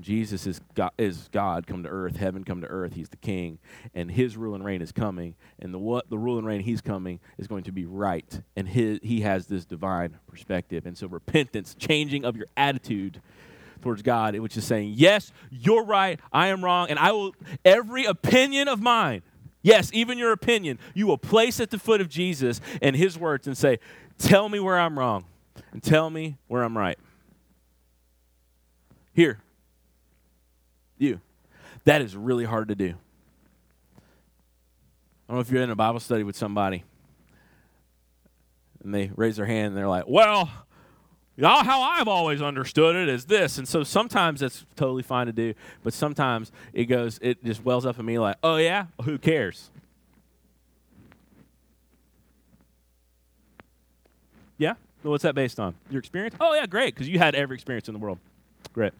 Jesus 0.00 0.46
is 0.46 0.60
God, 0.74 0.92
is 0.96 1.28
God 1.32 1.66
come 1.66 1.82
to 1.82 1.88
earth, 1.88 2.16
heaven 2.16 2.44
come 2.44 2.62
to 2.62 2.66
earth. 2.66 2.94
He's 2.94 3.10
the 3.10 3.18
king, 3.18 3.58
and 3.94 4.10
his 4.10 4.36
rule 4.36 4.54
and 4.54 4.64
reign 4.64 4.80
is 4.80 4.90
coming. 4.90 5.34
And 5.58 5.72
the 5.72 5.78
what 5.78 6.08
the 6.08 6.16
rule 6.16 6.38
and 6.38 6.46
reign 6.46 6.60
he's 6.62 6.80
coming 6.80 7.20
is 7.36 7.46
going 7.46 7.64
to 7.64 7.72
be 7.72 7.84
right, 7.84 8.40
and 8.56 8.66
his, 8.68 9.00
he 9.02 9.20
has 9.20 9.46
this 9.46 9.66
divine 9.66 10.18
perspective. 10.26 10.86
And 10.86 10.96
so 10.96 11.08
repentance, 11.08 11.74
changing 11.74 12.24
of 12.24 12.36
your 12.36 12.46
attitude 12.56 13.20
towards 13.82 14.02
God, 14.02 14.38
which 14.38 14.56
is 14.56 14.64
saying, 14.64 14.94
yes, 14.96 15.32
you're 15.50 15.84
right, 15.84 16.18
I 16.32 16.48
am 16.48 16.64
wrong, 16.64 16.88
and 16.88 16.98
I 16.98 17.12
will 17.12 17.34
every 17.64 18.04
opinion 18.04 18.68
of 18.68 18.80
mine, 18.80 19.22
yes, 19.60 19.90
even 19.92 20.16
your 20.16 20.32
opinion, 20.32 20.78
you 20.94 21.06
will 21.06 21.18
place 21.18 21.60
at 21.60 21.70
the 21.70 21.78
foot 21.78 22.00
of 22.00 22.08
Jesus 22.08 22.60
and 22.80 22.96
his 22.96 23.18
words 23.18 23.46
and 23.46 23.56
say, 23.56 23.78
tell 24.18 24.48
me 24.48 24.58
where 24.60 24.78
I'm 24.78 24.98
wrong, 24.98 25.24
and 25.72 25.82
tell 25.82 26.08
me 26.08 26.38
where 26.48 26.62
I'm 26.62 26.78
right. 26.78 26.98
Here, 29.12 29.40
you. 30.96 31.20
That 31.84 32.00
is 32.00 32.16
really 32.16 32.44
hard 32.44 32.68
to 32.68 32.74
do. 32.74 32.94
I 35.28 35.34
don't 35.34 35.36
know 35.36 35.40
if 35.40 35.50
you're 35.50 35.62
in 35.62 35.70
a 35.70 35.76
Bible 35.76 36.00
study 36.00 36.22
with 36.22 36.36
somebody 36.36 36.84
and 38.84 38.94
they 38.94 39.10
raise 39.16 39.36
their 39.36 39.46
hand 39.46 39.68
and 39.68 39.76
they're 39.76 39.88
like, 39.88 40.04
well, 40.06 40.50
how 41.40 41.80
I've 41.80 42.08
always 42.08 42.42
understood 42.42 42.94
it 42.94 43.08
is 43.08 43.24
this. 43.24 43.58
And 43.58 43.66
so 43.66 43.82
sometimes 43.82 44.40
that's 44.40 44.64
totally 44.76 45.02
fine 45.02 45.26
to 45.26 45.32
do, 45.32 45.54
but 45.82 45.94
sometimes 45.94 46.52
it 46.72 46.84
goes, 46.84 47.18
it 47.22 47.42
just 47.44 47.64
wells 47.64 47.86
up 47.86 47.98
in 47.98 48.04
me 48.04 48.18
like, 48.18 48.36
oh, 48.42 48.56
yeah? 48.56 48.86
Who 49.04 49.18
cares? 49.18 49.70
Yeah? 54.58 54.74
what's 55.02 55.24
that 55.24 55.34
based 55.34 55.58
on? 55.58 55.74
Your 55.90 55.98
experience? 55.98 56.36
Oh, 56.38 56.54
yeah, 56.54 56.66
great, 56.66 56.94
because 56.94 57.08
you 57.08 57.18
had 57.18 57.34
every 57.34 57.56
experience 57.56 57.88
in 57.88 57.94
the 57.94 57.98
world. 57.98 58.18
Great. 58.72 58.92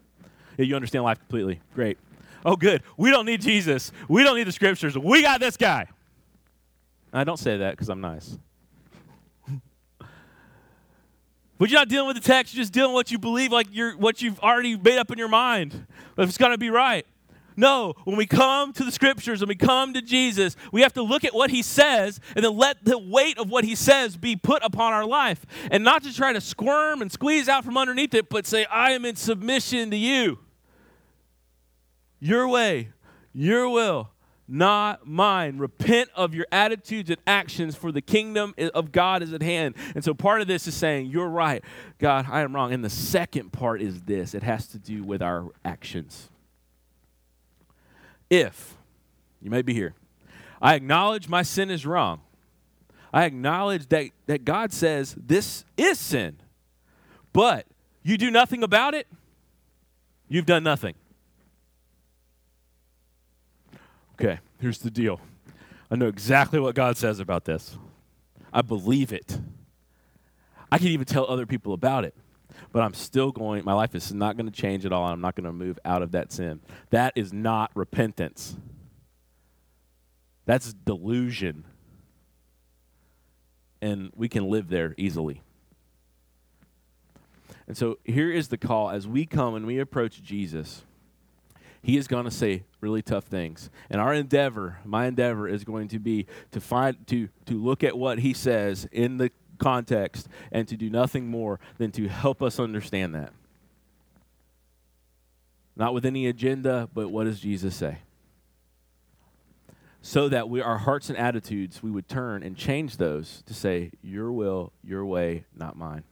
Yeah, 0.57 0.65
you 0.65 0.75
understand 0.75 1.05
life 1.05 1.19
completely. 1.19 1.61
Great. 1.75 1.99
Oh, 2.45 2.57
good. 2.57 2.83
We 2.97 3.11
don't 3.11 3.27
need 3.27 3.41
Jesus. 3.41 3.93
We 4.09 4.25
don't 4.25 4.37
need 4.37 4.47
the 4.49 4.53
scriptures. 4.53 4.99
We 4.99 5.23
got 5.23 5.39
this 5.39 5.57
guy. 5.57 5.87
I 7.13 7.25
don't 7.25 7.39
say 7.39 7.59
that 7.59 7.73
because 7.73 7.89
I'm 7.89 8.01
nice. 8.01 8.37
But 11.63 11.71
you're 11.71 11.79
not 11.79 11.89
dealing 11.89 12.09
with 12.09 12.17
the 12.17 12.29
text. 12.29 12.53
You're 12.53 12.63
just 12.63 12.73
dealing 12.73 12.91
with 12.91 12.97
what 12.97 13.13
you 13.13 13.21
believe, 13.21 13.53
like 13.53 13.69
you're, 13.71 13.97
what 13.97 14.21
you've 14.21 14.41
already 14.41 14.77
made 14.77 14.99
up 14.99 15.13
in 15.13 15.17
your 15.17 15.29
mind. 15.29 15.87
If 16.19 16.29
it's 16.29 16.37
going 16.37 16.51
to 16.51 16.59
be 16.59 16.71
right. 16.71 17.07
No, 17.57 17.95
when 18.03 18.17
we 18.17 18.27
come 18.27 18.73
to 18.73 18.83
the 18.83 18.91
scriptures 18.91 19.43
and 19.43 19.49
we 19.49 19.55
come 19.55 19.95
to 19.95 20.03
Jesus, 20.03 20.57
we 20.73 20.81
have 20.81 20.93
to 20.95 21.03
look 21.05 21.25
at 21.25 21.33
what 21.33 21.51
he 21.51 21.63
says 21.63 22.19
and 22.35 22.45
then 22.45 22.57
let 22.57 22.85
the 22.85 22.99
weight 22.99 23.39
of 23.39 23.49
what 23.49 23.63
he 23.63 23.77
says 23.77 24.17
be 24.17 24.35
put 24.35 24.61
upon 24.65 24.93
our 24.93 25.07
life. 25.07 25.47
And 25.71 25.85
not 25.85 26.03
to 26.03 26.13
try 26.13 26.33
to 26.33 26.41
squirm 26.41 27.01
and 27.01 27.13
squeeze 27.13 27.49
out 27.49 27.65
from 27.65 27.77
underneath 27.77 28.13
it, 28.13 28.29
but 28.29 28.45
say, 28.45 28.65
I 28.65 28.91
am 28.91 29.05
in 29.05 29.15
submission 29.15 29.93
to 29.93 29.97
you. 29.97 30.41
Your 32.19 32.49
way, 32.49 32.89
your 33.33 33.69
will, 33.69 34.11
not 34.53 35.07
mine. 35.07 35.57
Repent 35.57 36.11
of 36.15 36.35
your 36.35 36.47
attitudes 36.53 37.09
and 37.09 37.19
actions, 37.27 37.75
for 37.75 37.91
the 37.91 38.03
kingdom 38.03 38.55
of 38.75 38.93
God 38.93 39.23
is 39.23 39.33
at 39.33 39.43
hand. 39.43 39.75
And 39.95 40.05
so 40.05 40.13
part 40.13 40.43
of 40.43 40.47
this 40.47 40.67
is 40.67 40.75
saying, 40.75 41.07
You're 41.07 41.29
right, 41.29 41.65
God, 41.99 42.27
I 42.31 42.43
am 42.43 42.55
wrong. 42.55 42.73
And 42.73 42.85
the 42.85 42.91
second 42.91 43.51
part 43.51 43.81
is 43.81 44.03
this 44.03 44.35
it 44.35 44.43
has 44.43 44.67
to 44.69 44.79
do 44.79 45.03
with 45.03 45.23
our 45.23 45.49
actions. 45.65 46.29
If, 48.29 48.77
you 49.41 49.51
may 49.51 49.63
be 49.63 49.73
here, 49.73 49.95
I 50.61 50.75
acknowledge 50.75 51.29
my 51.29 51.43
sin 51.43 51.71
is 51.71 51.87
wrong, 51.87 52.21
I 53.11 53.25
acknowledge 53.25 53.89
that, 53.89 54.11
that 54.27 54.45
God 54.45 54.73
says 54.73 55.17
this 55.19 55.65
is 55.79 55.99
sin, 55.99 56.37
but 57.33 57.67
you 58.03 58.19
do 58.19 58.31
nothing 58.31 58.63
about 58.63 58.95
it, 58.95 59.07
you've 60.29 60.47
done 60.47 60.63
nothing. 60.63 60.95
Okay, 64.23 64.39
here's 64.61 64.79
the 64.79 64.91
deal. 64.91 65.21
I 65.91 65.97
know 65.97 66.07
exactly 66.07 66.61
what 66.61 66.77
God 66.77 66.97
says 66.97 67.19
about 67.19 67.45
this. 67.45 67.77
I 68.53 68.63
believe 68.63 69.13
it. 69.13 69.41
I 70.71 70.79
can 70.79 70.89
even 70.89 71.07
tell 71.07 71.27
other 71.27 71.45
people 71.45 71.73
about 71.73 72.05
it. 72.05 72.15
But 72.71 72.83
I'm 72.83 72.95
still 72.95 73.33
going, 73.33 73.65
my 73.65 73.73
life 73.73 73.97
is 73.97 74.13
not 74.13 74.37
going 74.37 74.47
to 74.47 74.53
change 74.53 74.87
at 74.87 74.93
all, 74.93 75.07
and 75.07 75.15
I'm 75.15 75.21
not 75.21 75.35
going 75.35 75.47
to 75.47 75.53
move 75.53 75.77
out 75.85 76.03
of 76.03 76.13
that 76.13 76.31
sin. 76.31 76.61
That 76.91 77.15
is 77.17 77.33
not 77.33 77.73
repentance. 77.75 78.57
That's 80.45 80.73
delusion. 80.73 81.65
And 83.81 84.13
we 84.15 84.29
can 84.29 84.49
live 84.49 84.69
there 84.69 84.95
easily. 84.97 85.43
And 87.67 87.77
so 87.77 87.99
here 88.05 88.31
is 88.31 88.49
the 88.49 88.59
call 88.59 88.91
as 88.91 89.09
we 89.09 89.27
come 89.27 89.57
and 89.57 89.67
we 89.67 89.81
approach 89.81 90.23
Jesus 90.23 90.85
he 91.83 91.97
is 91.97 92.07
going 92.07 92.25
to 92.25 92.31
say 92.31 92.63
really 92.83 93.01
tough 93.01 93.25
things. 93.25 93.71
And 93.89 94.01
our 94.01 94.13
endeavor, 94.13 94.79
my 94.85 95.07
endeavor, 95.07 95.49
is 95.49 95.65
going 95.65 95.89
to 95.89 95.99
be 95.99 96.27
to 96.51 96.61
find 96.61 97.07
to 97.07 97.29
to 97.47 97.55
look 97.55 97.83
at 97.83 97.97
what 97.97 98.19
he 98.19 98.35
says 98.35 98.87
in 98.93 99.17
the 99.17 99.31
context 99.59 100.29
and 100.51 100.67
to 100.69 100.77
do 100.77 100.91
nothing 100.91 101.29
more 101.29 101.61
than 101.79 101.93
to 101.93 102.09
help 102.09 102.43
us 102.43 102.59
understand 102.59 103.15
that. 103.15 103.33
Not 105.77 105.95
with 105.95 106.05
any 106.05 106.27
agenda, 106.27 106.89
but 106.93 107.09
what 107.09 107.25
does 107.25 107.41
Jesus 107.41 107.75
say? 107.75 107.99
So 110.03 110.29
that 110.29 110.49
we 110.49 110.61
our 110.61 110.79
hearts 110.79 111.09
and 111.09 111.17
attitudes 111.17 111.83
we 111.83 111.91
would 111.91 112.09
turn 112.09 112.43
and 112.43 112.57
change 112.57 112.97
those 112.97 113.43
to 113.47 113.55
say, 113.55 113.93
Your 114.03 114.33
will, 114.33 114.73
your 114.83 115.07
way, 115.07 115.45
not 115.57 115.77
mine. 115.77 116.03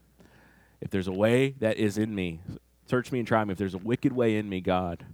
If 0.81 0.91
there's 0.91 1.09
a 1.09 1.13
way 1.13 1.57
that 1.59 1.77
is 1.77 1.99
in 1.99 2.15
me, 2.15 2.41
search 2.87 3.11
me 3.11 3.19
and 3.19 3.29
try 3.29 3.45
me. 3.45 3.53
If 3.53 3.59
there's 3.59 3.75
a 3.75 3.79
wicked 3.79 4.13
way 4.13 4.37
in 4.37 4.49
me, 4.49 4.61
God, 4.61 5.05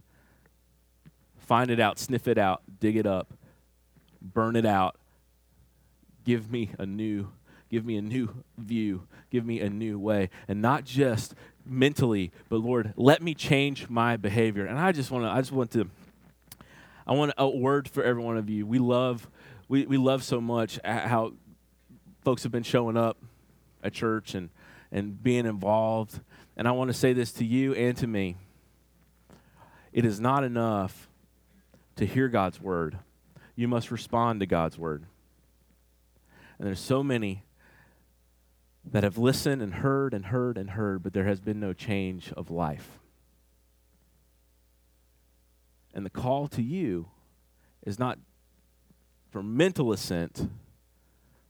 Find 1.47 1.71
it 1.71 1.79
out, 1.79 1.99
sniff 1.99 2.27
it 2.27 2.39
out, 2.39 2.63
dig 2.81 2.97
it 2.97 3.07
up, 3.07 3.33
burn 4.21 4.57
it 4.57 4.67
out. 4.67 4.97
Give 6.25 6.51
me 6.51 6.71
a 6.79 6.85
new 6.85 7.29
give 7.69 7.85
me 7.85 7.97
a 7.97 8.03
new 8.03 8.45
view, 8.57 9.07
give 9.31 9.45
me 9.45 9.61
a 9.61 9.69
new 9.69 9.99
way, 9.99 10.31
and 10.47 10.63
not 10.63 10.85
just 10.85 11.35
mentally, 11.65 12.31
but 12.49 12.59
Lord, 12.59 12.93
let 12.97 13.23
me 13.23 13.35
change 13.35 13.89
my 13.89 14.17
behavior. 14.17 14.67
And 14.67 14.79
I 14.79 14.93
just 14.93 15.11
want 15.11 15.25
to 15.25 15.31
I 15.31 15.39
just 15.41 15.53
want 15.53 15.71
to 15.73 15.89
I 17.07 17.13
want 17.13 17.33
a 17.39 17.49
word 17.49 17.89
for 17.89 18.03
every 18.03 18.23
one 18.23 18.37
of 18.37 18.51
you. 18.51 18.67
We 18.67 18.79
love 18.79 19.29
we, 19.69 19.87
we 19.87 19.99
love 19.99 20.25
so 20.25 20.41
much 20.41 20.81
how 20.85 21.33
folks 22.25 22.43
have 22.43 22.53
been 22.53 22.65
showing 22.65 22.97
up 22.97 23.19
at 23.85 23.93
church 23.93 24.35
and 24.35 24.51
and 24.91 25.23
being 25.23 25.47
involved. 25.47 26.21
And 26.57 26.67
I 26.67 26.73
want 26.73 26.89
to 26.89 26.95
say 26.95 27.13
this 27.13 27.31
to 27.35 27.45
you 27.45 27.73
and 27.75 27.97
to 27.99 28.09
me. 28.09 28.37
It 29.93 30.05
is 30.05 30.21
not 30.21 30.43
enough 30.45 31.06
to 31.97 32.07
hear 32.07 32.29
God's 32.29 32.61
word. 32.61 32.99
You 33.55 33.69
must 33.69 33.91
respond 33.91 34.41
to 34.41 34.47
God's 34.47 34.79
word. 34.79 35.05
And 36.59 36.67
there's 36.67 36.81
so 36.81 37.03
many 37.03 37.45
that 38.91 39.03
have 39.03 39.19
listened 39.19 39.63
and 39.63 39.75
heard 39.75 40.15
and 40.15 40.27
heard 40.27 40.57
and 40.57 40.71
heard, 40.71 41.03
but 41.03 41.13
there 41.13 41.25
has 41.25 41.41
been 41.41 41.59
no 41.59 41.73
change 41.73 42.33
of 42.35 42.51
life. 42.51 42.99
And 45.93 46.05
the 46.05 46.11
call 46.11 46.47
to 46.49 46.63
you 46.63 47.09
is 47.85 47.99
not 47.99 48.19
for 49.31 49.43
mental 49.43 49.93
assent, 49.93 50.49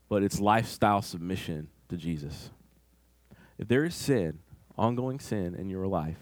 but 0.08 0.22
it's 0.22 0.40
lifestyle 0.40 1.02
submission 1.02 1.68
to 1.88 1.96
Jesus. 1.96 2.50
If 3.58 3.68
there 3.68 3.84
is 3.84 3.94
sin, 3.94 4.38
ongoing 4.78 5.18
sin 5.18 5.54
in 5.54 5.68
your 5.68 5.86
life, 5.86 6.18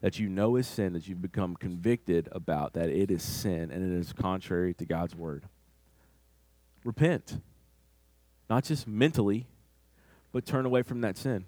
that 0.00 0.18
you 0.18 0.28
know 0.28 0.56
is 0.56 0.66
sin, 0.66 0.92
that 0.92 1.08
you've 1.08 1.22
become 1.22 1.56
convicted 1.56 2.28
about, 2.32 2.74
that 2.74 2.88
it 2.88 3.10
is 3.10 3.22
sin 3.22 3.70
and 3.70 3.92
it 3.92 3.98
is 3.98 4.12
contrary 4.12 4.74
to 4.74 4.84
God's 4.84 5.14
word. 5.14 5.44
Repent. 6.84 7.40
Not 8.48 8.64
just 8.64 8.86
mentally, 8.86 9.46
but 10.32 10.46
turn 10.46 10.64
away 10.64 10.82
from 10.82 11.00
that 11.00 11.16
sin. 11.16 11.44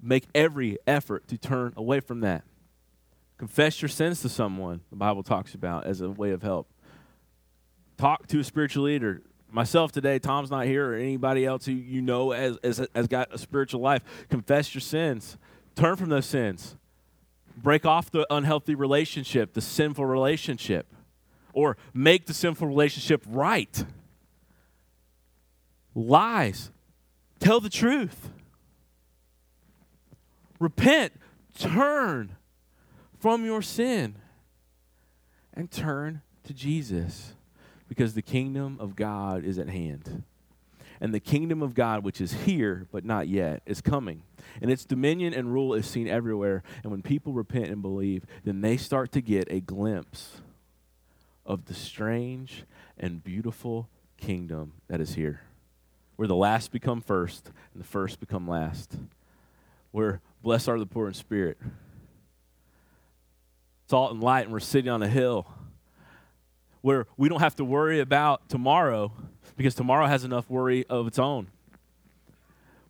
Make 0.00 0.26
every 0.34 0.78
effort 0.86 1.28
to 1.28 1.38
turn 1.38 1.72
away 1.76 2.00
from 2.00 2.20
that. 2.20 2.42
Confess 3.38 3.80
your 3.80 3.88
sins 3.88 4.20
to 4.22 4.28
someone, 4.28 4.80
the 4.90 4.96
Bible 4.96 5.22
talks 5.22 5.54
about 5.54 5.84
as 5.86 6.00
a 6.00 6.10
way 6.10 6.30
of 6.30 6.42
help. 6.42 6.68
Talk 7.96 8.26
to 8.28 8.38
a 8.40 8.44
spiritual 8.44 8.84
leader. 8.84 9.22
Myself 9.50 9.92
today, 9.92 10.18
Tom's 10.18 10.50
not 10.50 10.66
here, 10.66 10.92
or 10.92 10.94
anybody 10.94 11.44
else 11.44 11.66
who 11.66 11.72
you 11.72 12.02
know 12.02 12.32
as, 12.32 12.56
as, 12.58 12.86
has 12.94 13.06
got 13.08 13.34
a 13.34 13.38
spiritual 13.38 13.80
life. 13.80 14.02
Confess 14.28 14.74
your 14.74 14.80
sins. 14.80 15.36
Turn 15.74 15.96
from 15.96 16.08
those 16.08 16.26
sins. 16.26 16.76
Break 17.56 17.84
off 17.84 18.10
the 18.10 18.26
unhealthy 18.30 18.74
relationship, 18.74 19.54
the 19.54 19.60
sinful 19.60 20.06
relationship, 20.06 20.92
or 21.52 21.76
make 21.92 22.26
the 22.26 22.34
sinful 22.34 22.66
relationship 22.66 23.22
right. 23.26 23.84
Lies. 25.94 26.70
Tell 27.38 27.60
the 27.60 27.68
truth. 27.68 28.30
Repent. 30.58 31.12
Turn 31.58 32.36
from 33.18 33.44
your 33.44 33.60
sin 33.62 34.16
and 35.54 35.70
turn 35.70 36.22
to 36.44 36.54
Jesus 36.54 37.34
because 37.88 38.14
the 38.14 38.22
kingdom 38.22 38.78
of 38.80 38.96
God 38.96 39.44
is 39.44 39.58
at 39.58 39.68
hand. 39.68 40.24
And 41.02 41.12
the 41.12 41.18
kingdom 41.18 41.62
of 41.62 41.74
God, 41.74 42.04
which 42.04 42.20
is 42.20 42.32
here 42.32 42.86
but 42.92 43.04
not 43.04 43.26
yet, 43.26 43.60
is 43.66 43.80
coming. 43.80 44.22
And 44.60 44.70
its 44.70 44.84
dominion 44.84 45.34
and 45.34 45.52
rule 45.52 45.74
is 45.74 45.84
seen 45.84 46.06
everywhere. 46.06 46.62
And 46.84 46.92
when 46.92 47.02
people 47.02 47.32
repent 47.32 47.70
and 47.70 47.82
believe, 47.82 48.24
then 48.44 48.60
they 48.60 48.76
start 48.76 49.10
to 49.12 49.20
get 49.20 49.48
a 49.50 49.58
glimpse 49.60 50.40
of 51.44 51.64
the 51.64 51.74
strange 51.74 52.62
and 52.96 53.22
beautiful 53.22 53.88
kingdom 54.16 54.74
that 54.86 55.00
is 55.00 55.16
here, 55.16 55.40
where 56.14 56.28
the 56.28 56.36
last 56.36 56.70
become 56.70 57.00
first 57.00 57.50
and 57.74 57.82
the 57.82 57.88
first 57.88 58.20
become 58.20 58.46
last, 58.46 58.94
where 59.90 60.20
blessed 60.40 60.68
are 60.68 60.78
the 60.78 60.86
poor 60.86 61.08
in 61.08 61.14
spirit, 61.14 61.58
salt 63.88 64.12
and 64.12 64.22
light, 64.22 64.44
and 64.44 64.52
we're 64.52 64.60
sitting 64.60 64.88
on 64.88 65.02
a 65.02 65.08
hill 65.08 65.48
where 66.80 67.08
we 67.16 67.28
don't 67.28 67.40
have 67.40 67.56
to 67.56 67.64
worry 67.64 67.98
about 67.98 68.48
tomorrow 68.48 69.12
because 69.56 69.74
tomorrow 69.74 70.06
has 70.06 70.24
enough 70.24 70.48
worry 70.48 70.84
of 70.88 71.06
its 71.06 71.18
own. 71.18 71.48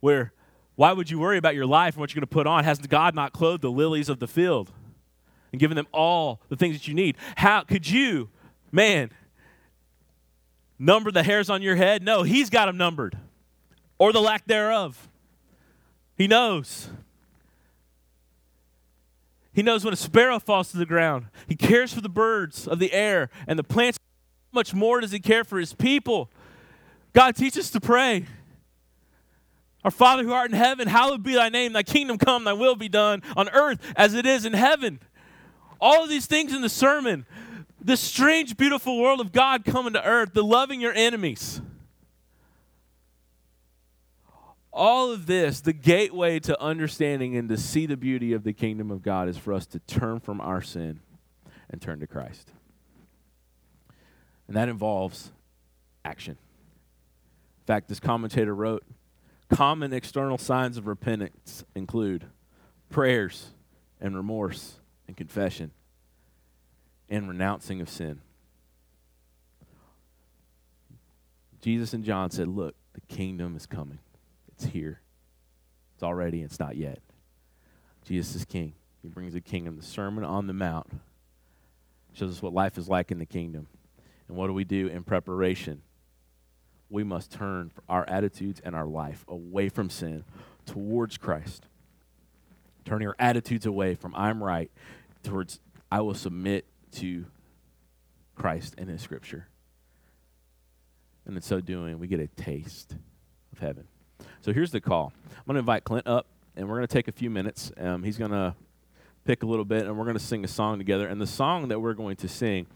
Where, 0.00 0.32
why 0.74 0.92
would 0.92 1.10
you 1.10 1.18
worry 1.18 1.38
about 1.38 1.54
your 1.54 1.66
life 1.66 1.94
and 1.94 2.00
what 2.00 2.10
you're 2.10 2.20
going 2.20 2.28
to 2.28 2.34
put 2.34 2.46
on? 2.46 2.64
Hasn't 2.64 2.88
God 2.88 3.14
not 3.14 3.32
clothed 3.32 3.62
the 3.62 3.70
lilies 3.70 4.08
of 4.08 4.18
the 4.18 4.26
field 4.26 4.72
and 5.52 5.60
given 5.60 5.76
them 5.76 5.86
all 5.92 6.40
the 6.48 6.56
things 6.56 6.76
that 6.76 6.88
you 6.88 6.94
need? 6.94 7.16
How 7.36 7.62
could 7.62 7.88
you, 7.88 8.30
man, 8.70 9.10
number 10.78 11.10
the 11.10 11.22
hairs 11.22 11.48
on 11.50 11.62
your 11.62 11.76
head? 11.76 12.02
No, 12.02 12.22
He's 12.22 12.50
got 12.50 12.66
them 12.66 12.76
numbered, 12.76 13.16
or 13.98 14.12
the 14.12 14.20
lack 14.20 14.46
thereof. 14.46 15.08
He 16.16 16.26
knows. 16.26 16.88
He 19.52 19.62
knows 19.62 19.84
when 19.84 19.92
a 19.92 19.96
sparrow 19.96 20.38
falls 20.38 20.70
to 20.72 20.78
the 20.78 20.86
ground. 20.86 21.26
He 21.46 21.56
cares 21.56 21.92
for 21.92 22.00
the 22.00 22.08
birds 22.08 22.66
of 22.66 22.78
the 22.78 22.92
air 22.92 23.28
and 23.46 23.58
the 23.58 23.64
plants. 23.64 23.98
How 24.52 24.58
much 24.58 24.72
more 24.72 25.00
does 25.00 25.12
He 25.12 25.20
care 25.20 25.44
for 25.44 25.58
His 25.58 25.74
people? 25.74 26.30
God, 27.12 27.36
teach 27.36 27.58
us 27.58 27.70
to 27.70 27.80
pray. 27.80 28.26
Our 29.84 29.90
Father 29.90 30.22
who 30.22 30.32
art 30.32 30.50
in 30.50 30.56
heaven, 30.56 30.86
hallowed 30.86 31.22
be 31.22 31.34
thy 31.34 31.48
name, 31.48 31.72
thy 31.72 31.82
kingdom 31.82 32.16
come, 32.16 32.44
thy 32.44 32.52
will 32.52 32.76
be 32.76 32.88
done 32.88 33.22
on 33.36 33.48
earth 33.48 33.80
as 33.96 34.14
it 34.14 34.26
is 34.26 34.44
in 34.44 34.52
heaven. 34.52 35.00
All 35.80 36.04
of 36.04 36.08
these 36.08 36.26
things 36.26 36.54
in 36.54 36.62
the 36.62 36.68
sermon, 36.68 37.26
this 37.80 38.00
strange, 38.00 38.56
beautiful 38.56 39.00
world 39.00 39.20
of 39.20 39.32
God 39.32 39.64
coming 39.64 39.94
to 39.94 40.04
earth, 40.04 40.34
the 40.34 40.44
loving 40.44 40.80
your 40.80 40.92
enemies. 40.92 41.60
All 44.72 45.10
of 45.10 45.26
this, 45.26 45.60
the 45.60 45.72
gateway 45.72 46.38
to 46.40 46.58
understanding 46.62 47.36
and 47.36 47.48
to 47.48 47.58
see 47.58 47.84
the 47.84 47.96
beauty 47.96 48.32
of 48.32 48.44
the 48.44 48.52
kingdom 48.52 48.90
of 48.90 49.02
God 49.02 49.28
is 49.28 49.36
for 49.36 49.52
us 49.52 49.66
to 49.66 49.80
turn 49.80 50.20
from 50.20 50.40
our 50.40 50.62
sin 50.62 51.00
and 51.68 51.82
turn 51.82 52.00
to 52.00 52.06
Christ. 52.06 52.52
And 54.46 54.56
that 54.56 54.68
involves 54.68 55.32
action. 56.04 56.38
In 57.62 57.66
fact, 57.66 57.88
this 57.88 58.00
commentator 58.00 58.54
wrote 58.54 58.82
common 59.48 59.92
external 59.92 60.36
signs 60.36 60.76
of 60.76 60.88
repentance 60.88 61.64
include 61.76 62.24
prayers 62.90 63.52
and 64.00 64.16
remorse 64.16 64.80
and 65.06 65.16
confession. 65.16 65.70
and 67.08 67.28
renouncing 67.28 67.80
of 67.82 67.90
sin. 67.90 68.20
Jesus 71.60 71.92
and 71.92 72.04
John 72.04 72.30
said, 72.30 72.48
Look, 72.48 72.74
the 72.94 73.02
kingdom 73.02 73.54
is 73.54 73.66
coming. 73.66 73.98
It's 74.48 74.64
here. 74.64 75.02
It's 75.94 76.02
already, 76.02 76.42
it's 76.42 76.58
not 76.58 76.76
yet. 76.76 77.00
Jesus 78.06 78.34
is 78.34 78.44
king. 78.46 78.72
He 79.02 79.08
brings 79.08 79.34
the 79.34 79.40
kingdom. 79.40 79.76
The 79.76 79.82
Sermon 79.82 80.24
on 80.24 80.46
the 80.46 80.52
Mount 80.54 80.86
shows 82.14 82.32
us 82.32 82.42
what 82.42 82.54
life 82.54 82.78
is 82.78 82.88
like 82.88 83.10
in 83.10 83.18
the 83.18 83.26
kingdom. 83.26 83.66
And 84.26 84.36
what 84.36 84.46
do 84.46 84.54
we 84.54 84.64
do 84.64 84.88
in 84.88 85.04
preparation? 85.04 85.82
We 86.92 87.04
must 87.04 87.32
turn 87.32 87.70
our 87.88 88.06
attitudes 88.06 88.60
and 88.62 88.76
our 88.76 88.84
life 88.84 89.24
away 89.26 89.70
from 89.70 89.88
sin 89.88 90.24
towards 90.66 91.16
Christ. 91.16 91.64
Turning 92.84 93.08
our 93.08 93.16
attitudes 93.18 93.64
away 93.64 93.94
from 93.94 94.14
I'm 94.14 94.44
right 94.44 94.70
towards 95.22 95.58
I 95.90 96.02
will 96.02 96.12
submit 96.12 96.66
to 96.96 97.24
Christ 98.34 98.74
and 98.76 98.90
His 98.90 99.00
Scripture. 99.00 99.48
And 101.24 101.34
in 101.34 101.40
so 101.40 101.60
doing, 101.60 101.98
we 101.98 102.08
get 102.08 102.20
a 102.20 102.26
taste 102.26 102.94
of 103.52 103.58
heaven. 103.58 103.88
So 104.42 104.52
here's 104.52 104.70
the 104.70 104.80
call. 104.80 105.14
I'm 105.30 105.44
going 105.46 105.54
to 105.54 105.60
invite 105.60 105.84
Clint 105.84 106.06
up, 106.06 106.26
and 106.56 106.68
we're 106.68 106.76
going 106.76 106.86
to 106.86 106.92
take 106.92 107.08
a 107.08 107.12
few 107.12 107.30
minutes. 107.30 107.72
Um, 107.78 108.02
he's 108.02 108.18
going 108.18 108.32
to 108.32 108.54
pick 109.24 109.42
a 109.42 109.46
little 109.46 109.64
bit, 109.64 109.86
and 109.86 109.96
we're 109.96 110.04
going 110.04 110.18
to 110.18 110.22
sing 110.22 110.44
a 110.44 110.48
song 110.48 110.76
together. 110.76 111.06
And 111.06 111.18
the 111.18 111.26
song 111.26 111.68
that 111.68 111.80
we're 111.80 111.94
going 111.94 112.16
to 112.16 112.28
sing 112.28 112.66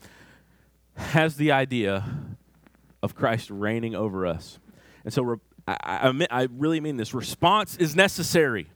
has 0.94 1.36
the 1.36 1.52
idea 1.52 2.04
of 3.03 3.14
Christ 3.14 3.51
reigning 3.51 3.94
over 3.94 4.26
us. 4.26 4.59
And 5.05 5.12
so 5.12 5.22
re- 5.22 5.38
I, 5.66 5.76
I, 5.80 6.26
I 6.30 6.49
really 6.51 6.80
mean 6.80 6.97
this. 6.97 7.14
Response 7.14 7.76
is 7.76 7.94
necessary. 7.97 8.68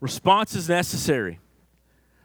Response 0.00 0.54
is 0.54 0.68
necessary. 0.68 1.38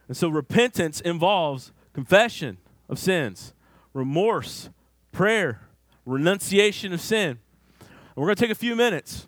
And 0.08 0.16
so 0.16 0.28
repentance 0.28 1.00
involves 1.00 1.72
confession 1.92 2.58
of 2.88 2.98
sins, 2.98 3.52
remorse, 3.92 4.70
prayer, 5.12 5.60
renunciation 6.06 6.92
of 6.92 7.00
sin. 7.00 7.38
And 7.80 7.88
we're 8.16 8.26
going 8.26 8.36
to 8.36 8.42
take 8.42 8.50
a 8.50 8.56
few 8.56 8.74
minutes 8.74 9.26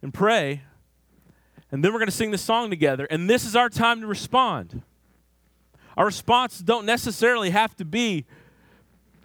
and 0.00 0.12
pray, 0.12 0.62
and 1.70 1.84
then 1.84 1.92
we're 1.92 1.98
going 1.98 2.08
to 2.08 2.12
sing 2.12 2.30
the 2.32 2.38
song 2.38 2.70
together. 2.70 3.04
And 3.04 3.30
this 3.30 3.44
is 3.44 3.54
our 3.54 3.68
time 3.68 4.00
to 4.00 4.06
respond. 4.06 4.82
Our 5.96 6.06
response 6.06 6.58
don't 6.58 6.86
necessarily 6.86 7.50
have 7.50 7.76
to 7.76 7.84
be 7.84 8.26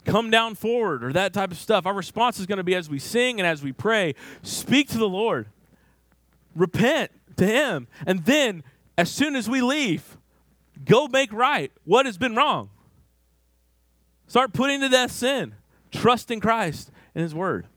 come 0.08 0.32
down 0.32 0.55
forward 0.55 1.03
or 1.03 1.14
that 1.14 1.34
type 1.34 1.51
of 1.51 1.58
stuff. 1.58 1.86
Our 1.86 1.93
response 1.93 2.39
is 2.39 2.45
going 2.45 2.58
to 2.58 2.64
be 2.64 2.74
as 2.74 2.89
we 2.89 2.97
sing 2.97 3.39
and 3.39 3.45
as 3.45 3.62
we 3.62 3.72
pray, 3.72 4.16
speak 4.41 4.89
to 4.89 4.97
the 4.97 5.08
Lord, 5.08 5.47
repent 6.55 7.12
to 7.36 7.45
Him, 7.45 7.88
and 8.08 8.26
then 8.26 8.64
as 8.97 9.12
soon 9.12 9.36
as 9.36 9.47
we 9.47 9.62
leave, 9.62 10.18
go 10.84 11.08
make 11.08 11.32
right 11.32 11.72
what 11.84 12.05
has 12.05 12.18
been 12.18 12.36
wrong. 12.36 12.70
Start 14.28 14.53
putting 14.53 14.82
to 14.82 14.89
death 14.89 15.12
sin, 15.12 15.53
trust 15.91 16.32
in 16.32 16.39
Christ 16.39 16.91
and 17.14 17.22
His 17.22 17.36
Word. 17.36 17.68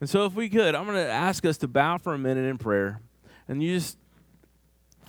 And 0.00 0.08
so, 0.08 0.24
if 0.24 0.32
we 0.32 0.48
could, 0.48 0.74
I'm 0.74 0.86
going 0.86 0.96
to 0.96 1.10
ask 1.10 1.44
us 1.44 1.58
to 1.58 1.68
bow 1.68 1.98
for 1.98 2.14
a 2.14 2.18
minute 2.18 2.48
in 2.48 2.56
prayer, 2.56 3.02
and 3.48 3.62
you 3.62 3.74
just 3.74 3.98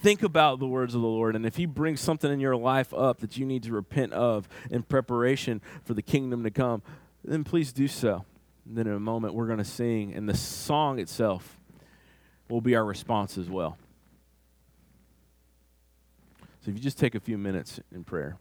think 0.01 0.23
about 0.23 0.59
the 0.59 0.67
words 0.67 0.95
of 0.95 1.01
the 1.01 1.07
Lord. 1.07 1.35
And 1.35 1.45
if 1.45 1.55
He 1.55 1.65
brings 1.65 2.01
something 2.01 2.31
in 2.31 2.39
your 2.39 2.55
life 2.55 2.93
up 2.93 3.19
that 3.19 3.37
you 3.37 3.45
need 3.45 3.63
to 3.63 3.71
repent 3.71 4.13
of 4.13 4.49
in 4.69 4.83
preparation 4.83 5.61
for 5.83 5.93
the 5.93 6.01
kingdom 6.01 6.43
to 6.43 6.51
come, 6.51 6.81
then 7.23 7.43
please 7.43 7.71
do 7.71 7.87
so. 7.87 8.25
And 8.65 8.77
then 8.77 8.87
in 8.87 8.93
a 8.93 8.99
moment, 8.99 9.33
we're 9.33 9.47
going 9.47 9.59
to 9.59 9.63
sing, 9.63 10.13
and 10.13 10.27
the 10.27 10.35
song 10.35 10.99
itself 10.99 11.57
will 12.49 12.61
be 12.61 12.75
our 12.75 12.85
response 12.85 13.37
as 13.37 13.49
well. 13.49 13.77
So 16.63 16.69
if 16.69 16.75
you 16.75 16.81
just 16.81 16.99
take 16.99 17.15
a 17.15 17.19
few 17.19 17.37
minutes 17.37 17.79
in 17.91 18.03
prayer. 18.03 18.37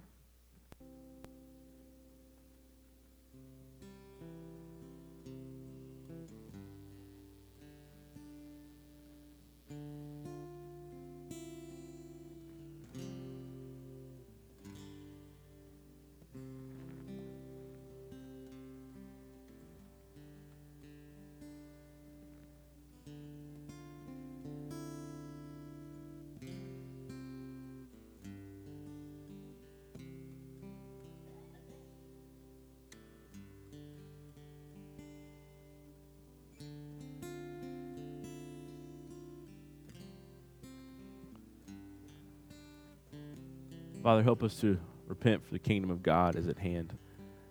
Father, 44.02 44.22
help 44.22 44.42
us 44.42 44.54
to 44.60 44.78
repent 45.06 45.44
for 45.44 45.52
the 45.52 45.58
kingdom 45.58 45.90
of 45.90 46.02
God 46.02 46.36
is 46.36 46.48
at 46.48 46.58
hand. 46.58 46.96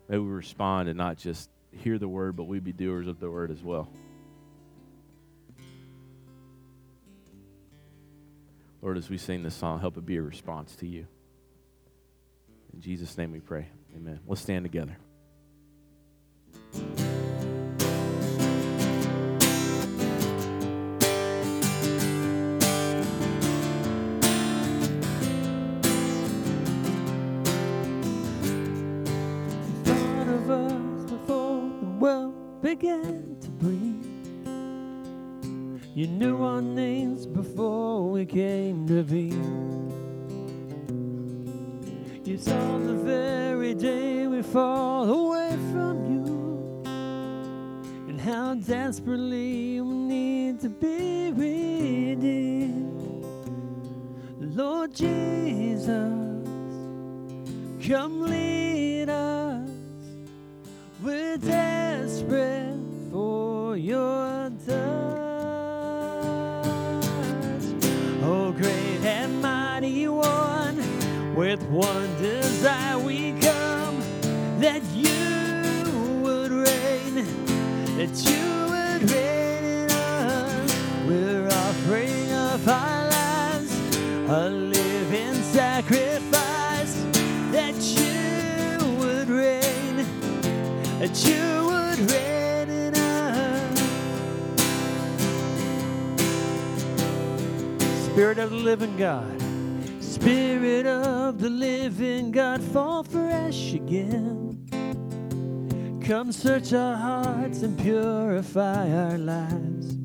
May 0.07 0.17
we 0.17 0.27
respond 0.29 0.89
and 0.89 0.97
not 0.97 1.17
just 1.17 1.49
hear 1.71 1.99
the 1.99 2.07
word, 2.07 2.35
but 2.35 2.45
we 2.45 2.59
be 2.59 2.73
doers 2.73 3.07
of 3.07 3.19
the 3.19 3.29
word 3.29 3.51
as 3.51 3.61
well. 3.61 3.87
Lord, 8.81 8.97
as 8.97 9.09
we 9.09 9.17
sing 9.17 9.43
this 9.43 9.53
song, 9.53 9.79
help 9.79 9.97
it 9.97 10.05
be 10.05 10.15
a 10.15 10.21
response 10.21 10.75
to 10.77 10.87
you. 10.87 11.05
In 12.73 12.81
Jesus' 12.81 13.17
name 13.17 13.31
we 13.31 13.39
pray. 13.39 13.67
Amen. 13.95 14.19
Let's 14.25 14.41
stand 14.41 14.65
together. 14.65 14.97
Your 63.79 64.51
touch. 64.67 64.75
Oh, 68.21 68.51
great 68.51 69.03
and 69.05 69.41
mighty 69.41 70.07
one, 70.07 70.75
with 71.35 71.63
one 71.63 72.09
desire 72.21 72.99
we 72.99 73.31
come 73.39 74.01
that 74.59 74.83
you 74.93 76.19
would 76.21 76.51
reign, 76.51 77.25
that 77.95 78.13
you 78.27 78.43
would 78.69 79.09
reign 79.09 79.63
in 79.63 79.91
us. 79.91 80.75
We're 81.07 81.47
offering 81.47 82.31
up 82.33 82.67
our 82.67 83.09
lives, 83.09 83.73
a 84.27 84.49
living 84.49 85.35
sacrifice, 85.41 87.05
that 87.53 87.75
you 87.97 88.97
would 88.97 89.29
reign, 89.29 90.05
that 90.99 91.25
you 91.25 91.58
Spirit 98.19 98.39
of 98.39 98.49
the 98.49 98.57
living 98.57 98.97
God, 98.97 99.41
Spirit 100.01 100.85
of 100.85 101.39
the 101.39 101.49
living 101.49 102.31
God, 102.31 102.61
fall 102.61 103.01
fresh 103.01 103.71
again. 103.71 104.67
Come 106.05 106.33
search 106.33 106.73
our 106.73 106.97
hearts 106.97 107.61
and 107.61 107.79
purify 107.79 108.91
our 108.91 109.17
lives. 109.17 109.95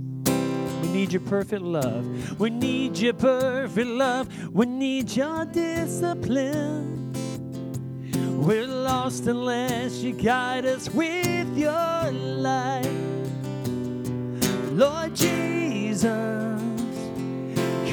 We 0.81 0.89
need 0.91 1.13
your 1.13 1.23
perfect 1.23 1.63
love. 1.63 2.39
We 2.39 2.51
need 2.51 2.97
your 2.99 3.15
perfect 3.15 3.89
love. 3.89 4.29
We 4.55 4.67
need 4.67 5.11
your 5.11 5.45
discipline. 5.47 7.13
We're 8.47 8.69
lost 8.69 9.27
unless 9.27 10.05
you 10.05 10.13
guide 10.13 10.67
us 10.67 10.89
with 10.89 11.59
your 11.59 12.13
light. 12.13 12.87
Lord 14.71 15.17
Jesus, 15.17 16.54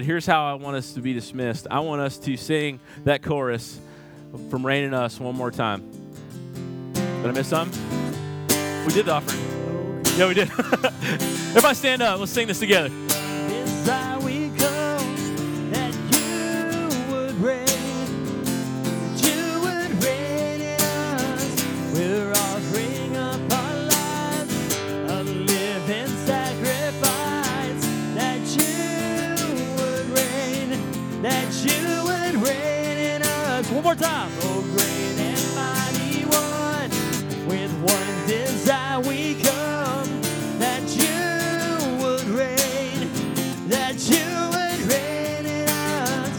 But 0.00 0.06
here's 0.06 0.24
how 0.24 0.46
I 0.46 0.54
want 0.54 0.78
us 0.78 0.94
to 0.94 1.02
be 1.02 1.12
dismissed. 1.12 1.66
I 1.70 1.80
want 1.80 2.00
us 2.00 2.16
to 2.20 2.34
sing 2.38 2.80
that 3.04 3.22
chorus 3.22 3.78
from 4.48 4.64
Reign 4.64 4.84
in 4.84 4.94
Us 4.94 5.20
one 5.20 5.36
more 5.36 5.50
time. 5.50 5.82
Did 6.94 7.26
I 7.26 7.32
miss 7.32 7.48
some? 7.48 7.70
We 8.86 8.94
did 8.94 9.04
the 9.04 9.12
offering. 9.12 10.06
Yeah, 10.16 10.28
we 10.28 10.32
did. 10.32 10.50
Everybody 11.50 11.74
stand 11.74 12.00
up. 12.00 12.18
Let's 12.18 12.32
sing 12.32 12.46
this 12.46 12.60
together. 12.60 12.88
Time. 34.00 34.32
Oh, 34.42 34.62
great 34.72 35.18
and 35.28 35.54
mighty 35.54 36.24
one, 36.24 36.90
with 37.46 37.70
one 37.82 38.26
desire 38.26 38.98
we 39.00 39.34
come, 39.34 40.08
that 40.58 40.82
you 40.96 42.00
would 42.02 42.24
reign, 42.28 43.10
that 43.68 43.96
you 44.08 44.24
would 44.54 44.80
reign 44.90 45.44
in 45.44 45.68
us. 45.68 46.30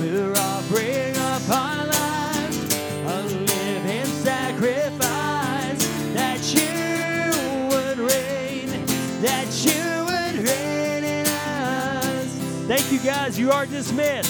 We're 0.00 0.32
offering 0.32 1.16
up 1.30 1.48
our 1.50 1.86
lives, 1.86 2.58
a 3.06 3.22
living 3.22 4.06
sacrifice, 4.06 5.86
that 6.14 6.40
you 6.52 6.74
would 7.70 7.98
reign, 7.98 8.70
that 9.22 9.48
you 9.64 9.84
would 10.08 10.48
reign 10.48 11.04
in 11.04 11.26
us. 11.28 12.26
Thank 12.66 12.90
you 12.90 12.98
guys. 12.98 13.38
You 13.38 13.52
are 13.52 13.66
dismissed. 13.66 14.23